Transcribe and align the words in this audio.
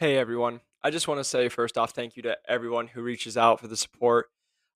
Hey 0.00 0.16
everyone. 0.16 0.60
I 0.80 0.90
just 0.90 1.08
want 1.08 1.18
to 1.18 1.24
say 1.24 1.48
first 1.48 1.76
off, 1.76 1.90
thank 1.90 2.14
you 2.14 2.22
to 2.22 2.38
everyone 2.48 2.86
who 2.86 3.02
reaches 3.02 3.36
out 3.36 3.58
for 3.58 3.66
the 3.66 3.76
support. 3.76 4.26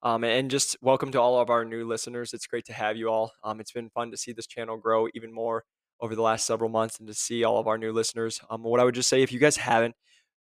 Um, 0.02 0.25
and 0.25 0.50
just 0.50 0.76
welcome 0.83 1.12
to 1.12 1.21
all 1.21 1.41
of 1.41 1.48
our 1.48 1.64
new 1.64 1.87
listeners. 1.87 2.34
It's 2.34 2.48
great 2.48 2.64
to 2.64 2.72
have 2.72 2.96
you 2.96 3.08
all. 3.08 3.30
Um, 3.44 3.60
it's 3.60 3.70
been 3.70 3.88
fun 3.88 4.10
to 4.10 4.16
see 4.16 4.32
this 4.32 4.48
channel 4.48 4.76
grow 4.78 5.06
even 5.14 5.32
more 5.32 5.62
over 6.00 6.16
the 6.16 6.22
last 6.22 6.44
several 6.44 6.68
months 6.68 6.98
and 6.98 7.06
to 7.06 7.14
see 7.14 7.44
all 7.44 7.60
of 7.60 7.68
our 7.68 7.78
new 7.78 7.92
listeners. 7.92 8.40
Um, 8.50 8.64
what 8.64 8.80
I 8.80 8.84
would 8.84 8.96
just 8.96 9.08
say, 9.08 9.22
if 9.22 9.30
you 9.30 9.38
guys 9.38 9.58
haven't, 9.58 9.95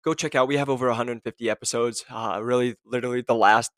go 0.04 0.16
check 0.16 0.34
out. 0.34 0.48
We 0.48 0.58
have 0.58 0.68
over 0.68 0.88
150 0.88 1.48
episodes. 1.48 2.04
Uh, 2.10 2.40
really, 2.42 2.74
literally, 2.84 3.22
the 3.22 3.36
last 3.36 3.70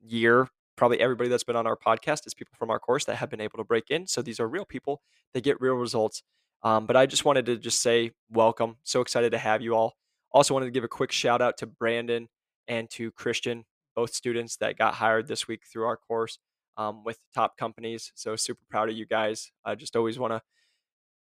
year, 0.00 0.46
probably 0.76 1.00
everybody 1.00 1.28
that's 1.28 1.42
been 1.42 1.56
on 1.56 1.66
our 1.66 1.76
podcast 1.76 2.24
is 2.24 2.34
people 2.34 2.54
from 2.56 2.70
our 2.70 2.78
course 2.78 3.04
that 3.06 3.16
have 3.16 3.30
been 3.30 3.40
able 3.40 3.58
to 3.58 3.64
break 3.64 3.90
in. 3.90 4.06
So 4.06 4.22
these 4.22 4.38
are 4.38 4.46
real 4.46 4.64
people. 4.64 5.02
They 5.34 5.40
get 5.40 5.60
real 5.60 5.74
results. 5.74 6.22
Um, 6.62 6.86
but 6.86 6.96
I 6.96 7.06
just 7.06 7.24
wanted 7.24 7.46
to 7.46 7.56
just 7.56 7.82
say 7.82 8.12
welcome. 8.30 8.76
So 8.84 9.00
excited 9.00 9.32
to 9.32 9.38
have 9.38 9.60
you 9.60 9.74
all. 9.74 9.96
Also 10.36 10.52
wanted 10.52 10.66
to 10.66 10.70
give 10.70 10.84
a 10.84 10.88
quick 10.88 11.12
shout 11.12 11.40
out 11.40 11.56
to 11.56 11.66
Brandon 11.66 12.28
and 12.68 12.90
to 12.90 13.10
Christian, 13.12 13.64
both 13.94 14.12
students 14.12 14.58
that 14.58 14.76
got 14.76 14.92
hired 14.92 15.28
this 15.28 15.48
week 15.48 15.62
through 15.64 15.86
our 15.86 15.96
course 15.96 16.38
um, 16.76 17.04
with 17.04 17.18
top 17.34 17.56
companies. 17.56 18.12
So 18.14 18.36
super 18.36 18.60
proud 18.68 18.90
of 18.90 18.96
you 18.96 19.06
guys. 19.06 19.50
I 19.64 19.76
just 19.76 19.96
always 19.96 20.18
want 20.18 20.34
to 20.34 20.42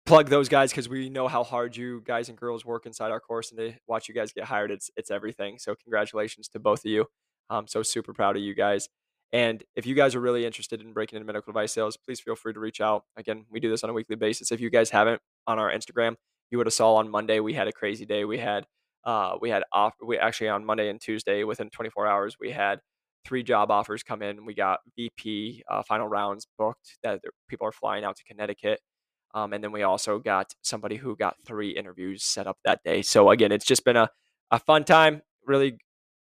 plug 0.06 0.30
those 0.30 0.48
guys 0.48 0.70
because 0.70 0.88
we 0.88 1.10
know 1.10 1.28
how 1.28 1.45
hard 1.45 1.77
you 1.77 2.01
guys 2.06 2.30
and 2.30 2.38
girls 2.38 2.64
work 2.64 2.87
inside 2.87 3.10
our 3.10 3.20
course, 3.20 3.51
and 3.51 3.59
to 3.59 3.74
watch 3.87 4.09
you 4.09 4.14
guys 4.14 4.32
get 4.32 4.45
hired, 4.45 4.70
it's 4.70 4.90
it's 4.96 5.10
everything. 5.10 5.59
So 5.59 5.74
congratulations 5.74 6.48
to 6.48 6.59
both 6.59 6.78
of 6.78 6.90
you. 6.90 7.04
I'm 7.51 7.68
so 7.68 7.82
super 7.82 8.15
proud 8.15 8.38
of 8.38 8.42
you 8.42 8.54
guys. 8.54 8.88
And 9.30 9.62
if 9.74 9.84
you 9.84 9.95
guys 9.95 10.15
are 10.15 10.20
really 10.20 10.46
interested 10.46 10.80
in 10.80 10.95
breaking 10.95 11.18
into 11.18 11.26
medical 11.26 11.52
device 11.52 11.73
sales, 11.73 11.98
please 11.98 12.18
feel 12.18 12.34
free 12.34 12.54
to 12.54 12.60
reach 12.60 12.80
out. 12.80 13.04
Again, 13.18 13.45
we 13.51 13.60
do 13.60 13.68
this 13.68 13.84
on 13.84 13.90
a 13.90 13.92
weekly 13.92 14.16
basis. 14.16 14.52
If 14.52 14.60
you 14.62 14.70
guys 14.70 14.88
haven't 14.88 15.20
on 15.46 15.59
our 15.59 15.70
Instagram, 15.70 16.15
you 16.51 16.56
would 16.56 16.66
have 16.66 16.73
saw 16.73 16.95
on 16.95 17.10
Monday 17.10 17.40
we 17.40 17.52
had 17.52 17.68
a 17.68 17.73
crazy 17.73 18.06
day. 18.06 18.24
We 18.24 18.38
had 18.38 18.65
uh, 19.06 19.37
we 19.41 19.48
had 19.48 19.62
off. 19.73 19.95
We 20.05 20.19
actually 20.19 20.48
on 20.51 20.65
Monday 20.66 20.91
and 20.91 21.01
Tuesday 21.01 21.45
within 21.45 21.70
24 21.70 22.06
hours 22.06 22.37
we 22.38 22.51
had 22.51 22.80
three 23.24 23.43
job 23.43 23.71
offers 23.71 24.02
come 24.02 24.23
in. 24.23 24.45
We 24.45 24.54
got 24.54 24.80
VP 24.96 25.65
uh, 25.71 25.82
final 25.82 26.07
rounds 26.07 26.46
booked 26.59 26.98
that 27.02 27.21
people 27.48 27.66
are 27.66 27.73
flying 27.73 28.04
out 28.04 28.16
to 28.16 28.24
Connecticut. 28.24 28.80
Um, 29.35 29.52
and 29.52 29.63
then 29.63 29.73
we 29.73 29.82
also 29.82 30.18
got 30.18 30.52
somebody 30.63 30.96
who 30.96 31.16
got 31.16 31.37
three 31.45 31.71
interviews 31.71 32.24
set 32.24 32.46
up 32.46 32.57
that 32.65 32.80
day. 32.85 33.02
So 33.02 33.30
again, 33.30 33.52
it's 33.52 33.65
just 33.65 33.85
been 33.85 33.96
a, 33.96 34.09
a 34.51 34.59
fun 34.59 34.85
time. 34.85 35.23
Really 35.45 35.79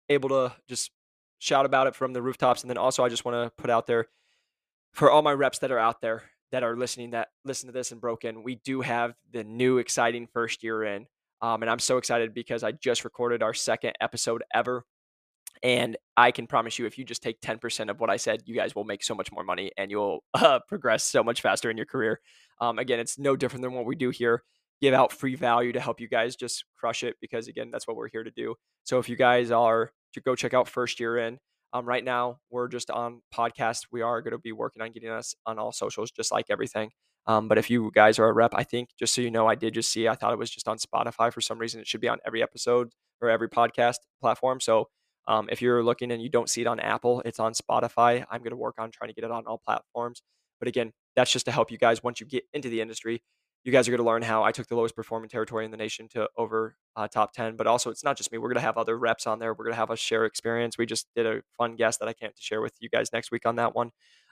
able 0.09 0.29
to 0.29 0.53
just 0.67 0.91
shout 1.39 1.65
about 1.65 1.87
it 1.87 1.95
from 1.95 2.13
the 2.13 2.21
rooftops. 2.21 2.61
And 2.61 2.69
then 2.69 2.77
also, 2.77 3.03
I 3.03 3.09
just 3.09 3.25
want 3.25 3.35
to 3.35 3.51
put 3.61 3.69
out 3.69 3.87
there 3.87 4.07
for 4.93 5.09
all 5.09 5.21
my 5.21 5.33
reps 5.33 5.59
that 5.59 5.71
are 5.71 5.79
out 5.79 6.01
there 6.01 6.23
that 6.51 6.63
are 6.63 6.75
listening 6.75 7.11
that 7.11 7.29
listen 7.45 7.67
to 7.67 7.73
this 7.73 7.91
and 7.91 8.01
broken. 8.01 8.43
We 8.43 8.55
do 8.55 8.81
have 8.81 9.13
the 9.31 9.43
new 9.43 9.77
exciting 9.77 10.27
first 10.27 10.63
year 10.63 10.83
in, 10.83 11.05
um, 11.41 11.61
and 11.61 11.69
I'm 11.69 11.79
so 11.79 11.97
excited 11.97 12.33
because 12.33 12.63
I 12.63 12.71
just 12.71 13.03
recorded 13.03 13.43
our 13.43 13.53
second 13.53 13.93
episode 14.01 14.43
ever. 14.53 14.85
And 15.61 15.97
I 16.15 16.31
can 16.31 16.47
promise 16.47 16.79
you, 16.79 16.85
if 16.85 16.97
you 16.97 17.03
just 17.03 17.23
take 17.23 17.41
10% 17.41 17.89
of 17.89 17.99
what 17.99 18.09
I 18.09 18.17
said, 18.17 18.43
you 18.45 18.55
guys 18.55 18.75
will 18.75 18.85
make 18.85 19.03
so 19.03 19.15
much 19.15 19.31
more 19.31 19.43
money 19.43 19.71
and 19.77 19.91
you'll 19.91 20.23
uh, 20.33 20.59
progress 20.67 21.03
so 21.03 21.23
much 21.23 21.41
faster 21.41 21.69
in 21.69 21.77
your 21.77 21.85
career. 21.85 22.21
Um, 22.61 22.79
again, 22.79 22.99
it's 22.99 23.17
no 23.17 23.35
different 23.35 23.63
than 23.63 23.73
what 23.73 23.85
we 23.85 23.95
do 23.95 24.09
here. 24.09 24.43
Give 24.81 24.93
out 24.93 25.11
free 25.11 25.35
value 25.35 25.73
to 25.73 25.79
help 25.79 25.99
you 25.99 26.07
guys 26.07 26.37
just 26.37 26.63
crush 26.77 27.03
it 27.03 27.15
because, 27.19 27.49
again, 27.49 27.69
that's 27.71 27.87
what 27.87 27.97
we're 27.97 28.07
here 28.07 28.23
to 28.23 28.31
do. 28.31 28.55
So 28.85 28.97
if 28.99 29.09
you 29.09 29.17
guys 29.17 29.51
are 29.51 29.91
to 30.13 30.21
go 30.21 30.35
check 30.35 30.53
out 30.53 30.67
First 30.67 30.99
Year 30.99 31.17
In. 31.17 31.39
Um, 31.71 31.85
right 31.85 32.03
now, 32.03 32.39
we're 32.49 32.67
just 32.67 32.89
on 32.89 33.21
podcast. 33.33 33.87
We 33.91 34.01
are 34.01 34.21
going 34.21 34.31
to 34.31 34.39
be 34.39 34.51
working 34.51 34.81
on 34.81 34.91
getting 34.91 35.09
us 35.09 35.35
on 35.45 35.59
all 35.59 35.71
socials, 35.71 36.11
just 36.11 36.31
like 36.31 36.47
everything. 36.49 36.89
Um, 37.27 37.47
but 37.47 37.57
if 37.57 37.69
you 37.69 37.91
guys 37.93 38.17
are 38.19 38.27
a 38.27 38.33
rep, 38.33 38.53
I 38.55 38.63
think 38.63 38.89
just 38.97 39.13
so 39.13 39.21
you 39.21 39.31
know, 39.31 39.47
I 39.47 39.55
did 39.55 39.73
just 39.73 39.91
see. 39.91 40.07
I 40.07 40.15
thought 40.15 40.33
it 40.33 40.39
was 40.39 40.49
just 40.49 40.67
on 40.67 40.77
Spotify 40.77 41.31
for 41.31 41.41
some 41.41 41.59
reason. 41.59 41.79
It 41.79 41.87
should 41.87 42.01
be 42.01 42.07
on 42.07 42.17
every 42.25 42.41
episode 42.41 42.91
or 43.21 43.29
every 43.29 43.49
podcast 43.49 43.97
platform. 44.21 44.59
So 44.59 44.89
um, 45.27 45.47
if 45.51 45.61
you're 45.61 45.83
looking 45.83 46.11
and 46.11 46.21
you 46.21 46.29
don't 46.29 46.49
see 46.49 46.61
it 46.61 46.67
on 46.67 46.79
Apple, 46.79 47.21
it's 47.25 47.39
on 47.39 47.53
Spotify. 47.53 48.25
I'm 48.31 48.39
going 48.41 48.51
to 48.51 48.57
work 48.57 48.75
on 48.79 48.89
trying 48.91 49.09
to 49.09 49.13
get 49.13 49.23
it 49.23 49.31
on 49.31 49.45
all 49.45 49.61
platforms. 49.63 50.21
But 50.59 50.67
again, 50.67 50.91
that's 51.15 51.31
just 51.31 51.45
to 51.45 51.51
help 51.51 51.71
you 51.71 51.77
guys 51.77 52.01
once 52.03 52.19
you 52.19 52.25
get 52.25 52.43
into 52.53 52.69
the 52.69 52.81
industry 52.81 53.21
you 53.63 53.71
guys 53.71 53.87
are 53.87 53.91
going 53.91 53.99
to 53.99 54.05
learn 54.05 54.21
how 54.21 54.43
I 54.43 54.51
took 54.51 54.67
the 54.67 54.75
lowest 54.75 54.95
performing 54.95 55.29
territory 55.29 55.65
in 55.65 55.71
the 55.71 55.77
nation 55.77 56.07
to 56.09 56.29
over 56.37 56.75
uh, 56.95 57.07
top 57.07 57.33
10. 57.33 57.57
But 57.57 57.67
also, 57.67 57.89
it's 57.89 58.03
not 58.03 58.15
just 58.15 58.31
me. 58.31 58.37
We're 58.37 58.47
going 58.47 58.55
to 58.55 58.61
have 58.61 58.77
other 58.77 58.97
reps 58.97 59.27
on 59.27 59.39
there. 59.39 59.53
We're 59.53 59.65
going 59.65 59.73
to 59.73 59.79
have 59.79 59.91
us 59.91 59.99
share 59.99 60.25
experience. 60.25 60.77
We 60.77 60.85
just 60.85 61.07
did 61.15 61.25
a 61.25 61.41
fun 61.57 61.75
guest 61.75 61.99
that 61.99 62.07
I 62.07 62.13
can't 62.13 62.33
share 62.39 62.61
with 62.61 62.73
you 62.79 62.89
guys 62.89 63.11
next 63.11 63.31
week 63.31 63.45
on 63.45 63.57
that 63.57 63.75
one. 63.75 63.91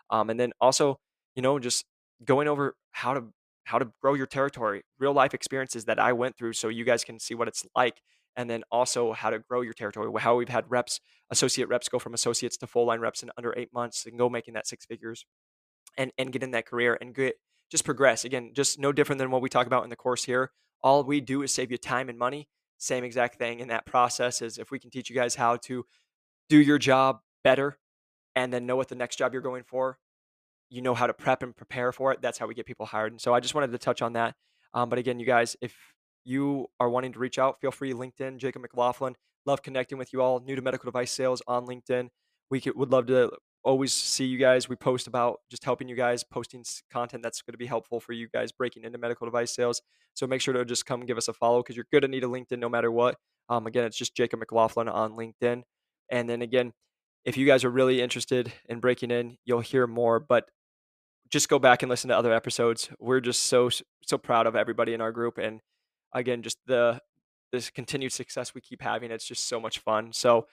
Um, 0.10 0.30
and 0.30 0.40
then 0.40 0.54
also, 0.62 1.00
you 1.36 1.42
know, 1.42 1.60
just 1.60 1.84
going 2.24 2.48
over 2.48 2.76
how 2.92 3.14
to 3.14 3.26
how 3.66 3.78
to 3.78 3.92
grow 4.02 4.14
your 4.14 4.26
territory, 4.26 4.84
real 4.98 5.12
life 5.12 5.34
experiences 5.34 5.86
that 5.86 6.00
I 6.00 6.14
went 6.14 6.38
through, 6.38 6.54
so 6.54 6.70
you 6.70 6.86
guys 6.86 7.04
can 7.04 7.20
see 7.20 7.36
what 7.36 7.50
it's 7.50 7.66
like. 7.76 8.02
And 8.38 8.50
then 8.50 8.64
also 8.72 9.14
how 9.14 9.32
to 9.32 9.40
grow 9.40 9.62
your 9.62 9.74
territory, 9.74 10.10
how 10.22 10.36
we've 10.36 10.48
had 10.48 10.66
reps, 10.70 11.00
associate 11.32 11.68
reps 11.70 11.90
go 11.90 11.98
from 11.98 12.14
associates 12.14 12.56
to 12.58 12.68
full 12.68 12.86
line 12.86 13.00
reps 13.00 13.24
in 13.24 13.32
under 13.36 13.54
eight 13.58 13.74
months 13.74 14.06
and 14.06 14.18
go 14.18 14.30
making 14.30 14.54
that 14.54 14.68
six 14.68 14.86
figures 14.86 15.26
and, 15.98 16.12
and 16.20 16.32
get 16.32 16.44
in 16.44 16.52
that 16.52 16.68
career 16.68 16.98
and 17.02 17.16
get 17.16 17.36
just 17.72 17.84
progress. 17.84 18.24
Again, 18.26 18.52
just 18.54 18.80
no 18.80 18.92
different 18.92 19.20
than 19.20 19.32
what 19.32 19.42
we 19.42 19.50
talk 19.50 19.68
about 19.68 19.84
in 19.84 19.90
the 19.90 19.96
course 19.96 20.24
here. 20.24 20.52
All 20.84 21.04
we 21.04 21.20
do 21.20 21.42
is 21.42 21.52
save 21.52 21.72
you 21.72 21.78
time 21.78 22.10
and 22.10 22.18
money. 22.18 22.48
Same 22.78 23.04
exact 23.04 23.40
thing 23.40 23.60
in 23.60 23.70
that 23.70 23.86
process 23.86 24.42
is 24.42 24.60
if 24.60 24.70
we 24.70 24.80
can 24.80 24.92
teach 24.92 25.10
you 25.10 25.16
guys 25.16 25.36
how 25.36 25.58
to 25.58 25.84
do 26.48 26.62
your 26.62 26.78
job 26.78 27.20
better 27.44 27.80
and 28.36 28.54
then 28.54 28.68
know 28.68 28.76
what 28.76 28.88
the 28.88 28.96
next 28.96 29.18
job 29.18 29.34
you're 29.34 29.42
going 29.42 29.64
for, 29.64 29.98
you 30.70 30.82
know 30.82 30.94
how 30.94 31.08
to 31.08 31.14
prep 31.14 31.44
and 31.44 31.56
prepare 31.56 31.92
for 31.92 32.12
it. 32.12 32.22
That's 32.22 32.38
how 32.38 32.48
we 32.48 32.54
get 32.54 32.66
people 32.66 32.86
hired. 32.86 33.14
And 33.14 33.22
so 33.22 33.34
I 33.34 33.40
just 33.40 33.56
wanted 33.56 33.72
to 33.72 33.78
touch 33.78 34.02
on 34.02 34.14
that. 34.14 34.36
Um, 34.74 34.90
but 34.90 35.00
again, 35.00 35.20
you 35.20 35.26
guys, 35.26 35.56
if 35.62 35.76
you 36.26 36.68
are 36.80 36.90
wanting 36.90 37.14
to 37.14 37.20
reach 37.20 37.40
out, 37.40 37.60
feel 37.62 37.72
free 37.72 37.94
LinkedIn, 37.94 38.38
Jacob 38.38 38.62
McLaughlin. 38.62 39.16
Love 39.46 39.64
connecting 39.64 39.98
with 39.98 40.12
you 40.12 40.22
all. 40.22 40.42
New 40.42 40.56
to 40.56 40.62
medical 40.62 40.88
device 40.88 41.12
sales 41.12 41.42
on 41.48 41.66
LinkedIn. 41.66 42.10
We 42.50 42.60
could, 42.60 42.76
would 42.76 42.92
love 42.92 43.08
to 43.08 43.32
always 43.64 43.94
see 43.94 44.26
you 44.26 44.38
guys. 44.38 44.68
We 44.68 44.76
post 44.76 45.08
about 45.08 45.40
just 45.50 45.64
helping 45.64 45.88
you 45.88 45.96
guys, 45.96 46.24
posting 46.24 46.64
content 46.92 47.24
that's 47.24 47.42
going 47.42 47.54
to 47.54 47.58
be 47.58 47.66
helpful 47.66 48.00
for 48.00 48.14
you 48.14 48.28
guys 48.34 48.52
breaking 48.52 48.84
into 48.84 48.98
medical 48.98 49.26
device 49.26 49.54
sales. 49.54 49.82
So 50.14 50.28
make 50.28 50.42
sure 50.42 50.54
to 50.54 50.66
just 50.66 50.86
come 50.86 51.06
give 51.06 51.18
us 51.18 51.28
a 51.28 51.34
follow 51.34 51.62
because 51.62 51.76
you're 51.76 51.86
going 51.92 52.02
to 52.02 52.08
need 52.08 52.24
a 52.24 52.28
LinkedIn 52.28 52.60
no 52.60 52.70
matter 52.70 52.92
what. 52.92 53.16
Um, 53.50 53.68
again, 53.68 53.86
it's 53.86 53.98
just 53.98 54.16
Jacob 54.16 54.40
McLaughlin 54.40 54.90
on 54.90 55.14
LinkedIn. 55.14 55.64
And 56.10 56.30
then 56.30 56.42
again, 56.42 56.74
if 57.26 57.38
you 57.38 57.46
guys 57.46 57.64
are 57.64 57.70
really 57.70 58.02
interested 58.02 58.52
in 58.70 58.80
breaking 58.80 59.12
in, 59.12 59.38
you'll 59.46 59.60
hear 59.60 59.86
more. 59.86 60.20
But 60.20 60.50
just 61.30 61.50
go 61.50 61.60
back 61.60 61.84
and 61.84 61.90
listen 61.90 62.10
to 62.10 62.18
other 62.18 62.34
episodes. 62.34 62.90
We're 63.00 63.20
just 63.20 63.44
so 63.44 63.70
so 64.06 64.18
proud 64.18 64.48
of 64.48 64.56
everybody 64.56 64.94
in 64.94 65.02
our 65.02 65.12
group, 65.12 65.38
and 65.38 65.62
again, 66.14 66.42
just 66.42 66.58
the 66.66 67.00
this 67.52 67.70
continued 67.70 68.12
success 68.12 68.54
we 68.54 68.62
keep 68.62 68.82
having. 68.82 69.12
It's 69.12 69.28
just 69.28 69.48
so 69.48 69.60
much 69.60 69.80
fun. 69.80 70.12
So 70.14 70.48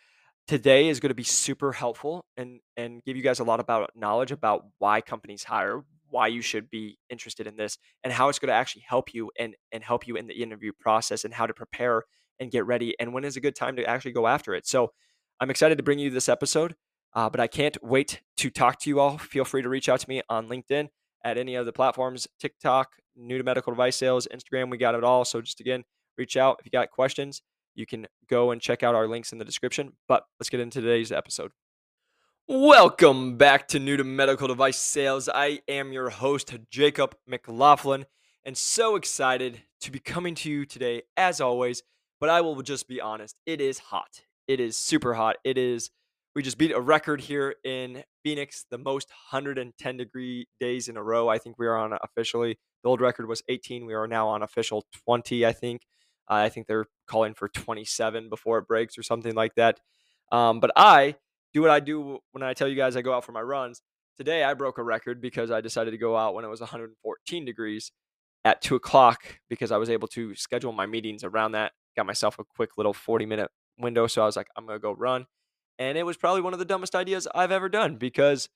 today 0.47 0.89
is 0.89 1.01
going 1.01 1.11
to 1.11 1.15
be 1.15 1.25
super 1.25 1.73
helpful 1.73 2.25
and 2.37 2.61
and 2.77 3.03
give 3.05 3.17
you 3.17 3.23
guys 3.23 3.41
a 3.41 3.45
lot 3.45 3.61
about 3.61 3.91
knowledge 3.95 4.33
about 4.33 4.67
why 4.79 5.01
companies 5.01 5.45
hire 5.45 5.83
why 6.11 6.27
you 6.29 6.43
should 6.43 6.71
be 6.71 6.99
interested 7.11 7.47
in 7.47 7.57
this 7.57 7.79
and 8.05 8.13
how 8.13 8.29
it's 8.29 8.39
going 8.39 8.49
to 8.49 8.55
actually 8.55 8.85
help 8.87 9.15
you 9.15 9.31
and 9.39 9.55
and 9.73 9.83
help 9.83 10.07
you 10.07 10.17
in 10.17 10.27
the 10.27 10.43
interview 10.43 10.73
process 10.79 11.25
and 11.25 11.35
how 11.35 11.47
to 11.47 11.55
prepare 11.55 12.03
and 12.41 12.51
get 12.51 12.67
ready 12.67 12.95
and 13.01 13.13
when 13.13 13.25
is 13.25 13.37
a 13.37 13.41
good 13.41 13.57
time 13.57 13.77
to 13.77 13.85
actually 13.89 14.13
go 14.13 14.27
after 14.27 14.55
it 14.55 14.67
so 14.67 14.93
i'm 15.41 15.51
excited 15.51 15.79
to 15.79 15.85
bring 15.85 15.99
you 15.99 16.11
this 16.11 16.29
episode 16.29 16.75
uh, 17.15 17.29
but 17.29 17.41
i 17.41 17.47
can't 17.47 17.77
wait 17.83 18.21
to 18.37 18.51
talk 18.51 18.79
to 18.79 18.91
you 18.91 19.01
all 19.01 19.19
feel 19.19 19.45
free 19.45 19.63
to 19.63 19.69
reach 19.69 19.89
out 19.89 20.01
to 20.01 20.09
me 20.09 20.23
on 20.29 20.49
linkedin 20.49 20.89
at 21.25 21.39
any 21.39 21.55
of 21.55 21.67
the 21.67 21.73
platforms 21.73 22.27
tiktok 22.39 22.93
new 23.17 23.39
to 23.39 23.45
medical 23.45 23.73
device 23.73 23.97
sales 23.97 24.29
instagram 24.35 24.71
we 24.71 24.77
got 24.77 24.95
it 24.95 25.05
all 25.05 25.25
so 25.25 25.41
just 25.41 25.61
again 25.61 25.85
reach 26.19 26.37
out 26.37 26.57
if 26.61 26.67
you 26.67 26.71
got 26.71 26.91
questions 26.91 27.43
you 27.75 27.87
can 27.87 28.07
go 28.29 28.51
and 28.51 28.61
check 28.61 28.83
out 28.83 28.95
our 28.95 29.09
links 29.09 29.33
in 29.33 29.39
the 29.39 29.45
description. 29.45 29.93
But 30.09 30.25
let's 30.39 30.51
get 30.51 30.61
into 30.61 30.81
today's 30.81 31.13
episode. 31.13 31.53
Welcome 32.47 33.37
back 33.37 33.69
to 33.69 33.79
New 33.79 33.97
to 33.97 34.05
Medical 34.05 34.49
Device 34.49 34.77
Sales. 34.77 35.29
I 35.29 35.61
am 35.67 35.93
your 35.93 36.11
host, 36.11 36.55
Jacob 36.71 37.17
McLaughlin, 37.27 38.07
and 38.45 38.57
so 38.57 38.97
excited 38.97 39.63
to 39.81 39.91
be 39.91 39.99
coming 39.99 40.35
to 40.37 40.51
you 40.51 40.67
today, 40.67 41.03
as 41.17 41.41
always. 41.41 41.83
But 42.21 42.29
I 42.29 42.43
will 42.43 42.61
just 42.63 42.87
be 42.87 43.01
honest, 43.01 43.37
it 43.47 43.61
is 43.61 43.79
hot. 43.79 44.23
It 44.47 44.61
is 44.61 44.77
super 44.77 45.15
hot. 45.15 45.37
It 45.43 45.57
is, 45.57 45.91
we 46.35 46.43
just 46.43 46.59
beat 46.59 46.73
a 46.73 46.81
record 46.81 47.21
here 47.21 47.55
in 47.65 48.03
Phoenix, 48.25 48.67
the 48.71 48.79
most 48.79 49.09
110 49.31 49.97
degree 49.97 50.47
days 50.59 50.89
in 50.89 50.97
a 50.97 51.03
row. 51.03 51.29
I 51.29 51.39
think 51.39 51.59
we 51.59 51.67
are 51.67 51.77
on 51.77 51.97
officially, 52.03 52.59
the 52.83 52.89
old 52.89 53.01
record 53.01 53.29
was 53.29 53.43
18. 53.49 53.87
We 53.87 53.95
are 53.95 54.09
now 54.09 54.29
on 54.29 54.43
official 54.43 54.85
20, 55.07 55.47
I 55.47 55.53
think. 55.53 55.83
Uh, 56.29 56.35
I 56.35 56.49
think 56.49 56.67
they're 56.67 56.87
calling 57.07 57.35
for 57.35 57.49
27 57.49 58.29
before 58.29 58.59
it 58.59 58.67
breaks 58.67 58.99
or 58.99 59.03
something 59.03 59.35
like 59.35 59.55
that. 59.55 59.79
Um, 60.33 60.59
but 60.59 60.73
I 60.75 61.17
do 61.53 61.61
what 61.61 61.71
I 61.71 61.79
do 61.81 62.19
when 62.33 62.43
I 62.43 62.55
tell 62.55 62.67
you 62.67 62.75
guys 62.75 62.97
I 62.97 63.03
go 63.03 63.15
out 63.15 63.25
for 63.25 63.33
my 63.33 63.43
runs. 63.43 63.83
Today 64.17 64.43
I 64.43 64.55
broke 64.55 64.79
a 64.79 64.83
record 64.83 65.21
because 65.21 65.51
I 65.51 65.61
decided 65.61 65.93
to 65.93 65.99
go 65.99 66.17
out 66.17 66.35
when 66.35 66.45
it 66.45 66.49
was 66.49 66.61
114 66.61 67.45
degrees 67.45 67.93
at 68.45 68.61
two 68.61 68.75
o'clock 68.75 69.39
because 69.49 69.71
I 69.71 69.77
was 69.77 69.91
able 69.91 70.09
to 70.09 70.35
schedule 70.35 70.73
my 70.73 70.87
meetings 70.87 71.23
around 71.23 71.53
that. 71.53 71.73
Got 71.97 72.07
myself 72.07 72.39
a 72.39 72.45
quick 72.45 72.71
little 72.77 72.93
40 72.93 73.27
minute 73.27 73.51
window. 73.79 74.07
So 74.09 74.23
I 74.23 74.27
was 74.27 74.37
like, 74.37 74.49
I'm 74.57 74.67
going 74.67 74.79
to 74.79 74.83
go 74.83 74.93
run. 74.93 75.27
And 75.79 75.99
it 75.99 76.05
was 76.05 76.17
probably 76.17 76.43
one 76.43 76.53
of 76.53 76.59
the 76.59 76.65
dumbest 76.65 76.95
ideas 76.95 77.27
I've 77.35 77.53
ever 77.53 77.69
done 77.69 77.97
because 77.97 78.49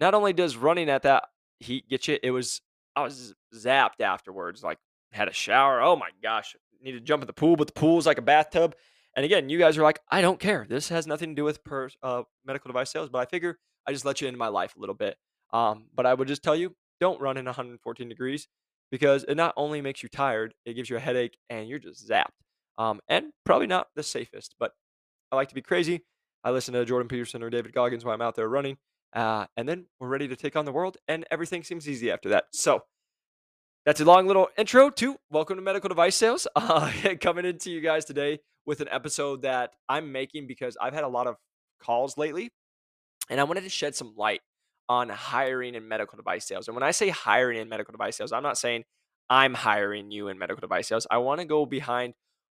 not 0.00 0.14
only 0.14 0.32
does 0.32 0.56
running 0.56 0.90
at 0.90 1.02
that 1.02 1.24
heat 1.60 1.88
get 1.88 2.08
you, 2.08 2.18
it 2.22 2.30
was, 2.30 2.60
I 2.94 3.02
was 3.02 3.34
zapped 3.54 4.00
afterwards, 4.00 4.62
like 4.62 4.78
had 5.12 5.28
a 5.28 5.32
shower. 5.32 5.80
Oh 5.80 5.96
my 5.96 6.10
gosh 6.22 6.54
need 6.82 6.92
to 6.92 7.00
jump 7.00 7.22
in 7.22 7.26
the 7.26 7.32
pool, 7.32 7.56
but 7.56 7.68
the 7.68 7.72
pool's 7.72 8.06
like 8.06 8.18
a 8.18 8.22
bathtub. 8.22 8.74
And 9.14 9.24
again, 9.24 9.48
you 9.48 9.58
guys 9.58 9.76
are 9.76 9.82
like, 9.82 10.00
I 10.10 10.20
don't 10.20 10.40
care. 10.40 10.66
This 10.68 10.88
has 10.88 11.06
nothing 11.06 11.30
to 11.30 11.34
do 11.34 11.44
with 11.44 11.62
per, 11.64 11.88
uh, 12.02 12.22
medical 12.44 12.68
device 12.68 12.90
sales, 12.90 13.08
but 13.10 13.18
I 13.18 13.26
figure 13.26 13.58
I 13.86 13.92
just 13.92 14.04
let 14.04 14.20
you 14.20 14.28
into 14.28 14.38
my 14.38 14.48
life 14.48 14.74
a 14.76 14.80
little 14.80 14.94
bit. 14.94 15.16
Um, 15.52 15.86
but 15.94 16.06
I 16.06 16.14
would 16.14 16.28
just 16.28 16.42
tell 16.42 16.56
you, 16.56 16.74
don't 17.00 17.20
run 17.20 17.36
in 17.36 17.44
114 17.44 18.08
degrees 18.08 18.48
because 18.90 19.24
it 19.24 19.34
not 19.34 19.52
only 19.56 19.80
makes 19.80 20.02
you 20.02 20.08
tired, 20.08 20.54
it 20.64 20.74
gives 20.74 20.88
you 20.88 20.96
a 20.96 21.00
headache 21.00 21.36
and 21.50 21.68
you're 21.68 21.78
just 21.78 22.08
zapped. 22.08 22.26
Um, 22.78 23.00
and 23.08 23.26
probably 23.44 23.66
not 23.66 23.88
the 23.94 24.02
safest, 24.02 24.54
but 24.58 24.72
I 25.30 25.36
like 25.36 25.48
to 25.48 25.54
be 25.54 25.62
crazy. 25.62 26.04
I 26.44 26.50
listen 26.50 26.74
to 26.74 26.84
Jordan 26.84 27.08
Peterson 27.08 27.42
or 27.42 27.50
David 27.50 27.72
Goggins 27.72 28.04
while 28.04 28.14
I'm 28.14 28.22
out 28.22 28.34
there 28.34 28.48
running. 28.48 28.76
Uh, 29.12 29.46
and 29.56 29.68
then 29.68 29.86
we're 30.00 30.08
ready 30.08 30.26
to 30.28 30.36
take 30.36 30.56
on 30.56 30.64
the 30.64 30.72
world, 30.72 30.96
and 31.06 31.24
everything 31.30 31.62
seems 31.62 31.88
easy 31.88 32.10
after 32.10 32.30
that. 32.30 32.44
So 32.52 32.80
that's 33.84 34.00
a 34.00 34.04
long 34.04 34.26
little 34.26 34.48
intro 34.56 34.90
to 34.90 35.16
Welcome 35.30 35.56
to 35.56 35.62
Medical 35.62 35.88
Device 35.88 36.16
Sales. 36.16 36.46
Uh, 36.56 36.90
coming 37.20 37.44
into 37.44 37.70
you 37.70 37.80
guys 37.80 38.04
today 38.04 38.40
with 38.64 38.80
an 38.80 38.88
episode 38.90 39.42
that 39.42 39.70
I'm 39.88 40.12
making 40.12 40.46
because 40.46 40.76
I've 40.80 40.94
had 40.94 41.04
a 41.04 41.08
lot 41.08 41.26
of 41.26 41.36
calls 41.80 42.16
lately, 42.16 42.50
and 43.28 43.38
I 43.38 43.44
wanted 43.44 43.64
to 43.64 43.68
shed 43.68 43.94
some 43.94 44.14
light 44.16 44.40
on 44.88 45.08
hiring 45.10 45.74
in 45.74 45.86
medical 45.86 46.16
device 46.16 46.46
sales. 46.46 46.68
And 46.68 46.74
when 46.74 46.82
I 46.82 46.90
say 46.90 47.10
hiring 47.10 47.58
in 47.58 47.68
medical 47.68 47.92
device 47.92 48.16
sales, 48.16 48.32
I'm 48.32 48.42
not 48.42 48.58
saying 48.58 48.84
I'm 49.30 49.54
hiring 49.54 50.10
you 50.10 50.28
in 50.28 50.38
medical 50.38 50.60
device 50.60 50.88
sales. 50.88 51.06
I 51.10 51.18
want 51.18 51.40
to 51.40 51.46
go 51.46 51.66
behind 51.66 52.14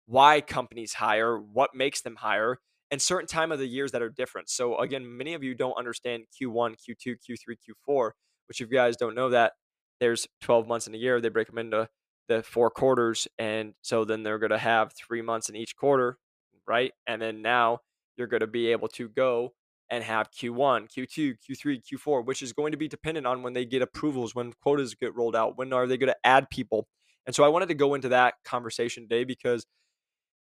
why 0.06 0.41
companies 0.41 0.94
hire, 0.94 1.38
what 1.38 1.75
makes 1.75 2.01
them 2.01 2.15
hire, 2.15 2.59
and 2.94 3.01
certain 3.01 3.25
time 3.25 3.51
of 3.51 3.57
the 3.57 3.66
years 3.66 3.92
that 3.92 4.04
are 4.04 4.10
different. 4.10 4.51
So 4.51 4.74
mm. 4.74 4.84
again, 4.84 5.18
many 5.18 5.34
of 5.34 5.44
you 5.44 5.56
don't 5.56 5.74
understand 5.80 6.25
Q1, 6.40 6.75
Q2, 6.75 7.16
Q3, 7.28 7.56
Q4, 7.90 8.12
which 8.48 8.62
if 8.62 8.69
you 8.69 8.78
guys 8.78 8.95
don't 8.95 9.16
know 9.16 9.31
that, 9.31 9.54
there's 10.00 10.28
12 10.42 10.68
months 10.68 10.86
in 10.86 10.94
a 10.94 10.98
year. 10.98 11.19
They 11.19 11.30
break 11.30 11.48
them 11.48 11.57
into 11.57 11.90
the 12.28 12.44
four 12.44 12.69
quarters. 12.69 13.28
And 13.40 13.74
so 13.81 14.06
then 14.06 14.22
they're 14.22 14.38
going 14.38 14.51
to 14.51 14.60
have 14.60 14.94
three 14.94 15.24
months 15.24 15.50
in 15.50 15.56
each 15.56 15.75
quarter, 15.75 16.19
right? 16.68 16.92
And 17.07 17.19
then 17.19 17.42
now 17.42 17.80
you're 18.16 18.28
going 18.28 18.42
to 18.42 18.48
be 18.48 18.68
able 18.68 18.90
to 18.90 19.10
go 19.10 19.54
and 19.90 20.04
have 20.04 20.30
Q1, 20.30 20.88
Q2, 20.95 21.38
Q3, 21.50 21.81
Q4, 21.92 22.24
which 22.24 22.44
is 22.44 22.54
going 22.54 22.74
to 22.74 22.78
be 22.78 22.88
dependent 22.88 23.25
on 23.25 23.42
when 23.42 23.54
they 23.54 23.66
get 23.66 23.81
approvals, 23.81 24.36
when 24.36 24.54
quotas 24.62 24.94
get 24.94 25.16
rolled 25.16 25.36
out, 25.36 25.57
when 25.57 25.74
are 25.74 25.88
they 25.88 25.98
going 25.98 26.13
to 26.13 26.28
add 26.28 26.48
people. 26.51 26.88
And 27.25 27.36
so 27.36 27.44
I 27.44 27.48
wanted 27.48 27.69
to 27.69 27.74
go 27.74 27.95
into 27.95 28.10
that 28.10 28.36
conversation 28.45 29.04
today 29.04 29.24
because 29.24 29.66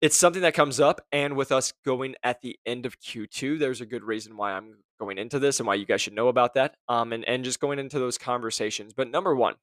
it's 0.04 0.18
something 0.18 0.42
that 0.42 0.54
comes 0.54 0.82
up. 0.82 1.00
And 1.14 1.38
with 1.38 1.54
us 1.54 1.72
going 1.86 2.16
at 2.24 2.42
the 2.42 2.60
end 2.66 2.86
of 2.86 3.00
Q2, 3.00 3.58
there's 3.58 3.80
a 3.80 3.86
good 3.86 4.04
reason 4.04 4.36
why 4.36 4.52
I'm 4.52 4.80
going 5.00 5.18
into 5.18 5.40
this 5.40 5.62
and 5.62 5.66
why 5.66 5.76
you 5.76 5.86
guys 5.86 6.02
should 6.02 6.14
know 6.14 6.28
about 6.28 6.56
that. 6.56 6.76
Um, 6.90 7.14
and, 7.14 7.24
and 7.24 7.46
just 7.46 7.62
going 7.62 7.80
into 7.80 8.00
those 8.00 8.18
conversations. 8.18 8.94
But 8.94 9.10
number 9.10 9.34
one, 9.34 9.56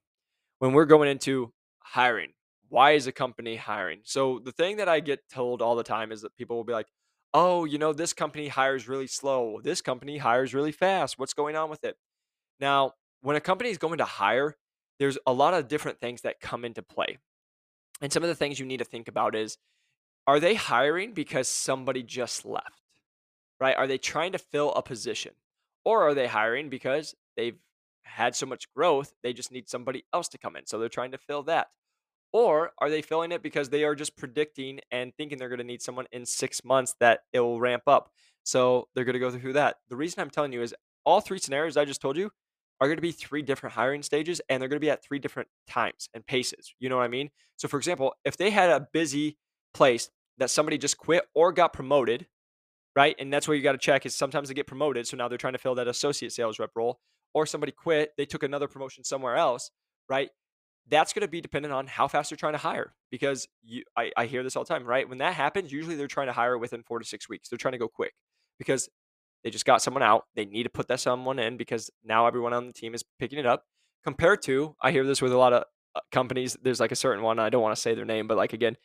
when 0.57 0.73
we're 0.73 0.85
going 0.85 1.09
into 1.09 1.53
hiring, 1.77 2.29
why 2.69 2.93
is 2.93 3.05
a 3.05 3.11
company 3.11 3.55
hiring? 3.55 3.99
So 4.03 4.39
the 4.43 4.51
thing 4.51 4.77
that 4.77 4.89
I 4.89 4.99
get 4.99 5.19
told 5.29 5.61
all 5.61 5.75
the 5.75 5.83
time 5.83 6.11
is 6.11 6.23
that 6.23 6.35
people 6.35 6.57
will 6.57 6.63
be 6.63 6.73
like, 6.73 6.87
oh, 7.35 7.65
you 7.65 7.77
know, 7.77 7.93
this 7.93 8.11
company 8.11 8.47
hires 8.47 8.87
really 8.87 9.05
slow. 9.05 9.61
This 9.63 9.79
company 9.79 10.17
hires 10.17 10.55
really 10.55 10.71
fast. 10.71 11.19
What's 11.19 11.35
going 11.35 11.55
on 11.55 11.69
with 11.69 11.83
it? 11.83 11.97
Now, 12.59 12.93
when 13.21 13.35
a 13.35 13.41
company 13.41 13.69
is 13.69 13.77
going 13.77 13.99
to 13.99 14.05
hire, 14.05 14.57
there's 14.97 15.19
a 15.27 15.33
lot 15.33 15.53
of 15.53 15.67
different 15.67 15.99
things 15.99 16.21
that 16.21 16.39
come 16.39 16.65
into 16.65 16.81
play. 16.81 17.19
And 18.01 18.11
some 18.11 18.23
of 18.23 18.29
the 18.29 18.35
things 18.35 18.59
you 18.59 18.65
need 18.65 18.79
to 18.79 18.85
think 18.85 19.07
about 19.07 19.35
is 19.35 19.59
are 20.27 20.39
they 20.39 20.55
hiring 20.55 21.13
because 21.13 21.47
somebody 21.47 22.03
just 22.03 22.45
left? 22.45 22.81
Right? 23.59 23.75
Are 23.75 23.87
they 23.87 23.97
trying 23.97 24.31
to 24.31 24.39
fill 24.39 24.71
a 24.73 24.81
position? 24.81 25.33
Or 25.85 26.07
are 26.07 26.13
they 26.13 26.27
hiring 26.27 26.69
because 26.69 27.15
they've 27.35 27.57
had 28.03 28.35
so 28.35 28.45
much 28.45 28.71
growth, 28.73 29.13
they 29.23 29.33
just 29.33 29.51
need 29.51 29.69
somebody 29.69 30.03
else 30.13 30.27
to 30.29 30.37
come 30.37 30.55
in. 30.55 30.65
So 30.65 30.77
they're 30.77 30.89
trying 30.89 31.11
to 31.11 31.17
fill 31.17 31.43
that. 31.43 31.67
Or 32.33 32.71
are 32.79 32.89
they 32.89 33.01
filling 33.01 33.31
it 33.31 33.43
because 33.43 33.69
they 33.69 33.83
are 33.83 33.95
just 33.95 34.15
predicting 34.15 34.79
and 34.91 35.13
thinking 35.15 35.37
they're 35.37 35.49
going 35.49 35.59
to 35.59 35.65
need 35.65 35.81
someone 35.81 36.05
in 36.11 36.25
six 36.25 36.63
months 36.63 36.95
that 36.99 37.21
it 37.33 37.39
will 37.41 37.59
ramp 37.59 37.83
up? 37.87 38.11
So 38.43 38.87
they're 38.95 39.03
going 39.03 39.13
to 39.13 39.19
go 39.19 39.31
through 39.31 39.53
that. 39.53 39.77
The 39.89 39.95
reason 39.95 40.21
I'm 40.21 40.29
telling 40.29 40.53
you 40.53 40.61
is 40.61 40.73
all 41.03 41.21
three 41.21 41.39
scenarios 41.39 41.77
I 41.77 41.85
just 41.85 42.01
told 42.01 42.17
you 42.17 42.31
are 42.79 42.87
going 42.87 42.97
to 42.97 43.01
be 43.01 43.11
three 43.11 43.41
different 43.41 43.75
hiring 43.75 44.01
stages 44.01 44.41
and 44.49 44.61
they're 44.61 44.69
going 44.69 44.79
to 44.79 44.85
be 44.85 44.89
at 44.89 45.03
three 45.03 45.19
different 45.19 45.49
times 45.67 46.09
and 46.13 46.25
paces. 46.25 46.73
You 46.79 46.89
know 46.89 46.97
what 46.97 47.03
I 47.03 47.09
mean? 47.09 47.29
So, 47.57 47.67
for 47.67 47.77
example, 47.77 48.13
if 48.25 48.37
they 48.37 48.49
had 48.49 48.69
a 48.69 48.87
busy 48.91 49.37
place 49.73 50.09
that 50.37 50.49
somebody 50.49 50.77
just 50.77 50.97
quit 50.97 51.23
or 51.35 51.51
got 51.51 51.73
promoted, 51.73 52.27
right? 52.95 53.15
And 53.19 53.31
that's 53.31 53.47
where 53.47 53.55
you 53.55 53.63
got 53.63 53.73
to 53.73 53.77
check 53.77 54.05
is 54.05 54.15
sometimes 54.15 54.47
they 54.47 54.53
get 54.53 54.67
promoted. 54.67 55.07
So 55.07 55.17
now 55.17 55.27
they're 55.27 55.37
trying 55.37 55.53
to 55.53 55.59
fill 55.59 55.75
that 55.75 55.87
associate 55.87 56.31
sales 56.31 56.59
rep 56.59 56.71
role, 56.75 56.99
or 57.33 57.45
somebody 57.45 57.71
quit, 57.71 58.11
they 58.17 58.25
took 58.25 58.43
another 58.43 58.67
promotion 58.67 59.03
somewhere 59.03 59.35
else, 59.35 59.71
right? 60.09 60.29
that's 60.89 61.13
going 61.13 61.21
to 61.21 61.27
be 61.27 61.41
dependent 61.41 61.73
on 61.73 61.87
how 61.87 62.07
fast 62.07 62.29
they're 62.29 62.37
trying 62.37 62.53
to 62.53 62.59
hire 62.59 62.93
because 63.09 63.47
you, 63.63 63.83
I, 63.97 64.11
I 64.17 64.25
hear 64.25 64.43
this 64.43 64.55
all 64.55 64.63
the 64.63 64.67
time, 64.67 64.85
right? 64.85 65.07
When 65.07 65.19
that 65.19 65.33
happens, 65.33 65.71
usually 65.71 65.95
they're 65.95 66.07
trying 66.07 66.27
to 66.27 66.33
hire 66.33 66.57
within 66.57 66.83
four 66.83 66.99
to 66.99 67.05
six 67.05 67.29
weeks. 67.29 67.49
They're 67.49 67.57
trying 67.57 67.73
to 67.73 67.77
go 67.77 67.87
quick 67.87 68.13
because 68.57 68.89
they 69.43 69.49
just 69.49 69.65
got 69.65 69.81
someone 69.81 70.03
out. 70.03 70.25
They 70.35 70.45
need 70.45 70.63
to 70.63 70.69
put 70.69 70.87
that 70.87 70.99
someone 70.99 71.39
in 71.39 71.57
because 71.57 71.89
now 72.03 72.27
everyone 72.27 72.53
on 72.53 72.67
the 72.67 72.73
team 72.73 72.93
is 72.93 73.03
picking 73.19 73.39
it 73.39 73.45
up. 73.45 73.63
Compared 74.03 74.41
to, 74.43 74.75
I 74.81 74.91
hear 74.91 75.05
this 75.05 75.21
with 75.21 75.31
a 75.31 75.37
lot 75.37 75.53
of 75.53 75.63
uh, 75.95 75.99
companies. 76.11 76.57
There's 76.61 76.79
like 76.79 76.91
a 76.91 76.95
certain 76.95 77.23
one. 77.23 77.39
I 77.39 77.49
don't 77.49 77.61
want 77.61 77.75
to 77.75 77.81
say 77.81 77.93
their 77.93 78.05
name, 78.05 78.27
but 78.27 78.37
like 78.37 78.53
again, 78.53 78.75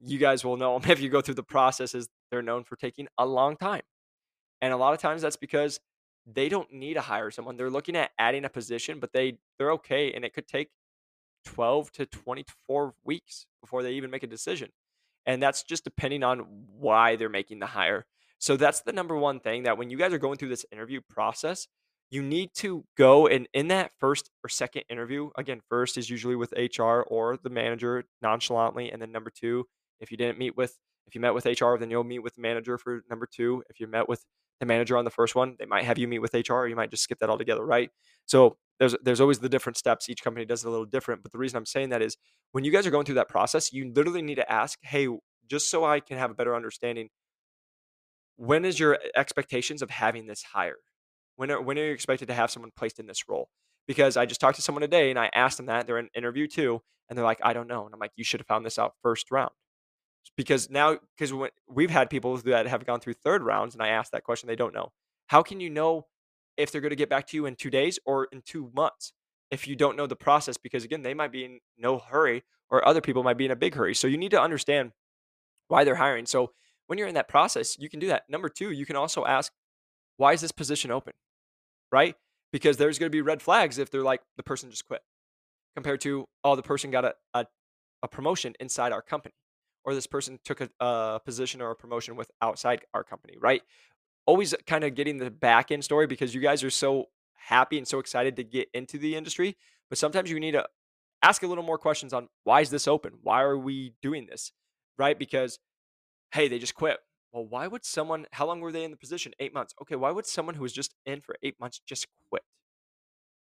you 0.00 0.18
guys 0.18 0.44
will 0.44 0.56
know 0.56 0.78
them 0.78 0.90
if 0.90 1.00
you 1.00 1.08
go 1.08 1.20
through 1.20 1.34
the 1.34 1.42
processes. 1.42 2.08
They're 2.30 2.42
known 2.42 2.64
for 2.64 2.76
taking 2.76 3.08
a 3.18 3.26
long 3.26 3.56
time, 3.56 3.82
and 4.60 4.72
a 4.72 4.76
lot 4.76 4.94
of 4.94 5.00
times 5.00 5.22
that's 5.22 5.36
because 5.36 5.80
they 6.26 6.48
don't 6.48 6.72
need 6.72 6.94
to 6.94 7.00
hire 7.00 7.30
someone. 7.30 7.56
They're 7.56 7.70
looking 7.70 7.96
at 7.96 8.10
adding 8.18 8.44
a 8.44 8.48
position, 8.48 8.98
but 8.98 9.12
they 9.12 9.38
they're 9.58 9.72
okay, 9.72 10.12
and 10.12 10.24
it 10.24 10.34
could 10.34 10.48
take 10.48 10.70
12 11.46 11.92
to 11.92 12.06
24 12.06 12.94
weeks 13.04 13.46
before 13.60 13.82
they 13.82 13.92
even 13.92 14.10
make 14.10 14.22
a 14.22 14.26
decision. 14.28 14.70
And 15.24 15.42
that's 15.42 15.62
just 15.62 15.84
depending 15.84 16.22
on 16.22 16.40
why 16.78 17.16
they're 17.16 17.28
making 17.28 17.60
the 17.60 17.66
hire. 17.66 18.06
So 18.38 18.56
that's 18.56 18.80
the 18.82 18.92
number 18.92 19.16
one 19.16 19.40
thing 19.40 19.62
that 19.62 19.78
when 19.78 19.90
you 19.90 19.96
guys 19.96 20.12
are 20.12 20.18
going 20.18 20.36
through 20.36 20.50
this 20.50 20.66
interview 20.70 21.00
process, 21.08 21.66
you 22.10 22.22
need 22.22 22.50
to 22.54 22.84
go 22.96 23.26
and 23.26 23.48
in 23.52 23.68
that 23.68 23.90
first 23.98 24.30
or 24.44 24.48
second 24.48 24.84
interview, 24.88 25.30
again, 25.36 25.60
first 25.68 25.98
is 25.98 26.08
usually 26.08 26.36
with 26.36 26.52
HR 26.52 27.00
or 27.00 27.36
the 27.42 27.50
manager 27.50 28.04
nonchalantly. 28.22 28.92
And 28.92 29.02
then 29.02 29.10
number 29.10 29.30
two, 29.30 29.66
if 30.00 30.10
you 30.10 30.16
didn't 30.16 30.38
meet 30.38 30.56
with, 30.56 30.78
if 31.06 31.14
you 31.14 31.20
met 31.20 31.34
with 31.34 31.46
HR, 31.46 31.76
then 31.78 31.90
you'll 31.90 32.04
meet 32.04 32.20
with 32.20 32.34
the 32.34 32.42
manager 32.42 32.78
for 32.78 33.02
number 33.08 33.26
two. 33.30 33.62
If 33.70 33.80
you 33.80 33.86
met 33.86 34.08
with 34.08 34.24
the 34.60 34.66
manager 34.66 34.96
on 34.96 35.04
the 35.04 35.10
first 35.10 35.34
one, 35.34 35.56
they 35.58 35.66
might 35.66 35.84
have 35.84 35.98
you 35.98 36.08
meet 36.08 36.20
with 36.20 36.34
HR 36.34 36.54
or 36.54 36.68
you 36.68 36.76
might 36.76 36.90
just 36.90 37.02
skip 37.02 37.18
that 37.20 37.30
altogether, 37.30 37.64
right? 37.64 37.90
So 38.26 38.56
there's 38.78 38.94
there's 39.02 39.20
always 39.20 39.38
the 39.38 39.48
different 39.48 39.76
steps. 39.76 40.08
Each 40.08 40.22
company 40.22 40.44
does 40.44 40.64
it 40.64 40.68
a 40.68 40.70
little 40.70 40.86
different. 40.86 41.22
But 41.22 41.32
the 41.32 41.38
reason 41.38 41.56
I'm 41.56 41.66
saying 41.66 41.90
that 41.90 42.02
is 42.02 42.16
when 42.52 42.64
you 42.64 42.72
guys 42.72 42.86
are 42.86 42.90
going 42.90 43.04
through 43.04 43.16
that 43.16 43.28
process, 43.28 43.72
you 43.72 43.92
literally 43.94 44.22
need 44.22 44.36
to 44.36 44.50
ask, 44.50 44.78
hey, 44.82 45.08
just 45.48 45.70
so 45.70 45.84
I 45.84 46.00
can 46.00 46.18
have 46.18 46.30
a 46.30 46.34
better 46.34 46.54
understanding, 46.56 47.08
when 48.36 48.64
is 48.64 48.78
your 48.78 48.98
expectations 49.14 49.82
of 49.82 49.90
having 49.90 50.26
this 50.26 50.42
hire? 50.42 50.76
When 51.36 51.50
are 51.50 51.60
when 51.60 51.78
are 51.78 51.84
you 51.84 51.92
expected 51.92 52.28
to 52.28 52.34
have 52.34 52.50
someone 52.50 52.72
placed 52.76 52.98
in 52.98 53.06
this 53.06 53.28
role? 53.28 53.48
Because 53.86 54.16
I 54.16 54.26
just 54.26 54.40
talked 54.40 54.56
to 54.56 54.62
someone 54.62 54.82
today 54.82 55.10
and 55.10 55.18
I 55.18 55.30
asked 55.34 55.58
them 55.58 55.66
that. 55.66 55.86
They're 55.86 55.98
in 55.98 56.08
interview 56.14 56.46
too, 56.46 56.80
and 57.08 57.16
they're 57.16 57.24
like, 57.24 57.40
I 57.42 57.52
don't 57.52 57.68
know. 57.68 57.84
And 57.84 57.94
I'm 57.94 58.00
like, 58.00 58.12
you 58.16 58.24
should 58.24 58.40
have 58.40 58.46
found 58.46 58.66
this 58.66 58.78
out 58.78 58.94
first 59.02 59.30
round. 59.30 59.52
Because 60.36 60.70
now, 60.70 60.98
because 61.16 61.32
we've 61.68 61.90
had 61.90 62.10
people 62.10 62.36
that 62.38 62.66
have 62.66 62.84
gone 62.84 63.00
through 63.00 63.14
third 63.14 63.42
rounds, 63.42 63.74
and 63.74 63.82
I 63.82 63.88
asked 63.88 64.12
that 64.12 64.24
question, 64.24 64.48
they 64.48 64.56
don't 64.56 64.74
know. 64.74 64.92
How 65.28 65.42
can 65.42 65.60
you 65.60 65.70
know 65.70 66.06
if 66.56 66.70
they're 66.70 66.80
going 66.80 66.90
to 66.90 66.96
get 66.96 67.08
back 67.08 67.26
to 67.28 67.36
you 67.36 67.46
in 67.46 67.54
two 67.56 67.70
days 67.70 67.98
or 68.04 68.28
in 68.32 68.42
two 68.42 68.70
months 68.74 69.12
if 69.50 69.66
you 69.66 69.76
don't 69.76 69.96
know 69.96 70.06
the 70.06 70.16
process? 70.16 70.56
Because 70.56 70.84
again 70.84 71.02
they 71.02 71.14
might 71.14 71.32
be 71.32 71.44
in 71.44 71.60
no 71.78 71.98
hurry 71.98 72.44
or 72.70 72.86
other 72.86 73.00
people 73.00 73.22
might 73.22 73.38
be 73.38 73.44
in 73.44 73.50
a 73.50 73.56
big 73.56 73.74
hurry. 73.74 73.94
So 73.94 74.06
you 74.06 74.18
need 74.18 74.30
to 74.32 74.40
understand 74.40 74.92
why 75.68 75.84
they're 75.84 75.96
hiring. 75.96 76.26
So 76.26 76.52
when 76.86 76.98
you're 76.98 77.08
in 77.08 77.14
that 77.14 77.28
process 77.28 77.78
you 77.78 77.88
can 77.88 78.00
do 78.00 78.08
that. 78.08 78.24
Number 78.28 78.48
two 78.48 78.70
you 78.70 78.86
can 78.86 78.96
also 78.96 79.24
ask 79.24 79.52
why 80.16 80.32
is 80.32 80.40
this 80.40 80.52
position 80.52 80.90
open? 80.90 81.12
Right? 81.92 82.14
Because 82.52 82.76
there's 82.76 82.98
going 82.98 83.10
to 83.10 83.16
be 83.16 83.22
red 83.22 83.42
flags 83.42 83.78
if 83.78 83.90
they're 83.90 84.02
like 84.02 84.20
the 84.36 84.42
person 84.42 84.70
just 84.70 84.86
quit 84.86 85.02
compared 85.74 86.00
to 86.02 86.26
oh 86.44 86.56
the 86.56 86.62
person 86.62 86.90
got 86.90 87.04
a, 87.04 87.14
a, 87.34 87.46
a 88.02 88.08
promotion 88.08 88.54
inside 88.60 88.92
our 88.92 89.02
company 89.02 89.34
or 89.86 89.94
this 89.94 90.06
person 90.06 90.38
took 90.44 90.60
a, 90.60 90.68
a 90.80 91.20
position 91.24 91.62
or 91.62 91.70
a 91.70 91.76
promotion 91.76 92.16
with 92.16 92.30
outside 92.42 92.84
our 92.92 93.02
company 93.02 93.36
right 93.40 93.62
always 94.26 94.54
kind 94.66 94.84
of 94.84 94.94
getting 94.94 95.18
the 95.18 95.30
back 95.30 95.70
end 95.70 95.84
story 95.84 96.06
because 96.06 96.34
you 96.34 96.40
guys 96.40 96.62
are 96.62 96.70
so 96.70 97.06
happy 97.34 97.78
and 97.78 97.86
so 97.86 97.98
excited 97.98 98.36
to 98.36 98.44
get 98.44 98.68
into 98.74 98.98
the 98.98 99.14
industry. 99.14 99.56
But 99.88 99.98
sometimes 99.98 100.30
you 100.30 100.40
need 100.40 100.52
to 100.52 100.66
ask 101.22 101.42
a 101.42 101.46
little 101.46 101.64
more 101.64 101.78
questions 101.78 102.12
on 102.12 102.28
why 102.44 102.60
is 102.60 102.70
this 102.70 102.88
open? 102.88 103.14
Why 103.22 103.42
are 103.42 103.56
we 103.56 103.94
doing 104.02 104.26
this? 104.26 104.52
Right? 104.98 105.18
Because, 105.18 105.58
hey, 106.32 106.48
they 106.48 106.58
just 106.58 106.74
quit. 106.74 106.98
Well, 107.32 107.46
why 107.46 107.66
would 107.66 107.84
someone, 107.84 108.26
how 108.32 108.46
long 108.46 108.60
were 108.60 108.72
they 108.72 108.84
in 108.84 108.90
the 108.90 108.96
position? 108.96 109.32
Eight 109.38 109.54
months. 109.54 109.74
Okay, 109.82 109.94
why 109.94 110.10
would 110.10 110.26
someone 110.26 110.56
who 110.56 110.62
was 110.62 110.72
just 110.72 110.94
in 111.04 111.20
for 111.20 111.36
eight 111.42 111.54
months 111.60 111.80
just 111.86 112.06
quit? 112.28 112.42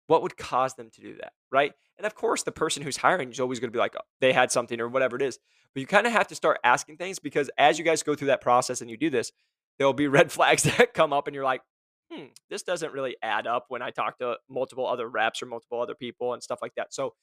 What 0.06 0.22
would 0.22 0.36
cause 0.36 0.74
them 0.74 0.90
to 0.94 1.00
do 1.00 1.16
that? 1.16 1.32
Right? 1.50 1.72
And 1.98 2.06
of 2.06 2.14
course, 2.14 2.42
the 2.42 2.52
person 2.52 2.82
who's 2.82 2.98
hiring 2.98 3.30
is 3.30 3.40
always 3.40 3.60
going 3.60 3.70
to 3.70 3.76
be 3.76 3.78
like, 3.78 3.94
oh, 3.96 4.04
they 4.20 4.32
had 4.32 4.52
something 4.52 4.80
or 4.80 4.88
whatever 4.88 5.16
it 5.16 5.22
is. 5.22 5.38
But 5.74 5.80
you 5.80 5.86
kind 5.86 6.06
of 6.06 6.12
have 6.12 6.28
to 6.28 6.34
start 6.34 6.58
asking 6.64 6.96
things 6.96 7.18
because 7.18 7.50
as 7.58 7.78
you 7.78 7.84
guys 7.84 8.02
go 8.02 8.14
through 8.14 8.28
that 8.28 8.40
process 8.40 8.80
and 8.80 8.90
you 8.90 8.96
do 8.96 9.10
this, 9.10 9.32
there'll 9.78 9.92
be 9.92 10.08
red 10.08 10.30
flags 10.30 10.62
that 10.64 10.94
come 10.94 11.12
up 11.12 11.26
and 11.26 11.34
you're 11.34 11.44
like, 11.44 11.62
hmm, 12.10 12.26
this 12.50 12.62
doesn't 12.62 12.92
really 12.92 13.16
add 13.22 13.46
up 13.46 13.66
when 13.68 13.82
I 13.82 13.90
talk 13.90 14.18
to 14.18 14.36
multiple 14.48 14.86
other 14.86 15.08
reps 15.08 15.42
or 15.42 15.46
multiple 15.46 15.80
other 15.80 15.94
people 15.94 16.34
and 16.34 16.42
stuff 16.42 16.60
like 16.62 16.74
that. 16.76 16.94
So 16.94 17.14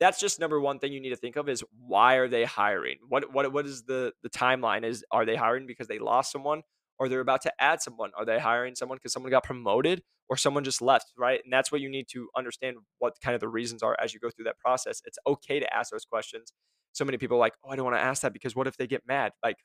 that's 0.00 0.20
just 0.20 0.38
number 0.38 0.60
one 0.60 0.78
thing 0.78 0.92
you 0.92 1.00
need 1.00 1.10
to 1.10 1.16
think 1.16 1.36
of 1.36 1.48
is 1.48 1.64
why 1.86 2.14
are 2.16 2.28
they 2.28 2.44
hiring? 2.44 2.98
What 3.08 3.32
what 3.32 3.52
what 3.52 3.66
is 3.66 3.82
the 3.82 4.12
the 4.22 4.30
timeline? 4.30 4.84
Is 4.84 5.04
are 5.10 5.24
they 5.24 5.34
hiring 5.34 5.66
because 5.66 5.88
they 5.88 5.98
lost 5.98 6.30
someone 6.30 6.62
or 6.98 7.08
they're 7.08 7.20
about 7.20 7.42
to 7.42 7.52
add 7.58 7.82
someone? 7.82 8.10
Are 8.16 8.24
they 8.24 8.38
hiring 8.38 8.74
someone 8.74 8.96
because 8.98 9.12
someone 9.12 9.30
got 9.30 9.44
promoted 9.44 10.02
or 10.28 10.36
someone 10.36 10.64
just 10.64 10.82
left, 10.82 11.12
right? 11.16 11.40
And 11.42 11.52
that's 11.52 11.72
what 11.72 11.80
you 11.80 11.88
need 11.88 12.06
to 12.12 12.28
understand 12.36 12.76
what 12.98 13.14
kind 13.22 13.34
of 13.34 13.40
the 13.40 13.48
reasons 13.48 13.82
are 13.82 13.96
as 14.02 14.12
you 14.12 14.20
go 14.20 14.30
through 14.30 14.44
that 14.44 14.58
process. 14.58 15.00
It's 15.04 15.18
okay 15.26 15.60
to 15.60 15.74
ask 15.74 15.90
those 15.90 16.04
questions. 16.04 16.52
So 16.92 17.04
many 17.04 17.18
people 17.18 17.38
like, 17.38 17.54
oh, 17.64 17.70
I 17.70 17.76
don't 17.76 17.84
want 17.84 17.96
to 17.96 18.02
ask 18.02 18.22
that 18.22 18.32
because 18.32 18.54
what 18.54 18.66
if 18.66 18.76
they 18.76 18.86
get 18.86 19.02
mad? 19.06 19.32
Like, 19.42 19.56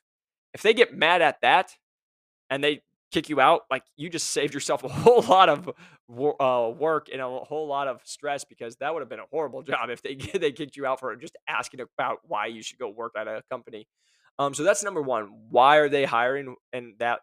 if 0.54 0.62
they 0.62 0.72
get 0.72 0.94
mad 0.94 1.20
at 1.20 1.40
that 1.42 1.72
and 2.48 2.62
they 2.62 2.82
kick 3.10 3.28
you 3.28 3.40
out, 3.40 3.62
like 3.70 3.82
you 3.96 4.08
just 4.08 4.30
saved 4.30 4.54
yourself 4.54 4.84
a 4.84 4.88
whole 4.88 5.22
lot 5.22 5.48
of 5.48 5.68
uh, 5.68 6.70
work 6.76 7.08
and 7.12 7.20
a 7.20 7.28
whole 7.28 7.66
lot 7.66 7.88
of 7.88 8.00
stress 8.04 8.44
because 8.44 8.76
that 8.76 8.92
would 8.92 9.00
have 9.00 9.08
been 9.08 9.20
a 9.20 9.26
horrible 9.30 9.62
job 9.70 9.90
if 9.90 10.02
they 10.02 10.14
they 10.14 10.52
kicked 10.52 10.76
you 10.76 10.86
out 10.86 11.00
for 11.00 11.14
just 11.16 11.36
asking 11.48 11.80
about 11.80 12.18
why 12.24 12.46
you 12.46 12.62
should 12.62 12.78
go 12.78 12.88
work 12.88 13.12
at 13.16 13.28
a 13.28 13.42
company. 13.50 13.86
Um, 14.38 14.52
so 14.52 14.64
that's 14.64 14.82
number 14.82 15.00
one. 15.00 15.28
Why 15.50 15.76
are 15.76 15.88
they 15.88 16.04
hiring? 16.04 16.56
And 16.72 16.94
that 16.98 17.20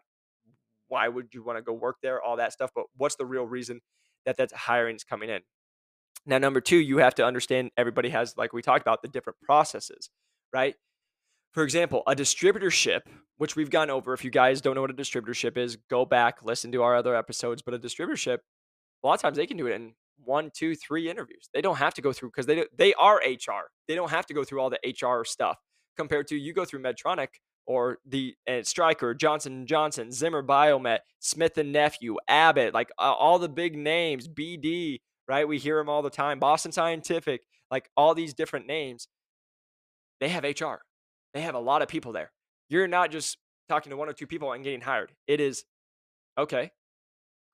why 0.92 1.08
would 1.08 1.32
you 1.32 1.42
want 1.42 1.56
to 1.56 1.62
go 1.62 1.72
work 1.72 1.96
there? 2.02 2.20
All 2.20 2.36
that 2.36 2.52
stuff. 2.52 2.70
But 2.74 2.84
what's 2.98 3.16
the 3.16 3.24
real 3.24 3.46
reason 3.46 3.80
that 4.26 4.36
that 4.36 4.52
hiring 4.52 4.94
is 4.94 5.04
coming 5.04 5.30
in? 5.30 5.40
Now, 6.26 6.36
number 6.36 6.60
two, 6.60 6.76
you 6.76 6.98
have 6.98 7.14
to 7.14 7.24
understand 7.24 7.70
everybody 7.78 8.10
has, 8.10 8.34
like 8.36 8.52
we 8.52 8.60
talked 8.60 8.82
about, 8.82 9.00
the 9.00 9.08
different 9.08 9.38
processes, 9.40 10.10
right? 10.52 10.74
For 11.52 11.62
example, 11.62 12.02
a 12.06 12.14
distributorship, 12.14 13.00
which 13.38 13.56
we've 13.56 13.70
gone 13.70 13.88
over. 13.88 14.12
If 14.12 14.22
you 14.22 14.30
guys 14.30 14.60
don't 14.60 14.74
know 14.74 14.82
what 14.82 14.90
a 14.90 14.94
distributorship 14.94 15.56
is, 15.56 15.78
go 15.88 16.04
back, 16.04 16.42
listen 16.42 16.70
to 16.72 16.82
our 16.82 16.94
other 16.94 17.16
episodes. 17.16 17.62
But 17.62 17.72
a 17.72 17.78
distributorship, 17.78 18.38
a 19.02 19.06
lot 19.06 19.14
of 19.14 19.22
times 19.22 19.38
they 19.38 19.46
can 19.46 19.56
do 19.56 19.68
it 19.68 19.72
in 19.72 19.94
one, 20.22 20.50
two, 20.54 20.74
three 20.76 21.08
interviews. 21.08 21.48
They 21.54 21.62
don't 21.62 21.78
have 21.78 21.94
to 21.94 22.02
go 22.02 22.12
through 22.12 22.28
because 22.28 22.44
they 22.44 22.66
they 22.76 22.92
are 22.94 23.16
HR. 23.16 23.70
They 23.88 23.94
don't 23.94 24.10
have 24.10 24.26
to 24.26 24.34
go 24.34 24.44
through 24.44 24.60
all 24.60 24.68
the 24.70 24.78
HR 24.84 25.24
stuff 25.24 25.56
compared 25.96 26.28
to 26.28 26.36
you 26.36 26.52
go 26.52 26.66
through 26.66 26.82
Medtronic 26.82 27.28
or 27.66 27.98
the 28.06 28.34
uh, 28.48 28.62
Stryker, 28.62 29.14
Johnson 29.14 29.66
Johnson, 29.66 30.10
Zimmer 30.10 30.42
Biomet, 30.42 30.98
Smith 31.20 31.56
and 31.58 31.72
Nephew, 31.72 32.16
Abbott, 32.28 32.74
like 32.74 32.90
uh, 32.98 33.12
all 33.12 33.38
the 33.38 33.48
big 33.48 33.76
names, 33.76 34.28
BD, 34.28 35.00
right? 35.28 35.46
We 35.46 35.58
hear 35.58 35.78
them 35.78 35.88
all 35.88 36.02
the 36.02 36.10
time. 36.10 36.38
Boston 36.38 36.72
Scientific, 36.72 37.42
like 37.70 37.88
all 37.96 38.14
these 38.14 38.34
different 38.34 38.66
names. 38.66 39.08
They 40.20 40.28
have 40.28 40.44
HR. 40.44 40.82
They 41.34 41.40
have 41.42 41.54
a 41.54 41.60
lot 41.60 41.82
of 41.82 41.88
people 41.88 42.12
there. 42.12 42.30
You're 42.68 42.88
not 42.88 43.10
just 43.10 43.38
talking 43.68 43.90
to 43.90 43.96
one 43.96 44.08
or 44.08 44.12
two 44.12 44.26
people 44.26 44.52
and 44.52 44.64
getting 44.64 44.80
hired. 44.80 45.12
It 45.26 45.40
is 45.40 45.64
okay, 46.38 46.70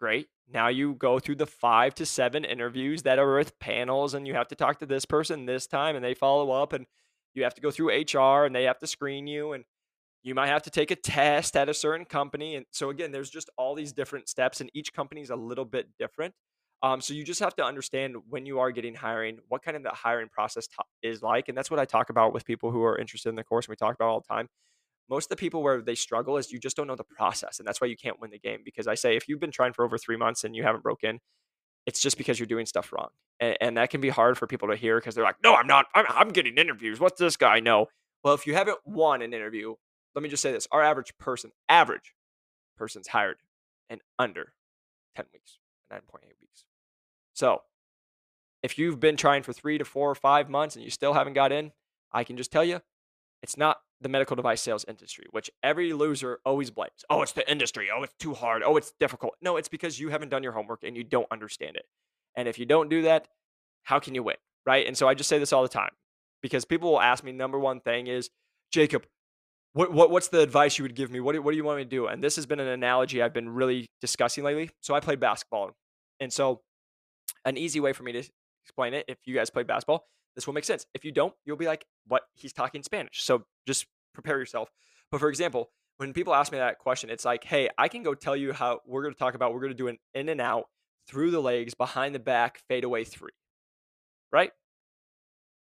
great. 0.01 0.29
Now 0.51 0.69
you 0.69 0.95
go 0.95 1.19
through 1.19 1.37
the 1.37 1.47
five 1.47 1.95
to 1.97 2.07
seven 2.07 2.45
interviews 2.45 3.03
that 3.03 3.19
are 3.19 3.37
with 3.37 3.59
panels, 3.59 4.15
and 4.15 4.27
you 4.27 4.35
have 4.35 4.49
to 4.49 4.55
talk 4.55 4.79
to 4.79 4.87
this 4.87 5.05
person 5.05 5.47
this 5.47 5.67
time, 5.67 5.97
and 5.97 6.05
they 6.05 6.15
follow 6.15 6.51
up, 6.51 6.73
and 6.73 6.87
you 7.35 7.45
have 7.45 7.55
to 7.55 7.61
go 7.61 7.71
through 7.71 7.91
HR, 7.91 8.45
and 8.45 8.55
they 8.55 8.65
have 8.65 8.79
to 8.79 8.87
screen 8.87 9.27
you, 9.27 9.53
and 9.53 9.65
you 10.23 10.35
might 10.35 10.49
have 10.49 10.63
to 10.63 10.71
take 10.71 10.91
a 10.91 10.97
test 10.97 11.57
at 11.57 11.69
a 11.69 11.75
certain 11.75 12.05
company. 12.05 12.57
And 12.57 12.67
so 12.71 12.91
again, 12.91 13.13
there's 13.13 13.31
just 13.31 13.51
all 13.57 13.75
these 13.75 13.93
different 13.93 14.29
steps, 14.29 14.61
and 14.61 14.71
each 14.75 14.93
company 14.93 15.23
is 15.23 15.31
a 15.31 15.37
little 15.37 15.65
bit 15.65 15.89
different. 15.99 16.35
Um, 16.83 17.01
so 17.01 17.13
you 17.13 17.25
just 17.25 17.41
have 17.41 17.57
to 17.57 17.65
understand 17.65 18.17
when 18.29 18.47
you 18.47 18.61
are 18.61 18.71
getting 18.71 18.95
hiring, 18.95 19.39
what 19.49 19.63
kind 19.63 19.77
of 19.77 19.83
the 19.83 19.91
hiring 19.91 20.29
process 20.29 20.69
t- 20.69 20.75
is 21.03 21.23
like, 21.23 21.49
and 21.49 21.59
that's 21.59 21.71
what 21.71 21.81
I 21.81 21.85
talk 21.85 22.11
about 22.11 22.33
with 22.33 22.45
people 22.45 22.71
who 22.71 22.85
are 22.85 22.97
interested 22.97 23.29
in 23.31 23.35
the 23.35 23.43
course. 23.43 23.67
And 23.67 23.71
we 23.71 23.77
talk 23.77 23.95
about 23.95 24.09
all 24.09 24.21
the 24.21 24.33
time. 24.33 24.49
Most 25.11 25.25
of 25.27 25.31
the 25.31 25.37
people 25.37 25.63
where 25.63 25.81
they 25.81 25.95
struggle 25.95 26.37
is 26.37 26.53
you 26.53 26.59
just 26.61 26.77
don't 26.77 26.87
know 26.87 26.95
the 26.95 27.05
process, 27.05 27.59
and 27.59 27.67
that's 27.67 27.81
why 27.81 27.89
you 27.89 27.97
can't 27.97 28.21
win 28.21 28.31
the 28.31 28.39
game. 28.39 28.61
Because 28.65 28.87
I 28.87 28.95
say 28.95 29.17
if 29.17 29.29
you've 29.29 29.41
been 29.41 29.51
trying 29.51 29.73
for 29.73 29.85
over 29.85 29.99
three 29.99 30.17
months 30.17 30.45
and 30.45 30.55
you 30.55 30.63
haven't 30.63 30.83
broken, 30.83 31.21
it's 31.87 32.01
just 32.01 32.19
because 32.19 32.39
you're 32.39 32.47
doing 32.47 32.67
stuff 32.67 32.93
wrong, 32.93 33.09
and, 33.41 33.57
and 33.61 33.77
that 33.79 33.91
can 33.91 34.01
be 34.01 34.11
hard 34.11 34.37
for 34.39 34.47
people 34.47 34.69
to 34.69 34.77
hear 34.77 34.99
because 35.01 35.15
they're 35.15 35.25
like, 35.25 35.43
"No, 35.43 35.55
I'm 35.55 35.67
not. 35.67 35.87
I'm, 35.95 36.05
I'm 36.11 36.29
getting 36.29 36.57
interviews. 36.59 37.01
What's 37.01 37.19
this 37.19 37.37
guy 37.37 37.61
know?" 37.61 37.87
Well, 38.23 38.35
if 38.35 38.47
you 38.47 38.55
haven't 38.55 38.79
won 38.85 39.23
an 39.23 39.33
interview, 39.33 39.75
let 40.15 40.23
me 40.23 40.29
just 40.29 40.43
say 40.43 40.53
this: 40.53 40.69
our 40.73 40.83
average 40.83 41.17
person, 41.19 41.53
average 41.69 42.15
person's 42.77 43.09
hired 43.09 43.39
in 43.91 44.01
under 44.19 44.53
ten 45.17 45.27
weeks, 45.33 45.59
nine 45.91 46.03
point 46.09 46.25
eight 46.27 46.37
weeks. 46.41 46.65
So 47.35 47.63
if 48.63 48.79
you've 48.79 49.01
been 49.01 49.17
trying 49.17 49.43
for 49.43 49.53
three 49.53 49.79
to 49.79 49.85
four 49.85 50.11
or 50.11 50.15
five 50.15 50.51
months 50.51 50.75
and 50.75 50.85
you 50.85 50.91
still 50.91 51.13
haven't 51.15 51.35
got 51.35 51.53
in, 51.53 51.73
I 52.13 52.25
can 52.25 52.37
just 52.37 52.51
tell 52.51 52.65
you 52.65 52.81
it's 53.43 53.57
not 53.57 53.79
the 54.01 54.09
medical 54.09 54.37
device 54.37 54.61
sales 54.61 54.85
industry, 54.89 55.27
which 55.31 55.51
every 55.63 55.93
loser 55.93 56.41
always 56.45 56.71
blames. 56.71 57.05
Oh, 57.11 57.23
it's 57.23 57.33
the 57.33 57.49
industry. 57.51 57.89
Oh, 57.93 58.03
it's 58.03 58.15
too 58.19 58.35
hard. 58.35 58.63
Oh, 58.65 58.77
it's 58.77 58.93
difficult. 58.99 59.35
No, 59.41 59.57
it's 59.57 59.69
because 59.69 59.99
you 59.99 60.09
haven't 60.09 60.29
done 60.29 60.43
your 60.43 60.53
homework 60.53 60.85
and 60.85 60.97
you 60.97 61.05
don't 61.05 61.27
understand 61.31 61.77
it. 61.77 61.87
And 62.37 62.49
if 62.49 62.59
you 62.59 62.67
don't 62.67 62.89
do 62.89 63.03
that, 63.03 63.29
how 63.85 63.99
can 63.99 64.15
you 64.15 64.23
win? 64.23 64.37
Right. 64.67 64.87
And 64.87 64.97
so 64.97 65.09
I 65.09 65.15
just 65.15 65.29
say 65.29 65.39
this 65.39 65.53
all 65.53 65.63
the 65.63 65.69
time 65.69 65.91
because 66.43 66.65
people 66.65 66.93
will 66.93 67.01
ask 67.01 67.25
me, 67.25 67.33
number 67.33 67.59
one 67.59 67.81
thing 67.81 68.07
is, 68.07 68.31
Jacob, 68.71 69.07
what, 69.73 69.93
what 69.93 70.11
what's 70.11 70.29
the 70.29 70.41
advice 70.41 70.79
you 70.79 70.83
would 70.85 70.95
give 70.95 71.11
me? 71.11 71.21
What 71.21 71.35
do, 71.35 71.43
what 71.43 71.53
do 71.53 71.57
you 71.57 71.65
want 71.65 71.79
me 71.79 71.85
to 71.85 71.91
do? 71.91 72.07
And 72.07 72.23
this 72.23 72.37
has 72.37 72.47
been 72.47 72.61
an 72.61 72.69
analogy 72.69 73.23
I've 73.23 73.35
been 73.35 73.51
really 73.51 73.87
discussing 74.01 74.45
lately. 74.45 74.71
So 74.81 74.95
I 74.95 75.01
played 75.01 75.21
basketball. 75.21 75.73
And 76.21 76.33
so 76.33 76.63
an 77.45 77.57
easy 77.57 77.81
way 77.81 77.93
for 77.93 78.03
me 78.03 78.13
to 78.13 78.23
explain 78.65 78.95
it, 78.95 79.05
if 79.09 79.19
you 79.25 79.35
guys 79.35 79.51
play 79.51 79.63
basketball, 79.63 80.07
this 80.35 80.47
will 80.47 80.55
make 80.55 80.65
sense. 80.65 80.87
If 80.95 81.05
you 81.05 81.13
don't, 81.13 81.35
you'll 81.45 81.57
be 81.57 81.67
like, 81.67 81.85
what? 82.07 82.23
He's 82.35 82.53
talking 82.53 82.83
Spanish. 82.83 83.23
So 83.23 83.45
just 83.67 83.87
prepare 84.15 84.39
yourself. 84.39 84.71
But 85.11 85.21
for 85.21 85.29
example, 85.29 85.71
when 85.99 86.13
people 86.13 86.35
ask 86.35 86.53
me 86.53 86.59
that 86.59 86.79
question, 86.79 87.11
it's 87.11 87.25
like, 87.25 87.45
hey, 87.45 87.69
I 87.77 87.89
can 87.89 88.03
go 88.03 88.15
tell 88.15 88.37
you 88.37 88.53
how 88.53 88.81
we're 88.87 89.03
going 89.03 89.15
to 89.15 89.19
talk 89.19 89.35
about, 89.35 89.53
we're 89.53 89.61
going 89.61 89.73
to 89.73 89.77
do 89.77 89.89
an 89.89 89.99
in 90.15 90.29
and 90.29 90.41
out 90.41 90.67
through 91.09 91.31
the 91.31 91.41
legs, 91.41 91.75
behind 91.75 92.15
the 92.15 92.21
back, 92.21 92.61
fadeaway 92.69 93.05
three. 93.05 93.33
Right? 94.31 94.53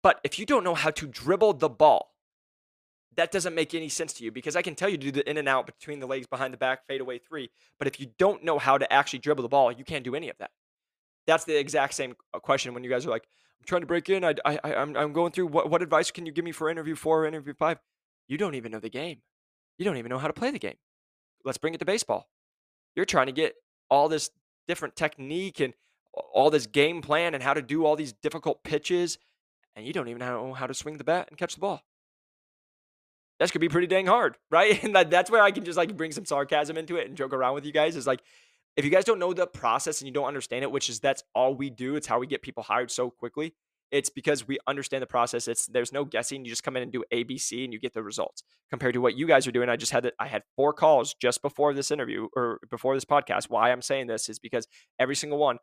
But 0.02 0.20
if 0.24 0.40
you 0.40 0.46
don't 0.46 0.64
know 0.64 0.76
how 0.76 0.92
to 0.92 1.08
dribble 1.08 1.54
the 1.54 1.70
ball, 1.70 2.12
that 3.20 3.32
doesn't 3.32 3.54
make 3.54 3.76
any 3.76 3.90
sense 3.90 4.14
to 4.14 4.24
you 4.24 4.32
because 4.32 4.56
I 4.56 4.62
can 4.62 4.76
tell 4.76 4.88
you 4.88 4.98
to 4.98 5.06
do 5.08 5.12
the 5.12 5.30
in 5.30 5.36
and 5.36 5.50
out 5.50 5.66
between 5.66 6.00
the 6.00 6.08
legs, 6.08 6.26
behind 6.26 6.54
the 6.54 6.58
back, 6.58 6.88
fadeaway 6.88 7.20
three. 7.20 7.50
But 7.78 7.90
if 7.90 8.00
you 8.00 8.08
don't 8.18 8.46
know 8.46 8.58
how 8.58 8.78
to 8.78 8.92
actually 8.92 9.20
dribble 9.20 9.44
the 9.44 9.50
ball, 9.50 9.74
you 9.74 9.84
can't 9.84 10.06
do 10.06 10.16
any 10.16 10.30
of 10.30 10.38
that. 10.38 10.52
That's 11.28 11.44
the 11.44 11.60
exact 11.60 11.96
same 11.96 12.16
uh, 12.34 12.40
question 12.40 12.74
when 12.74 12.86
you 12.86 12.90
guys 12.90 13.06
are 13.06 13.10
like, 13.10 13.28
I'm 13.60 13.66
trying 13.66 13.82
to 13.82 13.88
break 13.88 14.08
in. 14.08 14.24
I, 14.24 14.36
I, 14.46 14.60
I'm, 14.64 14.96
I'm 14.96 15.12
going 15.12 15.34
through 15.34 15.48
what, 15.48 15.70
what 15.70 15.82
advice 15.82 16.12
can 16.12 16.26
you 16.26 16.32
give 16.32 16.46
me 16.46 16.54
for 16.54 16.70
interview 16.70 16.96
four 16.96 17.24
or 17.24 17.28
interview 17.28 17.54
five? 17.54 17.78
You 18.30 18.38
don't 18.38 18.56
even 18.56 18.72
know 18.72 18.80
the 18.80 18.90
game. 18.90 19.18
You 19.78 19.84
don't 19.84 19.98
even 19.98 20.10
know 20.10 20.18
how 20.18 20.28
to 20.28 20.34
play 20.34 20.52
the 20.52 20.58
game. 20.58 20.78
Let's 21.44 21.58
bring 21.58 21.74
it 21.74 21.80
to 21.80 21.86
baseball. 21.86 22.30
You're 22.96 23.06
trying 23.06 23.26
to 23.26 23.34
get 23.34 23.56
all 23.90 24.08
this 24.08 24.30
different 24.66 24.96
technique 24.96 25.60
and 25.60 25.74
all 26.14 26.50
this 26.50 26.68
game 26.68 27.02
plan 27.02 27.34
and 27.34 27.44
how 27.44 27.54
to 27.54 27.62
do 27.62 27.86
all 27.86 27.98
these 27.98 28.14
difficult 28.14 28.64
pitches, 28.64 29.18
and 29.76 29.86
you 29.86 29.92
don't 29.92 30.08
even 30.08 30.20
know 30.20 30.54
how 30.54 30.68
to 30.68 30.74
swing 30.74 30.98
the 30.98 31.04
bat 31.04 31.28
and 31.30 31.38
catch 31.38 31.56
the 31.56 31.62
ball. 31.62 31.82
That's 33.40 33.52
could 33.52 33.62
be 33.62 33.70
pretty 33.70 33.88
dang 33.88 34.06
hard, 34.06 34.38
right? 34.52 34.84
And 34.84 34.96
that, 34.96 35.10
that's 35.10 35.32
where 35.32 35.42
I 35.42 35.52
can 35.52 35.64
just 35.66 35.78
like 35.78 35.96
bring 35.96 36.12
some 36.12 36.26
sarcasm 36.26 36.78
into 36.78 36.98
it 36.98 37.08
and 37.08 37.18
joke 37.18 37.34
around 37.34 37.56
with 37.56 37.66
you 37.66 37.72
guys. 37.72 37.96
Is 37.96 38.06
like 38.06 38.22
if 38.76 38.86
you 38.86 38.92
guys 38.92 39.06
don't 39.06 39.20
know 39.20 39.34
the 39.34 39.48
process 39.48 40.02
and 40.02 40.08
you 40.08 40.14
don't 40.14 40.28
understand 40.28 40.64
it, 40.64 40.72
which 40.72 40.90
is 40.90 41.00
that's 41.00 41.24
all 41.34 41.56
we 41.56 41.70
do, 41.70 41.96
it's 41.96 42.08
how 42.08 42.20
we 42.20 42.28
get 42.28 42.42
people 42.42 42.64
hired 42.64 42.92
so 42.92 43.10
quickly. 43.10 43.56
It's 43.92 44.10
because 44.10 44.48
we 44.48 44.60
understand 44.68 45.02
the 45.02 45.08
process. 45.08 45.48
It's 45.48 45.66
there's 45.66 45.92
no 45.92 46.06
guessing. 46.06 46.46
You 46.46 46.52
just 46.52 46.64
come 46.64 46.78
in 46.78 46.84
and 46.84 46.92
do 46.92 47.04
ABC 47.12 47.64
and 47.64 47.74
you 47.74 47.80
get 47.80 47.94
the 47.94 48.04
results. 48.04 48.44
Compared 48.70 48.94
to 48.94 49.02
what 49.02 49.16
you 49.16 49.26
guys 49.26 49.48
are 49.48 49.52
doing, 49.52 49.68
I 49.68 49.78
just 49.78 49.92
had 49.92 50.12
I 50.20 50.28
had 50.28 50.44
four 50.56 50.74
calls 50.74 51.16
just 51.16 51.42
before 51.42 51.74
this 51.74 51.90
interview 51.90 52.28
or 52.36 52.60
before 52.70 52.94
this 52.94 53.06
podcast. 53.06 53.50
Why 53.50 53.72
I'm 53.72 53.82
saying 53.82 54.06
this 54.06 54.30
is 54.30 54.38
because 54.38 54.68
every 55.00 55.16
single 55.16 55.40
one, 55.40 55.58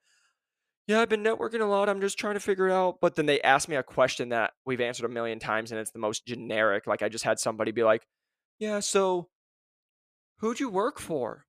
yeah, 0.86 1.00
I've 1.00 1.08
been 1.08 1.22
networking 1.22 1.60
a 1.60 1.64
lot. 1.64 1.88
I'm 1.88 2.00
just 2.00 2.18
trying 2.18 2.34
to 2.34 2.40
figure 2.40 2.68
it 2.68 2.72
out. 2.72 2.98
But 3.00 3.16
then 3.16 3.26
they 3.26 3.40
ask 3.40 3.68
me 3.68 3.76
a 3.76 3.82
question 3.82 4.28
that 4.30 4.52
we've 4.64 4.80
answered 4.80 5.06
a 5.06 5.08
million 5.08 5.38
times 5.38 5.72
and 5.72 5.80
it's 5.80 5.90
the 5.90 5.98
most 5.98 6.24
generic. 6.26 6.86
Like 6.86 7.02
I 7.02 7.08
just 7.08 7.24
had 7.24 7.38
somebody 7.38 7.72
be 7.72 7.82
like, 7.82 8.06
Yeah, 8.58 8.80
so 8.80 9.28
who'd 10.38 10.60
you 10.60 10.68
work 10.68 10.98
for? 11.00 11.44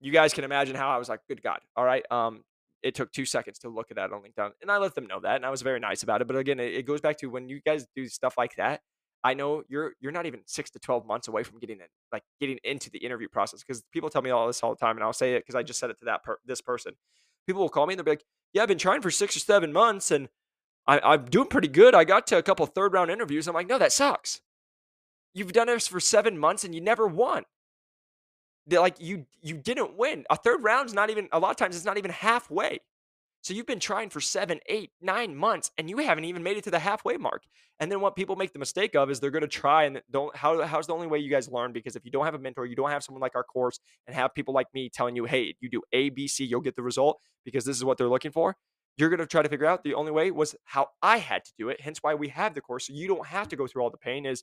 you 0.00 0.12
guys 0.12 0.32
can 0.32 0.44
imagine 0.44 0.76
how 0.76 0.88
I 0.90 0.96
was 0.96 1.08
like, 1.08 1.20
good 1.28 1.42
God. 1.42 1.58
All 1.74 1.84
right. 1.84 2.04
Um, 2.12 2.44
it 2.84 2.94
took 2.94 3.10
two 3.10 3.24
seconds 3.24 3.58
to 3.60 3.68
look 3.68 3.90
at 3.90 3.96
that 3.96 4.12
on 4.12 4.22
LinkedIn. 4.22 4.52
And 4.62 4.70
I 4.70 4.76
let 4.78 4.94
them 4.94 5.08
know 5.08 5.18
that. 5.20 5.34
And 5.34 5.44
I 5.44 5.50
was 5.50 5.62
very 5.62 5.80
nice 5.80 6.04
about 6.04 6.20
it. 6.22 6.28
But 6.28 6.36
again, 6.36 6.60
it, 6.60 6.72
it 6.72 6.86
goes 6.86 7.00
back 7.00 7.16
to 7.18 7.26
when 7.26 7.48
you 7.48 7.60
guys 7.66 7.84
do 7.96 8.06
stuff 8.06 8.34
like 8.38 8.54
that. 8.58 8.80
I 9.24 9.34
know 9.34 9.64
you're 9.68 9.94
you're 9.98 10.12
not 10.12 10.26
even 10.26 10.42
six 10.46 10.70
to 10.70 10.78
twelve 10.78 11.04
months 11.04 11.26
away 11.26 11.42
from 11.42 11.58
getting 11.58 11.80
in, 11.80 11.86
like 12.12 12.22
getting 12.38 12.60
into 12.62 12.88
the 12.88 12.98
interview 12.98 13.26
process. 13.28 13.64
Because 13.64 13.82
people 13.92 14.08
tell 14.08 14.22
me 14.22 14.30
all 14.30 14.46
this 14.46 14.62
all 14.62 14.70
the 14.70 14.76
time, 14.78 14.96
and 14.96 15.02
I'll 15.02 15.12
say 15.12 15.34
it 15.34 15.40
because 15.40 15.56
I 15.56 15.64
just 15.64 15.80
said 15.80 15.90
it 15.90 15.98
to 15.98 16.04
that 16.04 16.22
per- 16.22 16.38
this 16.46 16.60
person. 16.60 16.92
People 17.44 17.62
will 17.62 17.68
call 17.68 17.86
me 17.86 17.94
and 17.94 17.98
they'll 17.98 18.04
be 18.04 18.12
like, 18.12 18.24
"Yeah, 18.52 18.62
I've 18.62 18.68
been 18.68 18.78
trying 18.78 19.02
for 19.02 19.10
six 19.10 19.36
or 19.36 19.40
seven 19.40 19.72
months, 19.72 20.10
and 20.10 20.28
I, 20.86 21.00
I'm 21.00 21.24
doing 21.26 21.48
pretty 21.48 21.68
good. 21.68 21.94
I 21.94 22.04
got 22.04 22.26
to 22.28 22.38
a 22.38 22.42
couple 22.42 22.66
third 22.66 22.92
round 22.92 23.10
interviews. 23.10 23.46
I'm 23.46 23.54
like, 23.54 23.68
no, 23.68 23.78
that 23.78 23.92
sucks. 23.92 24.40
You've 25.34 25.52
done 25.52 25.66
this 25.66 25.86
for 25.86 26.00
seven 26.00 26.38
months 26.38 26.64
and 26.64 26.74
you 26.74 26.80
never 26.80 27.06
won 27.06 27.44
like 28.76 28.96
you 29.00 29.24
you 29.40 29.56
didn't 29.56 29.96
win. 29.96 30.24
A 30.28 30.36
third 30.36 30.62
round's 30.62 30.92
not 30.92 31.10
even 31.10 31.28
a 31.32 31.38
lot 31.38 31.50
of 31.50 31.56
times 31.56 31.76
it's 31.76 31.84
not 31.84 31.98
even 31.98 32.10
halfway. 32.10 32.80
So 33.42 33.54
you've 33.54 33.66
been 33.66 33.80
trying 33.80 34.10
for 34.10 34.20
seven, 34.20 34.60
eight, 34.66 34.90
nine 35.00 35.34
months, 35.34 35.70
and 35.78 35.88
you 35.88 35.98
haven't 35.98 36.24
even 36.24 36.42
made 36.42 36.56
it 36.56 36.64
to 36.64 36.70
the 36.70 36.78
halfway 36.80 37.16
mark. 37.16 37.44
And 37.80 37.90
then 37.90 38.00
what 38.00 38.16
people 38.16 38.36
make 38.36 38.52
the 38.52 38.58
mistake 38.58 38.96
of 38.96 39.10
is 39.10 39.20
they're 39.20 39.30
going 39.30 39.42
to 39.42 39.48
try 39.48 39.84
and 39.84 40.02
don't. 40.10 40.34
How 40.36 40.62
how's 40.66 40.86
the 40.86 40.94
only 40.94 41.06
way 41.06 41.18
you 41.18 41.30
guys 41.30 41.48
learn? 41.48 41.72
Because 41.72 41.96
if 41.96 42.04
you 42.04 42.10
don't 42.10 42.24
have 42.24 42.34
a 42.34 42.38
mentor, 42.38 42.66
you 42.66 42.76
don't 42.76 42.90
have 42.90 43.04
someone 43.04 43.22
like 43.22 43.36
our 43.36 43.44
course, 43.44 43.78
and 44.06 44.16
have 44.16 44.34
people 44.34 44.52
like 44.52 44.66
me 44.74 44.90
telling 44.92 45.16
you, 45.16 45.24
hey, 45.24 45.54
you 45.60 45.70
do 45.70 45.82
A, 45.92 46.10
B, 46.10 46.26
C, 46.28 46.44
you'll 46.44 46.60
get 46.60 46.76
the 46.76 46.82
result 46.82 47.20
because 47.44 47.64
this 47.64 47.76
is 47.76 47.84
what 47.84 47.96
they're 47.96 48.08
looking 48.08 48.32
for. 48.32 48.56
you're 48.98 49.08
going 49.08 49.20
to 49.20 49.26
try 49.26 49.42
to 49.42 49.48
figure 49.48 49.66
out 49.66 49.84
the 49.84 49.94
only 49.94 50.10
way 50.10 50.30
was 50.30 50.56
how 50.64 50.88
I 51.02 51.18
had 51.18 51.44
to 51.44 51.52
do 51.56 51.68
it. 51.68 51.80
Hence 51.80 51.98
why 52.02 52.14
we 52.14 52.28
have 52.28 52.54
the 52.54 52.60
course. 52.60 52.88
So 52.88 52.92
you 52.92 53.06
don't 53.06 53.26
have 53.26 53.48
to 53.48 53.56
go 53.56 53.66
through 53.66 53.82
all 53.82 53.90
the 53.90 53.96
pain 53.96 54.26
is 54.26 54.42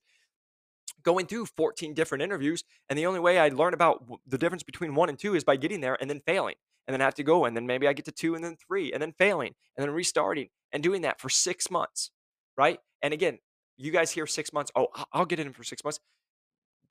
going 1.03 1.25
through 1.27 1.45
14 1.45 1.93
different 1.93 2.21
interviews. 2.21 2.63
And 2.89 2.97
the 2.97 3.05
only 3.05 3.19
way 3.19 3.39
I 3.39 3.49
learn 3.49 3.73
about 3.73 4.05
the 4.25 4.37
difference 4.37 4.63
between 4.63 4.95
one 4.95 5.09
and 5.09 5.17
two 5.17 5.35
is 5.35 5.43
by 5.43 5.55
getting 5.55 5.81
there 5.81 5.97
and 5.99 6.09
then 6.09 6.21
failing 6.25 6.55
and 6.87 6.93
then 6.93 7.01
I 7.01 7.05
have 7.05 7.15
to 7.15 7.23
go. 7.23 7.45
And 7.45 7.55
then 7.55 7.65
maybe 7.65 7.87
I 7.87 7.93
get 7.93 8.05
to 8.05 8.11
two 8.11 8.35
and 8.35 8.43
then 8.43 8.55
three 8.55 8.91
and 8.91 9.01
then 9.01 9.13
failing 9.17 9.53
and 9.75 9.85
then 9.85 9.93
restarting 9.93 10.49
and 10.71 10.83
doing 10.83 11.01
that 11.01 11.19
for 11.19 11.29
six 11.29 11.71
months. 11.71 12.11
Right. 12.57 12.79
And 13.01 13.13
again, 13.13 13.39
you 13.77 13.91
guys 13.91 14.11
hear 14.11 14.27
six 14.27 14.53
months. 14.53 14.71
Oh, 14.75 14.87
I'll 15.11 15.25
get 15.25 15.39
in 15.39 15.51
for 15.53 15.63
six 15.63 15.83
months. 15.83 15.99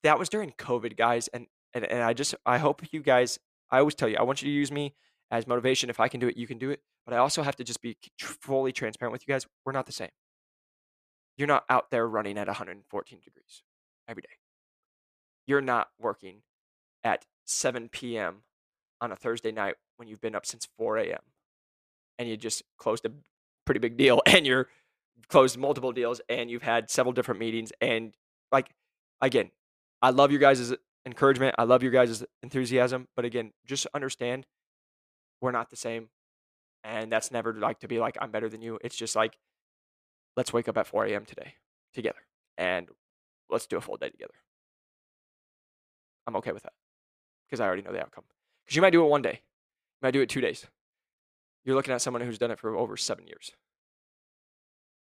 That 0.02 0.18
was 0.18 0.28
during 0.28 0.52
COVID, 0.52 0.96
guys. 0.96 1.28
And, 1.28 1.46
and, 1.72 1.84
and 1.84 2.02
I 2.02 2.12
just, 2.12 2.34
I 2.44 2.58
hope 2.58 2.82
you 2.92 3.00
guys, 3.00 3.38
I 3.70 3.78
always 3.78 3.94
tell 3.94 4.08
you, 4.08 4.16
I 4.18 4.22
want 4.22 4.42
you 4.42 4.48
to 4.48 4.52
use 4.52 4.70
me 4.70 4.94
as 5.30 5.46
motivation. 5.46 5.88
If 5.88 6.00
I 6.00 6.08
can 6.08 6.20
do 6.20 6.28
it, 6.28 6.36
you 6.36 6.46
can 6.46 6.58
do 6.58 6.70
it. 6.70 6.80
But 7.06 7.14
I 7.14 7.18
also 7.18 7.42
have 7.42 7.56
to 7.56 7.64
just 7.64 7.80
be 7.80 7.96
fully 8.18 8.72
transparent 8.72 9.12
with 9.12 9.22
you 9.26 9.32
guys. 9.32 9.46
We're 9.64 9.72
not 9.72 9.86
the 9.86 9.92
same. 9.92 10.10
You're 11.36 11.48
not 11.48 11.64
out 11.68 11.90
there 11.90 12.06
running 12.06 12.38
at 12.38 12.46
114 12.46 13.18
degrees 13.24 13.62
every 14.08 14.22
day. 14.22 14.36
You're 15.46 15.60
not 15.60 15.88
working 16.00 16.42
at 17.02 17.26
7 17.44 17.88
p.m. 17.90 18.42
on 19.00 19.12
a 19.12 19.16
Thursday 19.16 19.52
night 19.52 19.74
when 19.96 20.08
you've 20.08 20.20
been 20.20 20.34
up 20.34 20.46
since 20.46 20.66
4 20.78 20.98
a.m. 20.98 21.20
and 22.18 22.28
you 22.28 22.36
just 22.36 22.62
closed 22.78 23.04
a 23.04 23.10
pretty 23.64 23.80
big 23.80 23.96
deal 23.96 24.20
and 24.26 24.46
you're 24.46 24.68
closed 25.28 25.58
multiple 25.58 25.92
deals 25.92 26.20
and 26.28 26.50
you've 26.50 26.62
had 26.62 26.90
several 26.90 27.12
different 27.12 27.40
meetings. 27.40 27.72
And 27.80 28.14
like, 28.50 28.70
again, 29.20 29.50
I 30.02 30.10
love 30.10 30.30
your 30.30 30.40
guys' 30.40 30.72
encouragement. 31.06 31.54
I 31.58 31.64
love 31.64 31.82
your 31.82 31.92
guys' 31.92 32.24
enthusiasm. 32.42 33.08
But 33.16 33.24
again, 33.24 33.52
just 33.66 33.86
understand 33.94 34.46
we're 35.40 35.52
not 35.52 35.70
the 35.70 35.76
same. 35.76 36.08
And 36.82 37.10
that's 37.10 37.30
never 37.30 37.54
like 37.54 37.80
to 37.80 37.88
be 37.88 37.98
like, 37.98 38.16
I'm 38.20 38.30
better 38.30 38.48
than 38.48 38.60
you. 38.60 38.78
It's 38.82 38.96
just 38.96 39.16
like, 39.16 39.38
let's 40.36 40.52
wake 40.52 40.68
up 40.68 40.76
at 40.76 40.86
4 40.86 41.06
a.m. 41.06 41.24
today 41.24 41.54
together 41.94 42.18
and 42.58 42.88
let's 43.50 43.66
do 43.66 43.76
a 43.76 43.80
full 43.80 43.96
day 43.96 44.08
together. 44.08 44.34
I'm 46.26 46.36
okay 46.36 46.52
with 46.52 46.62
that 46.62 46.72
because 47.46 47.60
I 47.60 47.66
already 47.66 47.82
know 47.82 47.92
the 47.92 48.00
outcome. 48.00 48.24
Because 48.64 48.76
you 48.76 48.82
might 48.82 48.90
do 48.90 49.04
it 49.04 49.08
one 49.08 49.22
day, 49.22 49.40
you 49.42 50.06
might 50.06 50.12
do 50.12 50.20
it 50.20 50.28
two 50.28 50.40
days. 50.40 50.66
You're 51.64 51.76
looking 51.76 51.94
at 51.94 52.02
someone 52.02 52.22
who's 52.22 52.38
done 52.38 52.50
it 52.50 52.58
for 52.58 52.76
over 52.76 52.96
seven 52.96 53.26
years. 53.26 53.52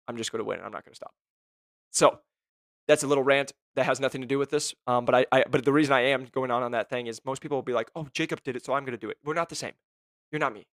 I'm 0.09 0.17
just 0.17 0.33
going 0.33 0.41
to 0.41 0.45
win. 0.45 0.59
And 0.59 0.67
I'm 0.67 0.73
not 0.73 0.85
going 0.85 0.93
to 0.93 0.97
stop. 0.97 1.15
So 1.91 2.21
that's 2.89 3.03
a 3.03 3.07
little 3.07 3.25
rant 3.25 3.53
that 3.75 3.87
has 3.87 4.01
nothing 4.01 4.21
to 4.21 4.27
do 4.27 4.39
with 4.39 4.51
this. 4.51 4.75
Um, 4.87 5.05
but 5.05 5.15
I, 5.15 5.27
I, 5.33 5.45
but 5.49 5.65
the 5.65 5.73
reason 5.73 5.93
I 5.93 6.03
am 6.07 6.27
going 6.33 6.51
on 6.51 6.63
on 6.63 6.73
that 6.73 6.89
thing 6.89 7.07
is 7.07 7.21
most 7.25 7.43
people 7.43 7.57
will 7.57 7.63
be 7.63 7.73
like, 7.73 7.91
"Oh, 7.95 8.09
Jacob 8.13 8.43
did 8.43 8.57
it, 8.57 8.65
so 8.65 8.75
I'm 8.75 8.85
going 8.85 8.97
to 8.97 9.01
do 9.01 9.11
it." 9.11 9.19
We're 9.25 9.35
not 9.35 9.49
the 9.49 9.55
same. 9.55 9.73
You're 10.31 10.41
not 10.41 10.53
me. 10.53 10.67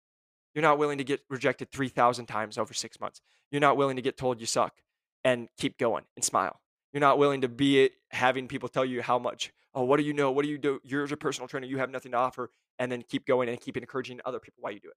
You're 0.55 0.63
not 0.63 0.79
willing 0.79 0.99
to 0.99 1.05
get 1.05 1.21
rejected 1.29 1.71
3,000 1.71 2.27
times 2.27 2.59
over 2.59 2.73
six 2.73 2.99
months. 3.01 3.21
You're 3.51 3.61
not 3.61 3.77
willing 3.77 3.97
to 3.97 4.03
get 4.03 4.17
told 4.17 4.41
you 4.41 4.47
suck 4.47 4.75
and 5.25 5.49
keep 5.59 5.79
going 5.79 6.05
and 6.17 6.25
smile. 6.25 6.61
You're 6.93 7.01
not 7.01 7.19
willing 7.19 7.43
to 7.43 7.49
be 7.49 7.85
it, 7.85 7.93
having 8.11 8.49
people 8.49 8.69
tell 8.69 8.85
you 8.85 9.03
how 9.03 9.19
much, 9.19 9.53
oh, 9.75 9.85
what 9.85 9.99
do 9.99 10.03
you 10.05 10.13
know? 10.13 10.31
What 10.31 10.45
do 10.45 10.51
you 10.51 10.59
do? 10.59 10.81
You're 10.83 11.05
a 11.05 11.17
personal 11.17 11.49
trainer. 11.49 11.67
You 11.67 11.79
have 11.79 11.91
nothing 11.91 12.13
to 12.13 12.19
offer. 12.19 12.51
And 12.79 12.91
then 12.91 13.03
keep 13.03 13.27
going 13.27 13.49
and 13.49 13.61
keep 13.61 13.77
encouraging 13.77 14.21
other 14.25 14.39
people 14.39 14.59
while 14.61 14.73
you 14.73 14.81
do 14.81 14.89
it. 14.89 14.97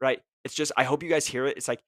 Right? 0.00 0.20
It's 0.44 0.54
just, 0.54 0.72
I 0.76 0.84
hope 0.84 1.02
you 1.02 1.08
guys 1.08 1.26
hear 1.26 1.46
it. 1.46 1.56
It's 1.56 1.68
like 1.68 1.80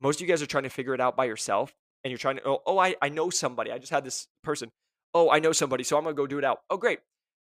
most 0.00 0.16
of 0.16 0.20
you 0.22 0.28
guys 0.28 0.40
are 0.40 0.46
trying 0.46 0.62
to 0.64 0.70
figure 0.70 0.94
it 0.94 1.00
out 1.00 1.16
by 1.16 1.24
yourself 1.24 1.74
and 2.04 2.10
you're 2.10 2.18
trying 2.18 2.36
to, 2.36 2.42
oh, 2.46 2.62
oh 2.64 2.78
I, 2.78 2.94
I 3.02 3.08
know 3.08 3.28
somebody. 3.28 3.72
I 3.72 3.78
just 3.78 3.92
had 3.92 4.04
this 4.04 4.28
person. 4.42 4.70
Oh, 5.12 5.30
I 5.30 5.40
know 5.40 5.52
somebody. 5.52 5.84
So 5.84 5.96
I'm 5.96 6.04
going 6.04 6.14
to 6.14 6.22
go 6.22 6.26
do 6.26 6.38
it 6.38 6.44
out. 6.44 6.60
Oh, 6.70 6.76
great. 6.76 7.00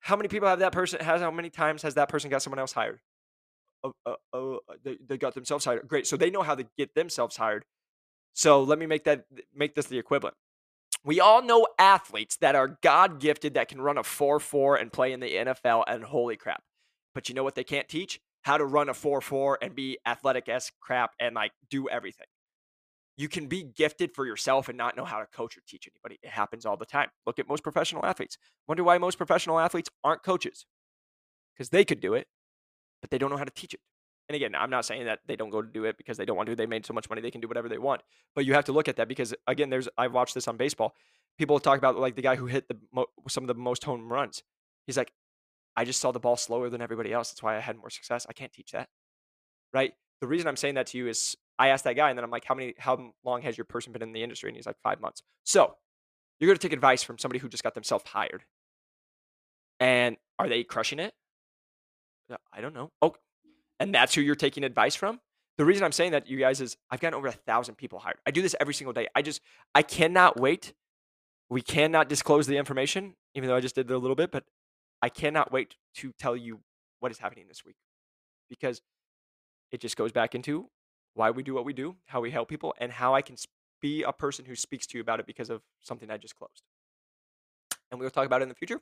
How 0.01 0.17
many 0.17 0.27
people 0.27 0.49
have 0.49 0.59
that 0.59 0.73
person? 0.73 0.99
Has 0.99 1.21
how 1.21 1.31
many 1.31 1.49
times 1.49 1.81
has 1.83 1.95
that 1.95 2.09
person 2.09 2.29
got 2.29 2.41
someone 2.41 2.59
else 2.59 2.73
hired? 2.73 2.99
Oh, 3.83 3.93
uh, 4.05 4.15
oh, 4.33 4.59
they, 4.83 4.97
they 5.07 5.17
got 5.17 5.33
themselves 5.33 5.63
hired. 5.63 5.87
Great. 5.87 6.07
So 6.07 6.17
they 6.17 6.29
know 6.29 6.41
how 6.41 6.55
to 6.55 6.65
get 6.77 6.93
themselves 6.93 7.37
hired. 7.37 7.63
So 8.33 8.63
let 8.63 8.79
me 8.79 8.85
make 8.85 9.05
that 9.05 9.25
make 9.55 9.75
this 9.75 9.85
the 9.85 9.97
equivalent. 9.97 10.35
We 11.05 11.19
all 11.19 11.41
know 11.41 11.67
athletes 11.77 12.37
that 12.37 12.55
are 12.55 12.79
God 12.81 13.19
gifted 13.19 13.55
that 13.55 13.67
can 13.67 13.81
run 13.81 13.97
a 13.97 14.03
4 14.03 14.39
4 14.39 14.77
and 14.77 14.91
play 14.91 15.11
in 15.11 15.19
the 15.19 15.33
NFL, 15.33 15.83
and 15.87 16.03
holy 16.03 16.37
crap. 16.37 16.63
But 17.13 17.29
you 17.29 17.35
know 17.35 17.43
what 17.43 17.55
they 17.55 17.63
can't 17.63 17.89
teach? 17.89 18.19
How 18.43 18.57
to 18.57 18.65
run 18.65 18.89
a 18.89 18.93
4 18.93 19.21
4 19.21 19.59
and 19.61 19.75
be 19.75 19.97
athletic 20.05 20.47
as 20.47 20.71
crap 20.79 21.11
and 21.19 21.35
like 21.35 21.51
do 21.69 21.89
everything. 21.89 22.27
You 23.15 23.27
can 23.27 23.47
be 23.47 23.63
gifted 23.63 24.11
for 24.15 24.25
yourself 24.25 24.69
and 24.69 24.77
not 24.77 24.97
know 24.97 25.05
how 25.05 25.19
to 25.19 25.27
coach 25.27 25.55
or 25.57 25.61
teach 25.67 25.87
anybody. 25.87 26.19
It 26.23 26.31
happens 26.31 26.65
all 26.65 26.77
the 26.77 26.85
time. 26.85 27.09
Look 27.27 27.37
at 27.37 27.47
most 27.47 27.63
professional 27.63 28.05
athletes. 28.05 28.37
Wonder 28.67 28.83
why 28.83 28.97
most 28.97 29.17
professional 29.17 29.59
athletes 29.59 29.89
aren't 30.03 30.23
coaches? 30.23 30.65
Because 31.53 31.69
they 31.69 31.85
could 31.85 31.99
do 31.99 32.15
it, 32.15 32.27
but 33.01 33.11
they 33.11 33.19
don't 33.19 33.29
know 33.29 33.37
how 33.37 33.43
to 33.43 33.51
teach 33.51 33.73
it. 33.73 33.81
And 34.29 34.35
again, 34.35 34.55
I'm 34.55 34.69
not 34.69 34.85
saying 34.85 35.05
that 35.05 35.19
they 35.27 35.35
don't 35.35 35.49
go 35.49 35.61
to 35.61 35.67
do 35.67 35.83
it 35.85 35.97
because 35.97 36.17
they 36.17 36.25
don't 36.25 36.37
want 36.37 36.47
to. 36.47 36.55
They 36.55 36.65
made 36.65 36.85
so 36.85 36.93
much 36.93 37.09
money 37.09 37.21
they 37.21 37.31
can 37.31 37.41
do 37.41 37.47
whatever 37.47 37.67
they 37.67 37.77
want. 37.77 38.01
But 38.35 38.45
you 38.45 38.53
have 38.53 38.65
to 38.65 38.71
look 38.71 38.87
at 38.87 38.95
that 38.95 39.07
because 39.07 39.33
again, 39.47 39.69
there's 39.69 39.89
I've 39.97 40.13
watched 40.13 40.33
this 40.33 40.47
on 40.47 40.57
baseball. 40.57 40.95
People 41.37 41.59
talk 41.59 41.77
about 41.77 41.97
like 41.97 42.15
the 42.15 42.21
guy 42.21 42.35
who 42.35 42.45
hit 42.45 42.67
the 42.67 42.77
mo- 42.93 43.07
some 43.27 43.43
of 43.43 43.47
the 43.47 43.55
most 43.55 43.83
home 43.83 44.11
runs. 44.11 44.43
He's 44.85 44.97
like, 44.97 45.11
I 45.75 45.85
just 45.85 45.99
saw 45.99 46.11
the 46.11 46.19
ball 46.19 46.37
slower 46.37 46.69
than 46.69 46.81
everybody 46.81 47.11
else. 47.11 47.31
That's 47.31 47.43
why 47.43 47.57
I 47.57 47.59
had 47.59 47.77
more 47.77 47.89
success. 47.89 48.25
I 48.29 48.33
can't 48.33 48.53
teach 48.53 48.71
that, 48.71 48.89
right? 49.73 49.93
The 50.21 50.27
reason 50.27 50.47
I'm 50.47 50.55
saying 50.55 50.75
that 50.75 50.87
to 50.87 50.97
you 50.97 51.07
is 51.07 51.35
I 51.59 51.69
asked 51.69 51.83
that 51.83 51.95
guy, 51.95 52.09
and 52.09 52.17
then 52.17 52.23
I'm 52.23 52.31
like, 52.31 52.45
how 52.45 52.55
many, 52.55 52.75
how 52.77 53.13
long 53.23 53.41
has 53.41 53.57
your 53.57 53.65
person 53.65 53.91
been 53.91 54.01
in 54.01 54.13
the 54.13 54.23
industry? 54.23 54.49
And 54.49 54.55
he's 54.55 54.65
like, 54.65 54.79
five 54.81 55.01
months. 55.01 55.21
So 55.43 55.75
you're 56.39 56.47
going 56.47 56.57
to 56.57 56.61
take 56.61 56.73
advice 56.73 57.03
from 57.03 57.17
somebody 57.17 57.39
who 57.39 57.49
just 57.49 57.63
got 57.63 57.73
themselves 57.73 58.05
hired, 58.07 58.43
and 59.79 60.17
are 60.39 60.47
they 60.47 60.63
crushing 60.63 60.99
it? 60.99 61.13
Uh, 62.31 62.37
I 62.53 62.61
don't 62.61 62.73
know. 62.73 62.91
Oh, 63.01 63.15
and 63.83 63.93
that's 63.93 64.15
who 64.15 64.21
you're 64.21 64.35
taking 64.35 64.63
advice 64.63 64.95
from. 64.95 65.19
The 65.57 65.65
reason 65.65 65.83
I'm 65.83 65.91
saying 65.91 66.13
that, 66.13 66.29
you 66.29 66.39
guys, 66.39 66.61
is 66.61 66.77
I've 66.89 67.01
gotten 67.01 67.17
over 67.17 67.27
a 67.27 67.33
thousand 67.33 67.75
people 67.75 67.99
hired. 67.99 68.17
I 68.25 68.31
do 68.31 68.41
this 68.41 68.55
every 68.61 68.73
single 68.73 68.93
day. 68.93 69.07
I 69.13 69.21
just, 69.21 69.41
I 69.75 69.81
cannot 69.81 70.39
wait. 70.39 70.73
We 71.49 71.61
cannot 71.61 72.07
disclose 72.07 72.47
the 72.47 72.55
information, 72.55 73.15
even 73.35 73.49
though 73.49 73.57
I 73.57 73.59
just 73.59 73.75
did 73.75 73.91
it 73.91 73.93
a 73.93 73.97
little 73.97 74.15
bit, 74.15 74.31
but 74.31 74.45
I 75.01 75.09
cannot 75.09 75.51
wait 75.51 75.75
to 75.95 76.13
tell 76.17 76.35
you 76.35 76.61
what 77.01 77.11
is 77.11 77.17
happening 77.17 77.45
this 77.49 77.65
week 77.65 77.75
because 78.49 78.81
it 79.73 79.81
just 79.81 79.97
goes 79.97 80.13
back 80.13 80.33
into 80.33 80.69
why 81.13 81.29
we 81.29 81.43
do 81.43 81.53
what 81.53 81.65
we 81.65 81.73
do, 81.73 81.97
how 82.05 82.21
we 82.21 82.31
help 82.31 82.47
people, 82.47 82.73
and 82.79 82.89
how 82.89 83.13
I 83.13 83.21
can 83.21 83.35
be 83.81 84.03
a 84.03 84.13
person 84.13 84.45
who 84.45 84.55
speaks 84.55 84.87
to 84.87 84.97
you 84.97 85.01
about 85.01 85.19
it 85.19 85.25
because 85.25 85.49
of 85.49 85.61
something 85.81 86.09
I 86.09 86.15
just 86.15 86.37
closed. 86.37 86.63
And 87.91 87.99
we 87.99 88.05
will 88.05 88.11
talk 88.11 88.25
about 88.25 88.41
it 88.41 88.43
in 88.43 88.49
the 88.49 88.55
future, 88.55 88.79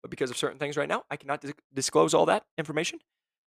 but 0.00 0.12
because 0.12 0.30
of 0.30 0.36
certain 0.36 0.58
things 0.58 0.76
right 0.76 0.88
now, 0.88 1.02
I 1.10 1.16
cannot 1.16 1.44
disclose 1.74 2.14
all 2.14 2.26
that 2.26 2.44
information. 2.56 3.00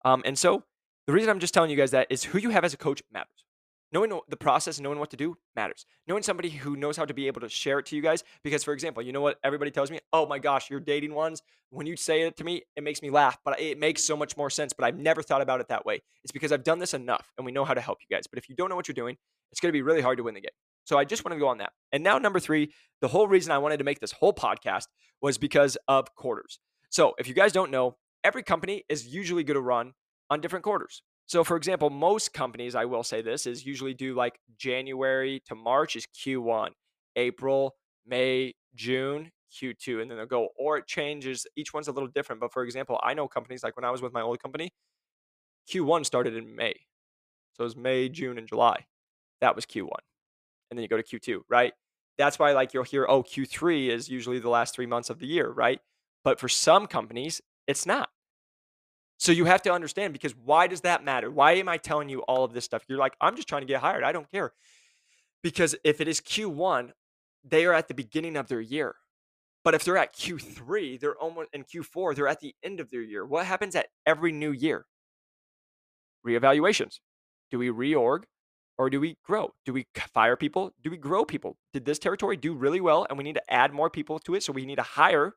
Um, 0.06 0.22
and 0.26 0.38
so 0.40 0.64
the 1.08 1.14
reason 1.14 1.30
I'm 1.30 1.40
just 1.40 1.54
telling 1.54 1.72
you 1.72 1.78
guys 1.78 1.92
that 1.92 2.08
is 2.10 2.24
who 2.24 2.38
you 2.38 2.50
have 2.50 2.64
as 2.64 2.74
a 2.74 2.78
coach 2.78 3.02
matters. 3.12 3.46
Knowing 3.94 4.20
the 4.28 4.36
process, 4.36 4.82
knowing 4.82 5.00
what 5.00 5.10
to 5.12 5.18
do 5.18 5.38
matters. 5.56 5.86
Knowing 6.08 6.22
somebody 6.22 6.50
who 6.50 6.76
knows 6.76 6.98
how 6.98 7.06
to 7.06 7.14
be 7.14 7.28
able 7.28 7.40
to 7.40 7.48
share 7.48 7.80
it 7.80 7.86
to 7.86 7.96
you 7.96 8.02
guys. 8.02 8.22
Because, 8.44 8.62
for 8.62 8.74
example, 8.74 9.02
you 9.02 9.14
know 9.14 9.22
what 9.22 9.40
everybody 9.46 9.72
tells 9.72 9.90
me? 9.90 10.02
Oh 10.12 10.26
my 10.26 10.40
gosh, 10.40 10.70
you're 10.70 10.82
dating 10.82 11.14
ones. 11.14 11.42
When 11.70 11.88
you 11.88 11.96
say 11.96 12.24
it 12.24 12.36
to 12.38 12.44
me, 12.44 12.64
it 12.76 12.84
makes 12.84 13.02
me 13.02 13.10
laugh, 13.10 13.38
but 13.46 13.60
it 13.62 13.80
makes 13.80 14.04
so 14.04 14.18
much 14.18 14.36
more 14.36 14.50
sense. 14.50 14.74
But 14.74 14.84
I've 14.84 14.98
never 14.98 15.24
thought 15.24 15.42
about 15.42 15.62
it 15.62 15.70
that 15.70 15.86
way. 15.86 16.02
It's 16.24 16.34
because 16.34 16.52
I've 16.52 16.66
done 16.66 16.80
this 16.80 16.94
enough 16.94 17.32
and 17.38 17.46
we 17.46 17.54
know 17.54 17.64
how 17.64 17.74
to 17.74 17.82
help 17.82 18.00
you 18.02 18.14
guys. 18.14 18.28
But 18.28 18.40
if 18.40 18.50
you 18.50 18.56
don't 18.56 18.70
know 18.70 18.76
what 18.76 18.90
you're 18.90 18.94
doing, 18.94 19.16
it's 19.52 19.62
going 19.62 19.70
to 19.70 19.74
be 19.74 19.82
really 19.82 20.02
hard 20.02 20.18
to 20.18 20.24
win 20.24 20.36
the 20.36 20.42
game. 20.42 20.50
So 20.84 20.98
I 20.98 21.06
just 21.06 21.24
want 21.24 21.34
to 21.34 21.40
go 21.40 21.48
on 21.48 21.60
that. 21.60 21.72
And 21.94 22.04
now, 22.04 22.18
number 22.18 22.42
three, 22.42 22.74
the 23.00 23.08
whole 23.08 23.28
reason 23.28 23.54
I 23.54 23.58
wanted 23.58 23.78
to 23.78 23.84
make 23.86 24.02
this 24.02 24.12
whole 24.12 24.34
podcast 24.34 24.88
was 25.22 25.38
because 25.38 25.78
of 25.88 26.14
quarters. 26.16 26.60
So 26.90 27.14
if 27.18 27.28
you 27.28 27.34
guys 27.34 27.54
don't 27.54 27.72
know, 27.72 27.96
every 28.24 28.44
company 28.44 28.84
is 28.90 29.08
usually 29.08 29.44
going 29.44 29.56
to 29.56 29.62
run 29.62 29.94
on 30.30 30.42
different 30.42 30.64
quarters. 30.64 31.02
So, 31.26 31.44
for 31.44 31.58
example, 31.58 31.90
most 31.90 32.34
companies, 32.34 32.74
I 32.74 32.86
will 32.86 33.04
say 33.04 33.22
this, 33.22 33.46
is 33.46 33.66
usually 33.66 33.94
do 33.94 34.16
like 34.16 34.40
January 34.58 35.42
to 35.48 35.56
March 35.56 35.96
is 35.96 36.08
Q1, 36.08 36.70
April, 37.18 37.76
May, 38.06 38.54
June, 38.76 39.32
Q2, 39.52 40.02
and 40.02 40.10
then 40.10 40.18
they'll 40.18 40.26
go, 40.26 40.50
or 40.58 40.78
it 40.78 40.88
changes. 40.88 41.46
Each 41.58 41.74
one's 41.74 41.90
a 41.90 41.92
little 41.92 42.10
different. 42.10 42.40
But 42.40 42.54
for 42.54 42.64
example, 42.64 43.00
I 43.04 43.14
know 43.14 43.28
companies 43.28 43.64
like 43.64 43.76
when 43.76 43.86
I 43.86 43.92
was 43.92 44.02
with 44.02 44.14
my 44.14 44.22
old 44.22 44.42
company, 44.42 44.72
Q1 45.70 46.06
started 46.06 46.36
in 46.36 46.56
May. 46.56 46.76
So 47.54 47.64
it 47.64 47.66
was 47.66 47.76
May, 47.76 48.08
June, 48.08 48.38
and 48.38 48.48
July. 48.48 48.86
That 49.42 49.56
was 49.56 49.66
Q1. 49.66 49.90
And 50.70 50.78
then 50.78 50.82
you 50.84 50.88
go 50.88 50.98
to 50.98 51.04
Q2, 51.04 51.42
right? 51.50 51.74
That's 52.18 52.40
why, 52.40 52.54
like, 52.54 52.74
you'll 52.74 52.84
hear, 52.84 53.06
oh, 53.08 53.22
Q3 53.24 53.90
is 53.90 54.10
usually 54.10 54.40
the 54.40 54.50
last 54.50 54.74
three 54.74 54.86
months 54.86 55.10
of 55.10 55.20
the 55.20 55.28
year, 55.28 55.50
right? 55.50 55.80
But 56.24 56.40
for 56.40 56.50
some 56.50 56.88
companies, 56.88 57.42
it's 57.68 57.86
not. 57.86 58.10
So 59.18 59.32
you 59.32 59.46
have 59.46 59.64
to 59.64 59.74
understand 59.74 60.14
because 60.14 60.36
why 60.36 60.68
does 60.68 60.82
that 60.82 61.04
matter? 61.04 61.32
Why 61.32 61.54
am 61.54 61.68
I 61.68 61.78
telling 61.78 62.08
you 62.10 62.22
all 62.22 62.44
of 62.44 62.54
this 62.54 62.66
stuff? 62.66 62.84
You're 62.88 63.00
like, 63.00 63.16
I'm 63.20 63.36
just 63.36 63.48
trying 63.48 63.62
to 63.62 63.68
get 63.68 63.82
hired. 63.82 64.04
I 64.04 64.12
don't 64.12 64.30
care. 64.32 64.54
Because 65.42 65.76
if 65.84 66.02
it 66.02 66.08
is 66.08 66.22
Q1, 66.22 66.92
they 67.44 67.66
are 67.66 67.74
at 67.74 67.88
the 67.88 67.94
beginning 67.94 68.38
of 68.38 68.48
their 68.48 68.62
year. 68.62 68.96
But 69.64 69.74
if 69.74 69.84
they're 69.84 69.98
at 69.98 70.16
Q3, 70.16 71.00
they're 71.00 71.18
almost 71.18 71.50
in 71.54 71.64
Q4, 71.64 72.16
they're 72.16 72.28
at 72.28 72.40
the 72.40 72.56
end 72.64 72.80
of 72.80 72.90
their 72.90 73.02
year. 73.02 73.26
What 73.26 73.46
happens 73.46 73.76
at 73.76 73.88
every 74.06 74.32
new 74.32 74.52
year? 74.52 74.86
Reevaluations. 76.26 77.00
Do 77.52 77.60
we 77.60 77.70
reorg 77.70 78.24
or 78.78 78.90
do 78.90 79.00
we 79.00 79.18
grow? 79.24 79.54
Do 79.66 79.74
we 79.74 79.88
fire 80.14 80.36
people? 80.36 80.74
Do 80.84 80.90
we 80.90 80.98
grow 80.98 81.26
people? 81.26 81.58
Did 81.74 81.86
this 81.86 82.00
territory 82.00 82.38
do 82.38 82.54
really 82.54 82.82
well 82.82 83.08
and 83.10 83.18
we 83.18 83.24
need 83.24 83.36
to 83.36 83.54
add 83.54 83.74
more 83.74 83.90
people 83.90 84.20
to 84.20 84.36
it? 84.36 84.44
So 84.44 84.54
we 84.54 84.66
need 84.66 84.76
to 84.76 84.84
hire 84.84 85.34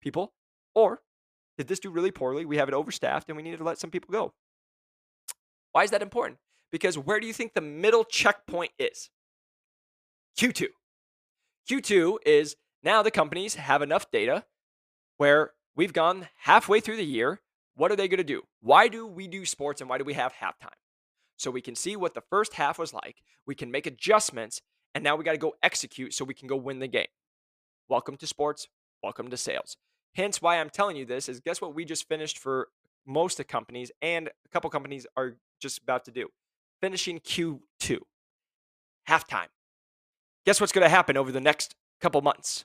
people? 0.00 0.32
Or 0.74 1.00
did 1.56 1.68
this 1.68 1.80
do 1.80 1.90
really 1.90 2.10
poorly? 2.10 2.44
We 2.44 2.56
have 2.56 2.68
it 2.68 2.74
overstaffed 2.74 3.28
and 3.28 3.36
we 3.36 3.42
needed 3.42 3.58
to 3.58 3.64
let 3.64 3.78
some 3.78 3.90
people 3.90 4.12
go. 4.12 4.32
Why 5.72 5.84
is 5.84 5.90
that 5.90 6.02
important? 6.02 6.38
Because 6.70 6.98
where 6.98 7.20
do 7.20 7.26
you 7.26 7.32
think 7.32 7.54
the 7.54 7.60
middle 7.60 8.04
checkpoint 8.04 8.72
is? 8.78 9.10
Q2. 10.38 10.66
Q2 11.70 12.18
is 12.26 12.56
now 12.82 13.02
the 13.02 13.10
companies 13.10 13.54
have 13.54 13.82
enough 13.82 14.10
data 14.10 14.44
where 15.16 15.52
we've 15.76 15.92
gone 15.92 16.28
halfway 16.38 16.80
through 16.80 16.96
the 16.96 17.04
year. 17.04 17.40
What 17.76 17.90
are 17.90 17.96
they 17.96 18.08
going 18.08 18.18
to 18.18 18.24
do? 18.24 18.42
Why 18.60 18.88
do 18.88 19.06
we 19.06 19.26
do 19.26 19.44
sports 19.44 19.80
and 19.80 19.90
why 19.90 19.98
do 19.98 20.04
we 20.04 20.14
have 20.14 20.32
halftime? 20.32 20.78
So 21.36 21.50
we 21.50 21.60
can 21.60 21.74
see 21.74 21.96
what 21.96 22.14
the 22.14 22.22
first 22.30 22.54
half 22.54 22.78
was 22.78 22.92
like. 22.92 23.22
We 23.46 23.54
can 23.54 23.70
make 23.70 23.86
adjustments 23.86 24.60
and 24.94 25.02
now 25.02 25.16
we 25.16 25.24
got 25.24 25.32
to 25.32 25.38
go 25.38 25.54
execute 25.62 26.14
so 26.14 26.24
we 26.24 26.34
can 26.34 26.46
go 26.46 26.56
win 26.56 26.78
the 26.78 26.88
game. 26.88 27.06
Welcome 27.88 28.16
to 28.18 28.26
sports. 28.26 28.68
Welcome 29.02 29.28
to 29.30 29.36
sales. 29.36 29.76
Hence, 30.14 30.40
why 30.40 30.60
I'm 30.60 30.70
telling 30.70 30.96
you 30.96 31.04
this 31.04 31.28
is 31.28 31.40
guess 31.40 31.60
what 31.60 31.74
we 31.74 31.84
just 31.84 32.08
finished 32.08 32.38
for 32.38 32.68
most 33.06 33.40
of 33.40 33.48
companies 33.48 33.90
and 34.00 34.28
a 34.28 34.48
couple 34.50 34.70
companies 34.70 35.06
are 35.16 35.36
just 35.60 35.82
about 35.82 36.04
to 36.04 36.10
do 36.10 36.28
finishing 36.80 37.18
Q2 37.18 37.98
halftime. 39.08 39.48
Guess 40.46 40.60
what's 40.60 40.72
going 40.72 40.84
to 40.84 40.88
happen 40.88 41.16
over 41.16 41.32
the 41.32 41.40
next 41.40 41.74
couple 42.00 42.20
months? 42.20 42.64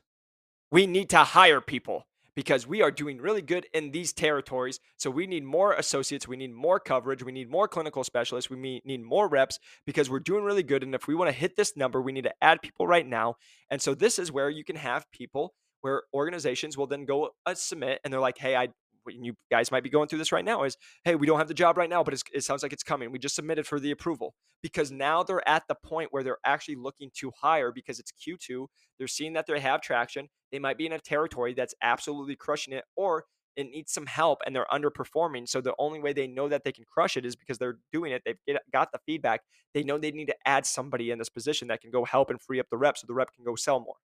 We 0.71 0.85
need 0.85 1.09
to 1.09 1.19
hire 1.19 1.61
people 1.61 2.05
because 2.35 2.67
we 2.67 2.81
are 2.81 2.91
doing 2.91 3.19
really 3.19 3.41
good 3.41 3.65
in 3.73 3.91
these 3.91 4.13
territories. 4.13 4.79
So 4.97 5.09
we 5.09 5.27
need 5.27 5.43
more 5.43 5.73
associates, 5.73 6.27
we 6.27 6.37
need 6.37 6.53
more 6.53 6.79
coverage, 6.79 7.23
we 7.23 7.31
need 7.31 7.49
more 7.49 7.67
clinical 7.67 8.03
specialists, 8.03 8.49
we 8.49 8.81
need 8.85 9.03
more 9.03 9.27
reps 9.27 9.59
because 9.85 10.09
we're 10.09 10.19
doing 10.19 10.43
really 10.43 10.63
good. 10.63 10.83
And 10.83 10.93
if 10.93 11.07
we 11.07 11.15
want 11.15 11.29
to 11.29 11.35
hit 11.35 11.55
this 11.55 11.75
number, 11.75 12.01
we 12.01 12.11
need 12.11 12.23
to 12.25 12.43
add 12.43 12.61
people 12.61 12.87
right 12.87 13.07
now. 13.07 13.35
And 13.69 13.81
so 13.81 13.93
this 13.93 14.19
is 14.19 14.31
where 14.31 14.49
you 14.49 14.63
can 14.63 14.75
have 14.75 15.09
people 15.11 15.53
where 15.81 16.03
organizations 16.13 16.77
will 16.77 16.87
then 16.87 17.05
go 17.05 17.29
uh, 17.45 17.53
submit 17.53 17.99
and 18.03 18.13
they're 18.13 18.21
like, 18.21 18.37
hey, 18.37 18.55
I 18.55 18.69
you 19.07 19.33
guys 19.49 19.71
might 19.71 19.81
be 19.81 19.89
going 19.89 20.07
through 20.07 20.19
this 20.19 20.31
right 20.31 20.45
now 20.45 20.63
is 20.63 20.77
hey 21.03 21.15
we 21.15 21.25
don't 21.25 21.39
have 21.39 21.47
the 21.47 21.53
job 21.53 21.77
right 21.77 21.89
now 21.89 22.03
but 22.03 22.13
it 22.31 22.43
sounds 22.43 22.61
like 22.61 22.73
it's 22.73 22.83
coming 22.83 23.11
we 23.11 23.17
just 23.17 23.33
submitted 23.33 23.65
for 23.65 23.79
the 23.79 23.89
approval 23.89 24.35
because 24.61 24.91
now 24.91 25.23
they're 25.23 25.47
at 25.49 25.63
the 25.67 25.73
point 25.73 26.09
where 26.11 26.21
they're 26.21 26.37
actually 26.45 26.75
looking 26.75 27.09
to 27.15 27.31
hire 27.41 27.71
because 27.71 27.99
it's 27.99 28.11
q2 28.11 28.67
they're 28.99 29.07
seeing 29.07 29.33
that 29.33 29.47
they 29.47 29.59
have 29.59 29.81
traction 29.81 30.27
they 30.51 30.59
might 30.59 30.77
be 30.77 30.85
in 30.85 30.91
a 30.91 30.99
territory 30.99 31.55
that's 31.55 31.73
absolutely 31.81 32.35
crushing 32.35 32.71
it 32.73 32.83
or 32.95 33.23
it 33.59 33.69
needs 33.71 33.91
some 33.91 34.05
help 34.05 34.39
and 34.45 34.55
they're 34.55 34.65
underperforming. 34.71 35.47
So 35.47 35.59
the 35.59 35.73
only 35.79 35.99
way 35.99 36.13
they 36.13 36.27
know 36.27 36.47
that 36.47 36.63
they 36.63 36.71
can 36.71 36.85
crush 36.85 37.17
it 37.17 37.25
is 37.25 37.35
because 37.35 37.57
they're 37.57 37.77
doing 37.91 38.13
it. 38.13 38.21
They've 38.25 38.57
got 38.71 38.93
the 38.93 38.99
feedback. 39.05 39.41
They 39.73 39.83
know 39.83 39.97
they 39.97 40.11
need 40.11 40.27
to 40.27 40.35
add 40.45 40.65
somebody 40.65 41.11
in 41.11 41.19
this 41.19 41.27
position 41.27 41.67
that 41.67 41.81
can 41.81 41.91
go 41.91 42.05
help 42.05 42.29
and 42.29 42.41
free 42.41 42.61
up 42.61 42.67
the 42.71 42.77
rep 42.77 42.97
so 42.97 43.05
the 43.05 43.13
rep 43.13 43.33
can 43.35 43.43
go 43.43 43.55
sell 43.55 43.81
more. 43.81 43.97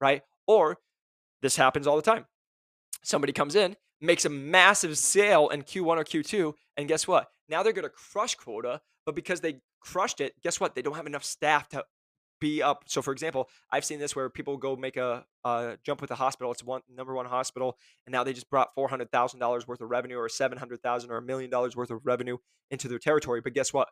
Right. 0.00 0.22
Or 0.46 0.78
this 1.44 1.56
happens 1.56 1.86
all 1.86 1.96
the 1.96 2.02
time. 2.02 2.24
Somebody 3.02 3.34
comes 3.34 3.54
in, 3.54 3.76
makes 4.00 4.24
a 4.24 4.30
massive 4.30 4.96
sale 4.96 5.48
in 5.48 5.62
Q1 5.62 5.98
or 5.98 6.04
Q2, 6.04 6.54
and 6.78 6.88
guess 6.88 7.06
what? 7.06 7.28
Now 7.50 7.62
they're 7.62 7.74
going 7.74 7.84
to 7.84 7.90
crush 7.90 8.34
quota, 8.34 8.80
but 9.04 9.14
because 9.14 9.42
they 9.42 9.60
crushed 9.80 10.22
it, 10.22 10.34
guess 10.42 10.58
what? 10.58 10.74
They 10.74 10.80
don't 10.80 10.96
have 10.96 11.06
enough 11.06 11.22
staff 11.22 11.68
to 11.68 11.84
be 12.40 12.62
up. 12.62 12.84
So, 12.86 13.02
for 13.02 13.12
example, 13.12 13.50
I've 13.70 13.84
seen 13.84 13.98
this 13.98 14.16
where 14.16 14.30
people 14.30 14.56
go 14.56 14.74
make 14.74 14.96
a, 14.96 15.26
jump 15.84 16.00
with 16.00 16.10
a 16.10 16.14
hospital. 16.14 16.50
It's 16.50 16.64
one 16.64 16.80
number 16.88 17.14
one 17.14 17.26
hospital, 17.26 17.76
and 18.06 18.12
now 18.12 18.24
they 18.24 18.32
just 18.32 18.48
brought 18.48 18.74
four 18.74 18.88
hundred 18.88 19.12
thousand 19.12 19.40
dollars 19.40 19.68
worth 19.68 19.82
of 19.82 19.90
revenue, 19.90 20.16
or 20.16 20.30
seven 20.30 20.56
hundred 20.56 20.82
thousand, 20.82 21.10
or 21.10 21.18
a 21.18 21.22
million 21.22 21.50
dollars 21.50 21.76
worth 21.76 21.90
of 21.90 22.00
revenue 22.04 22.38
into 22.70 22.88
their 22.88 22.98
territory. 22.98 23.42
But 23.42 23.52
guess 23.52 23.70
what? 23.70 23.88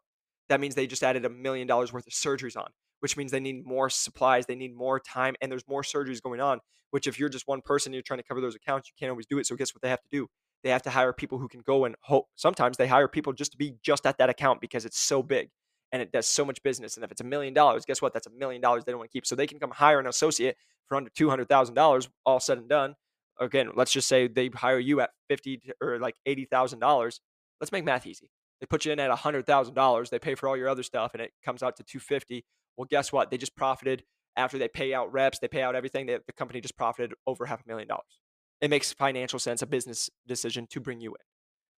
That 0.49 0.59
means 0.59 0.75
they 0.75 0.87
just 0.87 1.03
added 1.03 1.27
a 1.27 1.31
million 1.31 1.67
dollars 1.67 1.93
worth 1.93 2.07
of 2.07 2.15
surgeries 2.15 2.57
on, 2.57 2.71
which 3.03 3.17
means 3.17 3.33
they 3.33 3.41
need 3.41 3.67
more 3.67 3.91
supplies, 3.91 4.47
they 4.47 4.55
need 4.55 4.77
more 4.77 5.01
time, 5.01 5.35
and 5.41 5.51
there's 5.51 5.67
more 5.67 5.83
surgeries 5.83 6.23
going 6.23 6.41
on. 6.41 6.61
Which, 6.91 7.07
if 7.07 7.19
you're 7.19 7.29
just 7.29 7.49
one 7.49 7.62
person, 7.62 7.93
you're 7.93 8.03
trying 8.03 8.21
to 8.21 8.25
cover 8.25 8.41
those 8.41 8.55
accounts, 8.55 8.88
you 8.88 8.95
can't 8.99 9.11
always 9.11 9.27
do 9.27 9.38
it. 9.38 9.47
So, 9.47 9.57
guess 9.57 9.75
what 9.75 9.83
they 9.83 9.88
have 9.88 10.03
to 10.03 10.09
do? 10.11 10.29
They 10.62 10.71
have 10.71 10.83
to 10.83 10.91
hire 10.91 11.12
people 11.12 11.38
who 11.38 11.49
can 11.49 11.62
go 11.67 11.85
and 11.85 11.97
hope. 12.03 12.27
Sometimes 12.37 12.77
they 12.77 12.87
hire 12.87 13.09
people 13.09 13.33
just 13.33 13.53
to 13.53 13.59
be 13.59 13.75
just 13.83 14.07
at 14.07 14.19
that 14.19 14.29
account 14.29 14.61
because 14.61 14.85
it's 14.85 14.99
so 14.99 15.23
big 15.23 15.49
and 15.91 16.01
it 16.01 16.12
does 16.12 16.27
so 16.27 16.45
much 16.45 16.62
business. 16.62 16.97
And 16.97 17.05
if 17.05 17.11
it's 17.11 17.21
a 17.21 17.25
million 17.25 17.55
dollars, 17.55 17.85
guess 17.85 18.01
what? 18.01 18.12
That's 18.12 18.27
a 18.27 18.31
million 18.31 18.62
dollars 18.62 18.85
they 18.85 18.93
don't 18.93 18.99
want 18.99 19.11
to 19.11 19.17
keep. 19.17 19.27
So 19.27 19.35
they 19.35 19.47
can 19.47 19.59
come 19.59 19.71
hire 19.71 19.99
an 19.99 20.07
associate 20.07 20.57
for 20.88 20.97
under 20.97 21.11
two 21.11 21.29
hundred 21.29 21.49
thousand 21.49 21.75
dollars, 21.75 22.09
all 22.25 22.41
said 22.41 22.59
and 22.59 22.69
done. 22.69 22.95
Again, 23.41 23.71
let's 23.75 23.93
just 23.93 24.09
say 24.09 24.29
they 24.29 24.49
hire 24.49 24.79
you 24.79 25.01
at 25.01 25.11
fifty 25.29 25.61
or 25.81 25.99
like 25.99 26.15
eighty 26.27 26.45
thousand 26.45 26.79
dollars. 26.79 27.21
Let's 27.61 27.73
make 27.73 27.85
math 27.85 28.07
easy. 28.07 28.31
They 28.61 28.67
put 28.67 28.85
you 28.85 28.93
in 28.93 29.01
at 29.01 29.11
hundred 29.11 29.47
thousand 29.47 29.75
dollars. 29.75 30.11
They 30.11 30.19
pay 30.19 30.35
for 30.35 30.49
all 30.49 30.57
your 30.57 30.69
other 30.69 30.83
stuff, 30.83 31.12
and 31.15 31.23
it 31.23 31.33
comes 31.45 31.62
out 31.62 31.77
to 31.77 31.83
two 31.83 31.99
fifty. 31.99 32.45
Well, 32.77 32.87
guess 32.91 33.13
what? 33.13 33.31
They 33.31 33.39
just 33.39 33.57
profited 33.57 34.05
after 34.37 34.59
they 34.59 34.69
pay 34.69 34.95
out 34.95 35.13
reps, 35.13 35.39
they 35.39 35.49
pay 35.49 35.63
out 35.63 35.75
everything. 35.75 36.07
They, 36.07 36.19
the 36.27 36.33
company 36.33 36.61
just 36.61 36.77
profited 36.77 37.13
over 37.27 37.47
half 37.47 37.63
a 37.65 37.69
million 37.69 37.89
dollars. 37.89 38.21
It 38.61 38.71
makes 38.71 38.93
financial 38.93 39.39
sense, 39.39 39.61
a 39.61 39.67
business 39.67 40.09
decision 40.27 40.67
to 40.71 40.81
bring 40.81 41.01
you 41.01 41.11
in, 41.11 41.25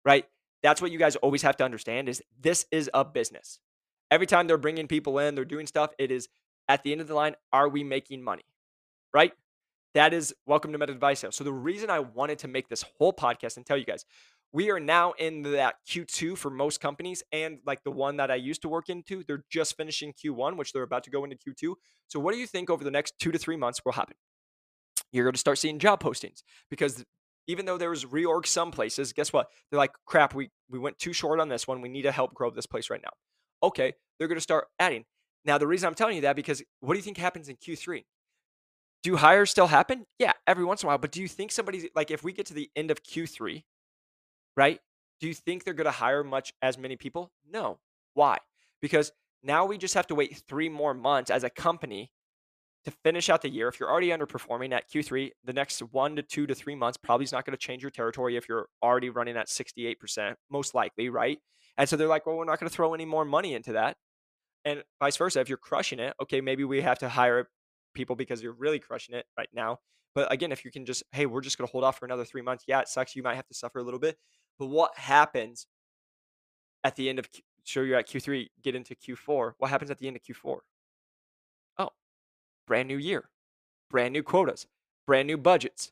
right? 0.04 0.26
That's 0.62 0.80
what 0.80 0.92
you 0.92 0.98
guys 0.98 1.16
always 1.16 1.42
have 1.42 1.57
to 1.57 1.64
understand 1.64 2.09
is 2.09 2.22
this 2.40 2.66
is 2.70 2.90
a 2.94 3.04
business. 3.04 3.59
Every 4.11 4.26
time 4.26 4.46
they're 4.46 4.59
bringing 4.59 4.87
people 4.87 5.18
in, 5.18 5.35
they're 5.35 5.44
doing 5.44 5.66
stuff. 5.66 5.92
It 5.98 6.11
is 6.11 6.28
at 6.68 6.83
the 6.83 6.92
end 6.92 7.00
of 7.00 7.09
the 7.09 7.14
line, 7.14 7.35
are 7.52 7.68
we 7.68 7.85
making 7.85 8.22
money? 8.22 8.44
Right? 9.12 9.33
That 9.94 10.12
is 10.12 10.35
welcome 10.46 10.72
to 10.72 10.78
Med 10.78 10.88
Device 10.88 11.20
Sales. 11.20 11.37
So 11.37 11.44
the 11.44 11.52
reason 11.52 11.88
I 11.88 12.00
wanted 12.00 12.40
to 12.40 12.48
make 12.48 12.68
this 12.68 12.85
whole 12.98 13.12
podcast 13.12 13.57
and 13.57 13.64
tell 13.64 13.76
you 13.76 13.85
guys, 13.85 14.04
we 14.54 14.70
are 14.70 14.80
now 14.80 15.12
in 15.18 15.42
that 15.42 15.74
Q2 15.86 16.38
for 16.38 16.48
most 16.48 16.80
companies, 16.80 17.22
and 17.32 17.58
like 17.66 17.84
the 17.84 17.90
one 17.90 18.16
that 18.16 18.30
I 18.30 18.36
used 18.36 18.62
to 18.62 18.68
work 18.68 18.88
into, 18.88 19.22
they're 19.24 19.44
just 19.50 19.76
finishing 19.76 20.14
Q1, 20.14 20.56
which 20.56 20.72
they're 20.72 20.82
about 20.82 21.04
to 21.04 21.10
go 21.10 21.24
into 21.24 21.36
Q2. 21.36 21.74
So 22.08 22.18
what 22.18 22.32
do 22.32 22.38
you 22.38 22.46
think 22.46 22.70
over 22.70 22.84
the 22.84 22.90
next 22.90 23.14
two 23.18 23.32
to 23.32 23.38
three 23.38 23.56
months 23.56 23.80
will 23.84 23.92
happen? 23.92 24.16
You're 25.12 25.24
going 25.24 25.34
to 25.34 25.40
start 25.40 25.58
seeing 25.58 25.78
job 25.78 26.02
postings 26.02 26.42
because 26.70 27.04
even 27.46 27.66
though 27.66 27.76
there 27.76 27.90
was 27.90 28.06
reorg 28.06 28.46
some 28.46 28.70
places, 28.70 29.12
guess 29.12 29.32
what? 29.32 29.48
They're 29.70 29.78
like, 29.78 29.92
crap, 30.06 30.34
we 30.34 30.50
we 30.70 30.78
went 30.78 30.98
too 30.98 31.12
short 31.12 31.40
on 31.40 31.48
this 31.48 31.68
one. 31.68 31.82
We 31.82 31.90
need 31.90 32.02
to 32.02 32.12
help 32.12 32.32
grow 32.32 32.50
this 32.50 32.66
place 32.66 32.88
right 32.88 33.02
now 33.02 33.10
okay, 33.64 33.94
they're 34.18 34.28
going 34.28 34.36
to 34.36 34.42
start 34.42 34.68
adding. 34.78 35.04
Now, 35.44 35.58
the 35.58 35.66
reason 35.66 35.88
I'm 35.88 35.94
telling 35.94 36.16
you 36.16 36.22
that 36.22 36.36
because 36.36 36.62
what 36.80 36.94
do 36.94 36.98
you 36.98 37.02
think 37.02 37.16
happens 37.16 37.48
in 37.48 37.56
Q3? 37.56 38.04
Do 39.02 39.16
hires 39.16 39.50
still 39.50 39.66
happen? 39.66 40.06
Yeah, 40.18 40.32
every 40.46 40.64
once 40.64 40.82
in 40.82 40.86
a 40.86 40.88
while. 40.88 40.98
But 40.98 41.12
do 41.12 41.20
you 41.20 41.28
think 41.28 41.52
somebody, 41.52 41.90
like 41.94 42.10
if 42.10 42.22
we 42.22 42.32
get 42.32 42.46
to 42.46 42.54
the 42.54 42.70
end 42.76 42.90
of 42.90 43.02
Q3, 43.02 43.62
right? 44.56 44.80
Do 45.20 45.28
you 45.28 45.34
think 45.34 45.64
they're 45.64 45.74
going 45.74 45.86
to 45.86 45.90
hire 45.90 46.24
much 46.24 46.52
as 46.62 46.76
many 46.78 46.96
people? 46.96 47.30
No. 47.50 47.78
Why? 48.14 48.38
Because 48.80 49.12
now 49.42 49.66
we 49.66 49.78
just 49.78 49.94
have 49.94 50.06
to 50.08 50.14
wait 50.14 50.42
three 50.48 50.68
more 50.68 50.94
months 50.94 51.30
as 51.30 51.44
a 51.44 51.50
company 51.50 52.10
to 52.84 52.90
finish 52.90 53.30
out 53.30 53.42
the 53.42 53.48
year. 53.48 53.68
If 53.68 53.80
you're 53.80 53.90
already 53.90 54.08
underperforming 54.08 54.72
at 54.72 54.90
Q3, 54.90 55.30
the 55.44 55.52
next 55.52 55.80
one 55.80 56.16
to 56.16 56.22
two 56.22 56.46
to 56.46 56.54
three 56.54 56.74
months 56.74 56.98
probably 56.98 57.24
is 57.24 57.32
not 57.32 57.44
going 57.46 57.56
to 57.56 57.58
change 57.58 57.82
your 57.82 57.90
territory 57.90 58.36
if 58.36 58.48
you're 58.48 58.68
already 58.82 59.10
running 59.10 59.36
at 59.36 59.48
68%, 59.48 60.34
most 60.50 60.74
likely, 60.74 61.08
right? 61.08 61.38
And 61.76 61.88
so 61.88 61.96
they're 61.96 62.08
like, 62.08 62.26
well, 62.26 62.36
we're 62.36 62.44
not 62.44 62.60
going 62.60 62.68
to 62.68 62.74
throw 62.74 62.94
any 62.94 63.04
more 63.04 63.24
money 63.24 63.54
into 63.54 63.72
that. 63.72 63.96
And 64.64 64.82
vice 65.00 65.16
versa. 65.16 65.40
If 65.40 65.48
you're 65.48 65.58
crushing 65.58 65.98
it, 65.98 66.14
okay, 66.22 66.40
maybe 66.40 66.64
we 66.64 66.80
have 66.82 66.98
to 67.00 67.08
hire 67.08 67.48
people 67.94 68.16
because 68.16 68.42
you're 68.42 68.52
really 68.52 68.78
crushing 68.78 69.14
it 69.14 69.26
right 69.36 69.48
now. 69.52 69.78
But 70.14 70.32
again, 70.32 70.52
if 70.52 70.64
you 70.64 70.70
can 70.70 70.86
just, 70.86 71.02
hey, 71.12 71.26
we're 71.26 71.40
just 71.40 71.58
going 71.58 71.66
to 71.66 71.72
hold 71.72 71.84
off 71.84 71.98
for 71.98 72.04
another 72.04 72.24
three 72.24 72.42
months. 72.42 72.64
Yeah, 72.68 72.80
it 72.80 72.88
sucks. 72.88 73.16
You 73.16 73.22
might 73.22 73.34
have 73.34 73.46
to 73.48 73.54
suffer 73.54 73.78
a 73.78 73.82
little 73.82 73.98
bit. 73.98 74.16
But 74.58 74.66
what 74.66 74.96
happens 74.96 75.66
at 76.82 76.96
the 76.96 77.08
end 77.08 77.18
of, 77.18 77.28
sure, 77.64 77.84
you're 77.84 77.98
at 77.98 78.08
Q3, 78.08 78.48
get 78.62 78.74
into 78.74 78.94
Q4. 78.94 79.52
What 79.58 79.70
happens 79.70 79.90
at 79.90 79.98
the 79.98 80.06
end 80.06 80.16
of 80.16 80.22
Q4? 80.22 80.58
Oh, 81.78 81.90
brand 82.66 82.88
new 82.88 82.98
year, 82.98 83.30
brand 83.90 84.12
new 84.12 84.22
quotas, 84.22 84.66
brand 85.06 85.26
new 85.26 85.36
budgets. 85.36 85.90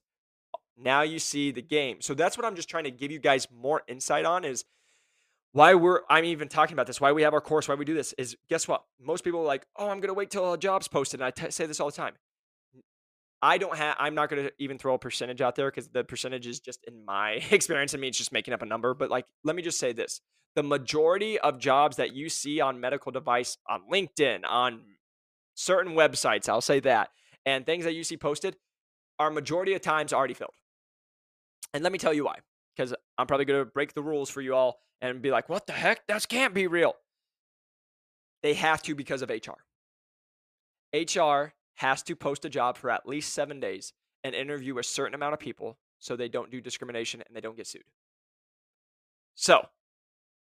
Now 0.77 1.03
you 1.03 1.19
see 1.19 1.51
the 1.51 1.63
game. 1.63 2.01
So 2.01 2.15
that's 2.15 2.37
what 2.37 2.47
I'm 2.47 2.57
just 2.57 2.69
trying 2.69 2.85
to 2.85 2.91
give 2.91 3.11
you 3.11 3.19
guys 3.19 3.47
more 3.51 3.83
insight 3.89 4.25
on 4.25 4.45
is 4.45 4.65
why 5.53 5.75
we're 5.75 6.01
I'm 6.09 6.25
even 6.25 6.49
talking 6.49 6.73
about 6.73 6.87
this, 6.87 7.01
why 7.01 7.13
we 7.13 7.23
have 7.23 7.35
our 7.35 7.41
course, 7.41 7.69
why 7.69 7.75
we 7.75 7.85
do 7.85 7.95
this 7.95 8.15
is 8.15 8.37
guess 8.49 8.67
what? 8.67 8.85
Most 9.01 9.23
people 9.23 9.41
are 9.41 9.47
like, 9.47 9.67
oh, 9.77 9.91
I'm 9.91 10.01
gonna 10.01 10.15
wait 10.15 10.31
till 10.31 10.53
a 10.53 10.59
job's 10.59 10.89
posted. 10.89 11.21
And 11.21 11.27
I 11.27 11.31
t- 11.31 11.51
say 11.51 11.67
this 11.67 11.79
all 11.79 11.87
the 11.87 11.97
time. 11.97 12.15
I 13.43 13.59
don't 13.59 13.77
have. 13.77 13.97
I'm 13.99 14.15
not 14.15 14.31
gonna 14.31 14.51
even 14.59 14.79
throw 14.79 14.95
a 14.95 14.99
percentage 14.99 15.41
out 15.41 15.57
there 15.57 15.71
because 15.71 15.89
the 15.89 16.05
percentage 16.05 16.47
is 16.47 16.61
just 16.61 16.85
in 16.87 17.05
my 17.05 17.33
experience. 17.51 17.95
I 17.95 17.99
mean, 17.99 18.09
it's 18.09 18.19
just 18.19 18.33
making 18.33 18.55
up 18.55 18.63
a 18.63 18.67
number. 18.67 18.95
But 18.95 19.11
like, 19.11 19.27
let 19.45 19.57
me 19.57 19.63
just 19.63 19.79
say 19.79 19.93
this: 19.93 20.21
the 20.55 20.63
majority 20.63 21.39
of 21.39 21.59
jobs 21.59 21.97
that 21.97 22.15
you 22.15 22.29
see 22.29 22.61
on 22.61 22.81
medical 22.81 23.11
device, 23.11 23.59
on 23.69 23.83
LinkedIn, 23.93 24.41
on 24.49 24.83
certain 25.55 25.95
websites, 25.95 26.49
I'll 26.49 26.61
say 26.61 26.81
that, 26.81 27.11
and 27.45 27.67
things 27.67 27.85
that 27.85 27.95
you 27.95 28.05
see 28.05 28.17
posted, 28.17 28.57
are 29.19 29.31
majority 29.31 29.75
of 29.75 29.81
times 29.81 30.13
already 30.13 30.35
filled. 30.35 30.55
And 31.75 31.83
let 31.83 31.93
me 31.93 31.99
tell 31.99 32.15
you 32.15 32.25
why 32.25 32.39
because 32.77 32.95
I'm 33.19 33.27
probably 33.27 33.45
going 33.45 33.61
to 33.61 33.65
break 33.65 33.95
the 33.95 34.03
rules 34.03 34.31
for 34.31 34.41
you 34.41 34.55
all 34.55 34.81
and 35.01 35.21
be 35.21 35.31
like, 35.31 35.49
what 35.49 35.67
the 35.67 35.73
heck? 35.73 36.07
That 36.07 36.27
can't 36.29 36.55
be 36.55 36.67
real. 36.67 36.95
They 38.43 38.55
have 38.55 38.83
to 38.83 38.95
because 38.95 39.23
of 39.23 39.31
HR. 39.31 39.61
HR 40.95 41.55
has 41.77 42.03
to 42.05 42.17
post 42.17 42.45
a 42.45 42.51
job 42.51 42.77
for 42.77 42.91
at 42.91 43.09
least 43.09 43.33
seven 43.33 43.61
days 43.61 43.93
and 44.25 44.35
interview 44.35 44.79
a 44.79 44.85
certain 44.85 45.15
amount 45.15 45.35
of 45.35 45.41
people 45.41 45.79
so 45.99 46.17
they 46.17 46.29
don't 46.29 46.51
do 46.51 46.61
discrimination 46.61 47.23
and 47.27 47.37
they 47.37 47.41
don't 47.41 47.57
get 47.57 47.67
sued. 47.67 47.85
So, 49.35 49.67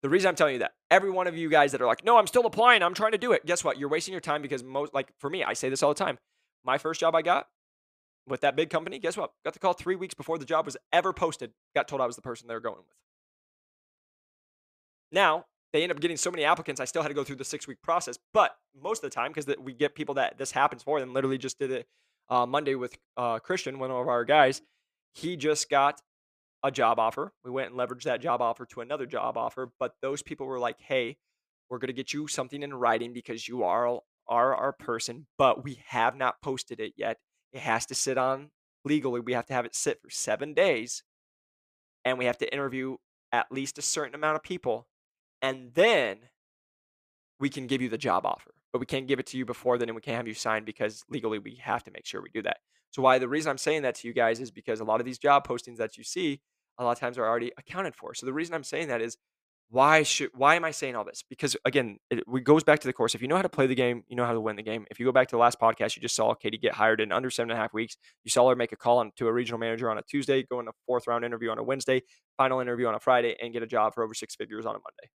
the 0.02 0.10
reason 0.10 0.30
I'm 0.30 0.36
telling 0.36 0.54
you 0.54 0.60
that, 0.60 0.74
every 0.92 1.10
one 1.10 1.28
of 1.28 1.36
you 1.36 1.50
guys 1.50 1.72
that 1.72 1.82
are 1.82 1.88
like, 1.88 2.06
no, 2.06 2.18
I'm 2.18 2.28
still 2.28 2.46
applying, 2.46 2.84
I'm 2.84 2.94
trying 2.94 3.12
to 3.12 3.18
do 3.18 3.32
it. 3.32 3.46
Guess 3.46 3.63
what? 3.63 3.78
You're 3.78 3.90
wasting 3.90 4.13
your 4.13 4.22
time 4.22 4.42
because 4.42 4.63
most, 4.63 4.94
like 4.94 5.10
for 5.18 5.30
me, 5.30 5.44
I 5.44 5.54
say 5.54 5.70
this 5.70 5.82
all 5.84 5.90
the 5.90 6.04
time. 6.04 6.18
My 6.63 6.78
first 6.78 7.00
job 7.00 7.16
I 7.16 7.22
got, 7.22 7.48
with 8.28 8.42
that 8.42 8.56
big 8.56 8.70
company, 8.70 9.00
guess 9.00 9.18
what? 9.18 9.32
Got 9.44 9.54
the 9.54 9.60
call 9.60 9.74
three 9.74 9.96
weeks 9.96 10.13
before 10.13 10.38
the 10.38 10.46
job 10.46 10.66
was 10.66 10.78
ever 10.92 11.13
posted. 11.13 11.52
Got 11.74 11.88
told 11.88 12.02
I 12.02 12.06
was 12.06 12.16
the 12.16 12.22
person 12.22 12.48
they 12.48 12.54
were 12.54 12.60
going 12.60 12.78
with. 12.78 12.96
Now, 15.12 15.46
they 15.78 15.84
end 15.84 15.92
up 15.92 16.00
getting 16.00 16.18
so 16.18 16.32
many 16.32 16.44
applicants. 16.44 16.82
I 16.82 16.86
still 16.86 17.04
had 17.04 17.10
to 17.10 17.13
go 17.13 17.24
through 17.24 17.36
the 17.36 17.46
six 17.46 17.68
week 17.68 17.84
process. 17.84 18.18
But 18.34 18.56
most 18.82 19.04
of 19.04 19.12
the 19.12 19.13
time, 19.13 19.32
because 19.32 19.46
we 19.62 19.74
get 19.74 19.94
people 19.94 20.16
that 20.16 20.40
this 20.40 20.52
happens 20.52 20.82
for, 20.82 21.00
them, 21.00 21.13
literally 21.13 21.38
just 21.38 21.60
did 21.60 21.70
it 21.70 21.88
uh, 22.30 22.48
Monday 22.48 22.74
with 22.74 22.98
uh, 23.16 23.38
Christian, 23.38 23.78
one 23.78 23.92
of 23.92 24.08
our 24.08 24.26
guys. 24.26 24.63
He 25.13 25.38
just 25.38 25.70
got 25.70 26.02
a 26.63 26.72
job 26.72 26.98
offer. 26.98 27.32
We 27.46 27.52
went 27.52 27.70
and 27.70 27.80
leveraged 27.80 28.04
that 28.04 28.22
job 28.22 28.42
offer 28.42 28.66
to 28.66 28.82
another 28.82 29.06
job 29.06 29.38
offer. 29.38 29.72
But 29.80 29.94
those 30.02 30.24
people 30.24 30.48
were 30.48 30.58
like, 30.58 30.80
hey, 30.80 31.18
we're 31.70 31.78
going 31.78 31.90
to 31.90 31.94
get 31.94 32.12
you 32.12 32.28
something 32.28 32.63
in 32.63 32.74
writing 32.74 33.13
because 33.13 33.48
you 33.48 33.62
are, 33.62 34.00
are 34.28 34.56
our 34.56 34.74
person, 34.74 35.28
but 35.38 35.63
we 35.63 35.80
have 35.90 36.16
not 36.16 36.42
posted 36.42 36.80
it 36.80 36.94
yet. 36.98 37.18
It 37.54 37.60
has 37.60 37.86
to 37.86 37.94
sit 37.96 38.18
on 38.18 38.50
legally. 38.84 39.20
We 39.20 39.34
have 39.34 39.46
to 39.46 39.54
have 39.54 39.66
it 39.66 39.76
sit 39.76 40.02
for 40.02 40.10
seven 40.10 40.56
days 40.56 41.04
and 42.04 42.18
we 42.18 42.26
have 42.26 42.40
to 42.40 42.52
interview 42.52 42.98
at 43.32 43.52
least 43.52 43.78
a 43.78 43.84
certain 43.84 44.16
amount 44.16 44.38
of 44.38 44.44
people. 44.44 44.88
And 45.41 45.73
then 45.73 46.17
we 47.39 47.50
can 47.50 47.67
give 47.67 47.82
you 47.82 47.89
the 47.89 47.97
job 47.97 48.26
offer, 48.26 48.52
but 48.73 48.80
we 48.80 48.86
can't 48.86 49.08
give 49.08 49.19
it 49.19 49.28
to 49.28 49.38
you 49.38 49.45
before 49.45 49.78
then 49.78 49.89
and 49.89 49.95
we 49.95 50.02
can't 50.02 50.17
have 50.17 50.28
you 50.28 50.34
sign 50.34 50.65
because 50.65 51.04
legally 51.10 51.39
we 51.39 51.60
have 51.62 51.84
to 51.84 51.91
make 51.91 52.06
sure 52.06 52.21
we 52.21 52.30
do 52.34 52.41
that. 52.43 52.58
So 52.91 53.02
why 53.02 53.19
the 53.19 53.28
reason 53.28 53.50
I'm 53.50 53.58
saying 53.58 53.84
that 53.84 53.95
to 53.95 54.08
you 54.08 54.13
guys 54.13 54.39
is 54.39 54.50
because 54.50 54.80
a 54.80 54.84
lot 54.84 55.00
of 55.00 55.06
these 55.06 55.19
job 55.19 55.47
postings 55.47 55.78
that 55.78 55.97
you 55.97 56.04
see 56.04 56.41
a 56.80 56.84
lot 56.84 56.91
of 56.91 57.00
times 57.00 57.17
are 57.17 57.28
already 57.28 57.52
accounted 57.58 57.95
for. 57.95 58.13
So 58.13 58.26
the 58.26 58.34
reason 58.34 58.56
I'm 58.56 58.63
saying 58.63 58.88
that 58.88 59.02
is 59.02 59.17
why 59.69 60.04
should 60.04 60.30
why 60.34 60.56
am 60.56 60.63
I 60.63 60.71
saying 60.71 60.95
all 60.95 61.04
this? 61.04 61.23
Because 61.30 61.58
again, 61.65 61.97
it, 62.10 62.19
it, 62.19 62.43
goes 62.45 62.63
back 62.63 62.80
to 62.80 62.88
the 62.88 62.93
course. 62.93 63.15
If 63.15 63.21
you 63.21 63.28
know 63.28 63.36
how 63.36 63.41
to 63.41 63.50
play 63.50 63.67
the 63.67 63.76
game, 63.76 64.04
you 64.08 64.15
know 64.15 64.26
how 64.26 64.32
to 64.32 64.39
win 64.39 64.56
the 64.56 64.63
game. 64.63 64.86
If 64.89 65.00
you 65.00 65.06
go 65.06 65.12
back 65.12 65.28
to 65.28 65.36
the 65.36 65.39
last 65.39 65.60
podcast, 65.60 65.95
you 65.95 66.02
just 66.02 66.15
saw 66.15 66.34
Katie 66.34 66.58
get 66.58 66.73
hired 66.73 67.02
in 67.02 67.12
under 67.12 67.30
seven 67.30 67.52
and 67.52 67.60
a 67.60 67.62
half 67.62 67.73
weeks. 67.73 67.97
You 68.23 68.32
saw 68.32 68.50
her 68.50 68.56
make 68.56 68.71
a 68.71 68.78
call 68.78 69.00
on, 69.00 69.12
to 69.17 69.28
a 69.28 69.34
regional 69.34 69.60
manager 69.60 69.89
on 69.91 69.97
a 69.97 70.04
Tuesday, 70.04 70.43
go 70.43 70.62
in 70.62 70.69
a 70.69 70.71
fourth 70.86 71.06
round 71.06 71.26
interview 71.26 71.50
on 71.50 71.58
a 71.58 71.63
Wednesday, 71.63 72.02
final 72.38 72.62
interview 72.62 72.88
on 72.88 72.95
a 72.95 73.00
Friday, 73.00 73.36
and 73.41 73.52
get 73.52 73.62
a 73.62 73.67
job 73.67 73.93
for 73.93 74.04
over 74.04 74.13
six 74.13 74.36
figures 74.36 74.65
on 74.65 74.71
a 74.71 74.80
Monday. 74.80 75.12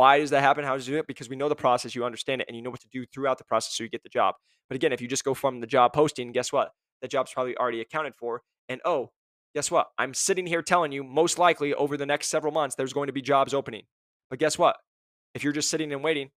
Why 0.00 0.18
does 0.18 0.30
that 0.30 0.40
happen? 0.40 0.64
How 0.64 0.78
does 0.78 0.88
you 0.88 0.94
do 0.94 0.98
it? 0.98 1.06
Because 1.06 1.28
we 1.28 1.36
know 1.36 1.50
the 1.50 1.54
process, 1.54 1.94
you 1.94 2.06
understand 2.06 2.40
it, 2.40 2.46
and 2.48 2.56
you 2.56 2.62
know 2.62 2.70
what 2.70 2.80
to 2.80 2.88
do 2.88 3.04
throughout 3.04 3.36
the 3.36 3.44
process 3.44 3.76
so 3.76 3.84
you 3.84 3.90
get 3.90 4.02
the 4.02 4.08
job. 4.08 4.34
But 4.66 4.76
again, 4.76 4.94
if 4.94 5.02
you 5.02 5.06
just 5.06 5.24
go 5.24 5.34
from 5.34 5.60
the 5.60 5.66
job 5.66 5.92
posting, 5.92 6.32
guess 6.32 6.50
what? 6.50 6.70
The 7.02 7.08
job's 7.08 7.34
probably 7.34 7.54
already 7.58 7.82
accounted 7.82 8.14
for. 8.14 8.40
And 8.70 8.80
oh, 8.86 9.10
guess 9.54 9.70
what? 9.70 9.88
I'm 9.98 10.14
sitting 10.14 10.46
here 10.46 10.62
telling 10.62 10.90
you 10.90 11.04
most 11.04 11.38
likely 11.38 11.74
over 11.74 11.98
the 11.98 12.06
next 12.06 12.28
several 12.28 12.50
months, 12.50 12.76
there's 12.76 12.94
going 12.94 13.08
to 13.08 13.12
be 13.12 13.20
jobs 13.20 13.52
opening. 13.52 13.82
But 14.30 14.38
guess 14.38 14.56
what? 14.56 14.78
If 15.34 15.44
you're 15.44 15.52
just 15.52 15.68
sitting 15.68 15.92
and 15.92 16.02
waiting, 16.02 16.30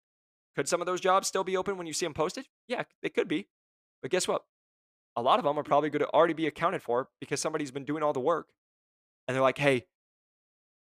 could 0.57 0.67
some 0.67 0.81
of 0.81 0.89
those 0.89 1.01
jobs 1.01 1.29
still 1.29 1.45
be 1.45 1.57
open 1.57 1.79
when 1.79 1.87
you 1.87 1.93
see 1.93 2.05
them 2.05 2.15
posted? 2.15 2.49
Yeah, 2.67 2.83
they 3.01 3.11
could 3.11 3.29
be. 3.29 3.47
But 4.03 4.11
guess 4.11 4.27
what? 4.27 4.43
A 5.15 5.23
lot 5.23 5.39
of 5.39 5.45
them 5.45 5.57
are 5.57 5.63
probably 5.63 5.91
going 5.91 6.05
to 6.05 6.11
already 6.13 6.35
be 6.35 6.49
accounted 6.49 6.83
for 6.83 7.11
because 7.21 7.41
somebody's 7.41 7.71
been 7.71 7.85
doing 7.85 8.03
all 8.03 8.13
the 8.13 8.19
work. 8.19 8.49
And 9.29 9.37
they're 9.37 9.41
like, 9.41 9.59
hey, 9.59 9.85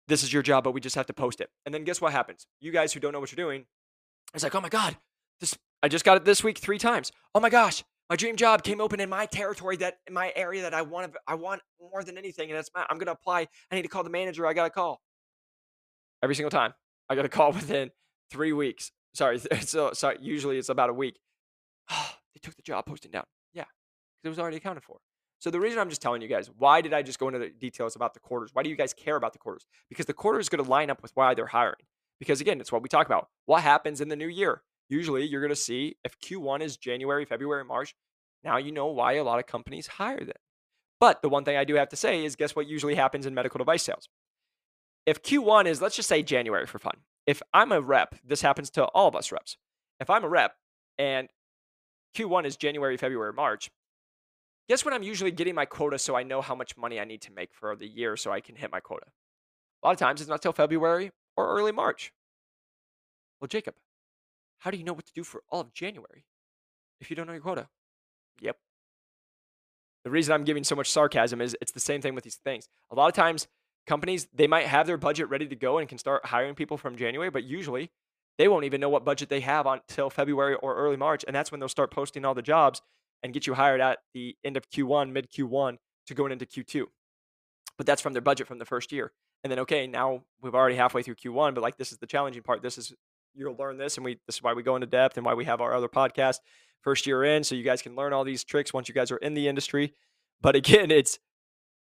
this 0.08 0.22
is 0.22 0.32
your 0.32 0.42
job, 0.42 0.64
but 0.64 0.72
we 0.72 0.80
just 0.80 0.96
have 0.96 1.06
to 1.06 1.12
post 1.12 1.40
it. 1.40 1.50
And 1.64 1.74
then 1.74 1.84
guess 1.84 2.00
what 2.00 2.12
happens? 2.12 2.46
You 2.60 2.72
guys 2.72 2.92
who 2.92 3.00
don't 3.00 3.12
know 3.12 3.20
what 3.20 3.30
you're 3.30 3.44
doing, 3.44 3.66
it's 4.34 4.42
like, 4.42 4.54
oh 4.54 4.60
my 4.60 4.68
God, 4.68 4.96
this 5.40 5.56
I 5.82 5.88
just 5.88 6.04
got 6.04 6.16
it 6.16 6.24
this 6.24 6.44
week 6.44 6.58
three 6.58 6.78
times. 6.78 7.12
Oh 7.34 7.40
my 7.40 7.50
gosh, 7.50 7.84
my 8.08 8.16
dream 8.16 8.36
job 8.36 8.62
came 8.62 8.80
open 8.80 9.00
in 9.00 9.08
my 9.08 9.26
territory 9.26 9.76
that 9.76 9.98
in 10.06 10.14
my 10.14 10.32
area 10.36 10.62
that 10.62 10.74
I 10.74 10.82
want 10.82 11.14
I 11.26 11.34
want 11.36 11.62
more 11.80 12.02
than 12.02 12.18
anything. 12.18 12.50
And 12.50 12.58
that's 12.58 12.70
my, 12.74 12.84
I'm 12.90 12.98
gonna 12.98 13.12
apply. 13.12 13.46
I 13.70 13.74
need 13.74 13.82
to 13.82 13.88
call 13.88 14.04
the 14.04 14.10
manager. 14.10 14.46
I 14.46 14.52
gotta 14.52 14.70
call. 14.70 15.00
Every 16.22 16.34
single 16.34 16.50
time. 16.50 16.74
I 17.08 17.14
got 17.14 17.24
a 17.24 17.28
call 17.40 17.52
within 17.52 17.90
three 18.30 18.52
weeks. 18.52 18.92
Sorry, 19.14 19.38
so 19.60 19.92
sorry. 19.92 20.18
Usually 20.20 20.58
it's 20.58 20.68
about 20.68 20.90
a 20.90 20.94
week. 20.94 21.18
Oh, 21.90 22.10
they 22.34 22.40
took 22.40 22.56
the 22.56 22.62
job 22.62 22.84
posting 22.86 23.10
down. 23.10 23.24
Yeah, 23.54 23.64
because 24.22 24.26
it 24.26 24.28
was 24.28 24.38
already 24.38 24.58
accounted 24.58 24.84
for. 24.84 24.98
So 25.40 25.50
the 25.50 25.61
reason 25.61 25.79
I'm 25.79 25.88
just 25.88 26.03
telling 26.03 26.22
you 26.22 26.29
guys, 26.29 26.50
why 26.57 26.81
did 26.81 26.92
I 26.92 27.03
just 27.03 27.18
go 27.18 27.26
into 27.26 27.40
the 27.40 27.50
details 27.50 27.96
about 27.96 28.14
the 28.14 28.20
quarters? 28.20 28.50
Why 28.53 28.62
do 28.62 28.70
you 28.70 28.76
guys 28.76 28.94
care 28.94 29.16
about 29.16 29.33
the 29.33 29.38
quarters? 29.38 29.66
Because 29.88 30.07
the 30.07 30.12
quarter 30.12 30.38
is 30.38 30.48
going 30.48 30.62
to 30.62 30.70
line 30.70 30.90
up 30.90 31.03
with 31.03 31.12
why 31.14 31.35
they're 31.35 31.46
hiring. 31.46 31.81
Because 32.18 32.40
again, 32.40 32.61
it's 32.61 32.70
what 32.70 32.83
we 32.83 32.88
talk 32.88 33.07
about. 33.07 33.29
What 33.46 33.62
happens 33.62 34.00
in 34.00 34.09
the 34.09 34.16
new 34.16 34.29
year? 34.29 34.62
Usually, 34.88 35.26
you're 35.26 35.40
going 35.40 35.50
to 35.50 35.57
see 35.57 35.96
if 36.05 36.18
Q1 36.20 36.61
is 36.61 36.76
January, 36.76 37.24
February, 37.24 37.64
March. 37.64 37.94
Now 38.44 38.59
you 38.59 38.72
know 38.72 38.87
why 38.87 39.14
a 39.14 39.24
lot 39.24 39.38
of 39.38 39.46
companies 39.46 39.87
hire 39.87 40.24
them. 40.24 40.37
But 40.98 41.22
the 41.22 41.29
one 41.29 41.44
thing 41.44 41.57
I 41.57 41.64
do 41.64 41.76
have 41.76 41.88
to 41.90 41.96
say 41.96 42.24
is, 42.24 42.37
guess 42.37 42.55
what 42.55 42.66
usually 42.66 42.94
happens 42.94 43.24
in 43.24 43.35
medical 43.35 43.59
device 43.59 43.83
sales? 43.83 44.09
if 45.07 45.22
Q1 45.22 45.66
is, 45.66 45.81
let's 45.83 45.96
just 45.96 46.09
say 46.09 46.22
January 46.22 46.66
for 46.66 46.79
fun. 46.79 46.98
If 47.26 47.42
I'm 47.53 47.72
a 47.72 47.81
rep, 47.81 48.14
this 48.24 48.42
happens 48.42 48.70
to 48.70 48.85
all 48.85 49.09
of 49.09 49.16
us 49.16 49.33
reps. 49.33 49.57
If 49.98 50.11
I'm 50.11 50.24
a 50.24 50.29
rep 50.29 50.55
and 50.98 51.29
Q1 52.16 52.44
is 52.44 52.57
January, 52.57 52.96
February, 52.96 53.33
March, 53.33 53.70
guess 54.70 54.85
when 54.85 54.94
I'm 54.94 55.02
usually 55.02 55.33
getting 55.33 55.56
my 55.56 55.64
quota 55.64 55.98
so 55.98 56.14
I 56.14 56.22
know 56.22 56.40
how 56.40 56.54
much 56.54 56.76
money 56.76 57.00
I 57.00 57.04
need 57.04 57.22
to 57.22 57.33
make 57.33 57.52
for 57.52 57.74
the 57.74 57.88
year 57.88 58.16
so 58.16 58.30
I 58.30 58.40
can 58.40 58.54
hit 58.54 58.70
my 58.70 58.78
quota? 58.78 59.06
A 59.83 59.87
lot 59.87 59.92
of 59.92 59.98
times 59.98 60.20
it's 60.20 60.30
not 60.30 60.40
till 60.40 60.52
February 60.52 61.11
or 61.37 61.59
early 61.59 61.72
March. 61.72 62.12
Well, 63.40 63.48
Jacob, 63.48 63.74
how 64.59 64.70
do 64.70 64.76
you 64.76 64.85
know 64.85 64.92
what 64.92 65.06
to 65.06 65.12
do 65.12 65.24
for 65.24 65.42
all 65.50 65.61
of 65.61 65.74
January 65.74 66.24
if 67.00 67.11
you 67.11 67.16
don't 67.16 67.26
know 67.26 67.33
your 67.33 67.42
quota? 67.42 67.68
Yep. 68.40 68.59
The 70.04 70.11
reason 70.11 70.33
I'm 70.35 70.44
giving 70.44 70.62
so 70.62 70.76
much 70.76 70.88
sarcasm 70.88 71.40
is 71.40 71.56
it's 71.61 71.72
the 71.72 71.80
same 71.80 72.00
thing 72.00 72.14
with 72.14 72.22
these 72.22 72.37
things. 72.37 72.68
A 72.92 72.94
lot 72.94 73.09
of 73.09 73.14
times 73.14 73.48
companies 73.88 74.28
they 74.33 74.46
might 74.46 74.66
have 74.66 74.87
their 74.87 74.98
budget 74.98 75.28
ready 75.30 75.48
to 75.48 75.56
go 75.56 75.78
and 75.78 75.88
can 75.88 75.98
start 75.98 76.26
hiring 76.26 76.54
people 76.54 76.76
from 76.76 76.94
January, 76.94 77.30
but 77.30 77.42
usually 77.42 77.90
they 78.38 78.46
won't 78.46 78.64
even 78.64 78.80
know 78.80 78.88
what 78.88 79.04
budget 79.04 79.30
they 79.30 79.40
have 79.40 79.66
until 79.66 80.11
February 80.11 80.54
or 80.54 80.76
early 80.76 80.96
March, 80.96 81.24
and 81.26 81.35
that's 81.35 81.50
when 81.50 81.59
they'll 81.59 81.68
start 81.68 81.90
posting 81.90 82.24
all 82.24 82.35
the 82.35 82.40
jobs 82.40 82.83
and 83.22 83.33
get 83.33 83.46
you 83.46 83.54
hired 83.54 83.80
at 83.80 83.98
the 84.14 84.37
end 84.44 84.56
of 84.56 84.68
Q1, 84.70 85.12
mid 85.12 85.30
Q1 85.30 85.76
to 86.06 86.14
going 86.14 86.33
into 86.33 86.46
Q2. 86.46 86.85
But 87.76 87.87
that's 87.87 88.02
from 88.02 88.12
their 88.12 88.22
budget 88.22 88.46
from 88.46 88.59
the 88.59 88.64
first 88.64 88.92
year. 88.92 89.12
And 89.42 89.50
then 89.50 89.61
okay, 89.61 89.87
now 89.87 90.22
we've 90.42 90.54
already 90.54 90.76
halfway 90.76 91.02
through 91.02 91.16
Q1, 91.16 91.54
but 91.54 91.62
like 91.62 91.76
this 91.76 91.92
is 91.92 91.98
the 91.98 92.06
challenging 92.06 92.42
part. 92.42 92.62
This 92.62 92.78
is 92.78 92.92
you'll 93.35 93.56
learn 93.56 93.78
this 93.78 93.96
and 93.96 94.04
we 94.04 94.18
this 94.26 94.37
is 94.37 94.42
why 94.42 94.52
we 94.52 94.62
go 94.62 94.74
into 94.74 94.87
depth 94.87 95.16
and 95.16 95.24
why 95.24 95.35
we 95.35 95.44
have 95.44 95.61
our 95.61 95.72
other 95.72 95.88
podcast 95.88 96.38
first 96.83 97.06
year 97.06 97.24
in 97.24 97.44
so 97.44 97.54
you 97.54 97.62
guys 97.62 97.83
can 97.83 97.94
learn 97.94 98.12
all 98.12 98.24
these 98.24 98.44
tricks 98.44 98.72
once 98.72 98.88
you 98.88 98.94
guys 98.94 99.11
are 99.11 99.18
in 99.18 99.35
the 99.35 99.48
industry. 99.48 99.94
But 100.40 100.56
again, 100.56 100.90
it's 100.90 101.18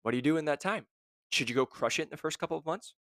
what 0.02 0.12
do 0.12 0.16
you 0.16 0.22
do 0.22 0.36
in 0.36 0.46
that 0.46 0.60
time? 0.60 0.86
Should 1.30 1.48
you 1.48 1.54
go 1.54 1.66
crush 1.66 1.98
it 1.98 2.04
in 2.04 2.10
the 2.10 2.16
first 2.16 2.38
couple 2.38 2.56
of 2.56 2.66
months? 2.66 2.94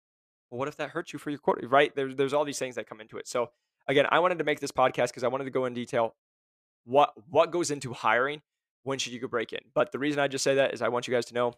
Well, 0.51 0.59
what 0.59 0.69
if 0.69 0.77
that 0.77 0.91
hurts 0.91 1.13
you 1.13 1.19
for 1.19 1.31
your 1.31 1.39
quarter? 1.39 1.67
Right? 1.67 1.95
There's 1.95 2.17
there's 2.17 2.33
all 2.33 2.45
these 2.45 2.59
things 2.59 2.75
that 2.77 2.89
come 2.89 3.01
into 3.01 3.17
it. 3.17 3.27
So 3.27 3.51
again, 3.89 4.07
I 4.11 4.19
wanted 4.19 4.39
to 4.39 4.45
make 4.45 4.61
this 4.61 4.73
podcast 4.73 5.09
because 5.09 5.25
I 5.25 5.29
wanted 5.29 5.45
to 5.45 5.51
go 5.51 5.65
in 5.65 5.75
detail 5.75 6.15
what 6.85 7.13
what 7.29 7.51
goes 7.51 7.71
into 7.71 7.93
hiring. 7.93 8.43
When 8.85 8.99
should 8.99 9.13
you 9.13 9.21
go 9.21 9.29
break 9.29 9.53
in? 9.53 9.61
But 9.75 9.93
the 9.93 9.99
reason 9.99 10.19
I 10.19 10.27
just 10.27 10.43
say 10.43 10.57
that 10.57 10.75
is 10.75 10.83
I 10.83 10.89
want 10.89 11.07
you 11.07 11.15
guys 11.15 11.27
to 11.27 11.35
know 11.35 11.55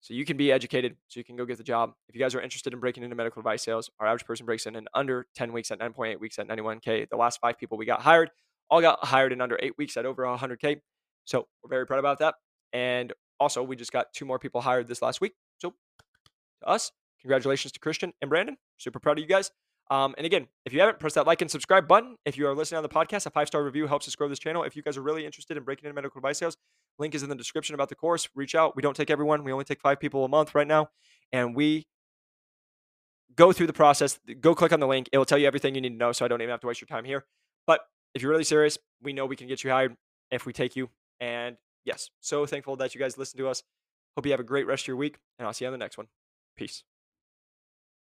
so 0.00 0.14
you 0.14 0.24
can 0.24 0.36
be 0.36 0.50
educated, 0.50 0.96
so 1.08 1.20
you 1.20 1.24
can 1.24 1.36
go 1.36 1.44
get 1.44 1.58
the 1.58 1.64
job. 1.64 1.92
If 2.08 2.14
you 2.14 2.20
guys 2.20 2.34
are 2.34 2.40
interested 2.40 2.72
in 2.72 2.80
breaking 2.80 3.02
into 3.02 3.14
medical 3.14 3.42
device 3.42 3.62
sales, 3.62 3.90
our 4.00 4.06
average 4.06 4.24
person 4.24 4.46
breaks 4.46 4.64
in 4.64 4.74
in 4.74 4.88
under 4.94 5.26
10 5.34 5.52
weeks 5.52 5.70
at 5.70 5.78
9.8 5.78 6.18
weeks 6.18 6.38
at 6.38 6.48
91K. 6.48 7.08
The 7.10 7.16
last 7.16 7.38
five 7.40 7.58
people 7.58 7.76
we 7.76 7.84
got 7.84 8.00
hired 8.00 8.30
all 8.70 8.80
got 8.80 9.04
hired 9.04 9.32
in 9.32 9.40
under 9.40 9.58
eight 9.62 9.74
weeks 9.76 9.96
at 9.96 10.06
over 10.06 10.22
100K. 10.24 10.80
So 11.26 11.46
we're 11.62 11.68
very 11.68 11.86
proud 11.86 11.98
about 11.98 12.18
that. 12.20 12.36
And 12.72 13.12
also, 13.38 13.62
we 13.62 13.76
just 13.76 13.92
got 13.92 14.06
two 14.14 14.24
more 14.24 14.38
people 14.38 14.60
hired 14.60 14.88
this 14.88 15.02
last 15.02 15.20
week. 15.20 15.34
So 15.58 15.74
to 16.62 16.68
us. 16.68 16.92
Congratulations 17.20 17.72
to 17.72 17.80
Christian 17.80 18.12
and 18.22 18.30
Brandon. 18.30 18.56
Super 18.78 18.98
proud 18.98 19.18
of 19.18 19.22
you 19.22 19.28
guys. 19.28 19.50
Um, 19.90 20.14
and 20.16 20.24
again, 20.24 20.46
if 20.64 20.72
you 20.72 20.78
haven't, 20.80 21.00
press 21.00 21.14
that 21.14 21.26
like 21.26 21.42
and 21.42 21.50
subscribe 21.50 21.88
button. 21.88 22.16
If 22.24 22.38
you 22.38 22.46
are 22.46 22.54
listening 22.54 22.76
on 22.76 22.84
the 22.84 22.88
podcast, 22.88 23.26
a 23.26 23.30
five 23.30 23.48
star 23.48 23.64
review 23.64 23.88
helps 23.88 24.06
us 24.06 24.14
grow 24.14 24.28
this 24.28 24.38
channel. 24.38 24.62
If 24.62 24.76
you 24.76 24.82
guys 24.82 24.96
are 24.96 25.02
really 25.02 25.26
interested 25.26 25.56
in 25.56 25.64
breaking 25.64 25.86
into 25.86 25.94
medical 25.94 26.20
device 26.20 26.38
sales, 26.38 26.56
link 26.98 27.14
is 27.14 27.24
in 27.24 27.28
the 27.28 27.34
description 27.34 27.74
about 27.74 27.88
the 27.88 27.96
course. 27.96 28.28
Reach 28.36 28.54
out. 28.54 28.76
We 28.76 28.82
don't 28.82 28.96
take 28.96 29.10
everyone. 29.10 29.42
We 29.42 29.52
only 29.52 29.64
take 29.64 29.80
five 29.80 29.98
people 29.98 30.24
a 30.24 30.28
month 30.28 30.54
right 30.54 30.66
now, 30.66 30.90
and 31.32 31.56
we 31.56 31.88
go 33.34 33.52
through 33.52 33.66
the 33.66 33.72
process. 33.72 34.20
Go 34.40 34.54
click 34.54 34.72
on 34.72 34.78
the 34.78 34.86
link. 34.86 35.08
It 35.12 35.18
will 35.18 35.24
tell 35.24 35.38
you 35.38 35.48
everything 35.48 35.74
you 35.74 35.80
need 35.80 35.90
to 35.90 35.96
know. 35.96 36.12
So 36.12 36.24
I 36.24 36.28
don't 36.28 36.40
even 36.40 36.50
have 36.50 36.60
to 36.60 36.68
waste 36.68 36.80
your 36.80 36.88
time 36.88 37.04
here. 37.04 37.24
But 37.66 37.80
if 38.14 38.22
you're 38.22 38.30
really 38.30 38.44
serious, 38.44 38.78
we 39.02 39.12
know 39.12 39.26
we 39.26 39.36
can 39.36 39.48
get 39.48 39.64
you 39.64 39.70
hired 39.70 39.96
if 40.30 40.46
we 40.46 40.52
take 40.52 40.76
you. 40.76 40.88
And 41.20 41.56
yes, 41.84 42.10
so 42.20 42.46
thankful 42.46 42.76
that 42.76 42.94
you 42.94 43.00
guys 43.00 43.18
listen 43.18 43.38
to 43.38 43.48
us. 43.48 43.64
Hope 44.16 44.26
you 44.26 44.32
have 44.32 44.40
a 44.40 44.44
great 44.44 44.66
rest 44.66 44.84
of 44.84 44.88
your 44.88 44.96
week, 44.96 45.18
and 45.38 45.46
I'll 45.46 45.52
see 45.52 45.64
you 45.64 45.68
on 45.68 45.72
the 45.72 45.78
next 45.78 45.98
one. 45.98 46.08
Peace. 46.56 46.84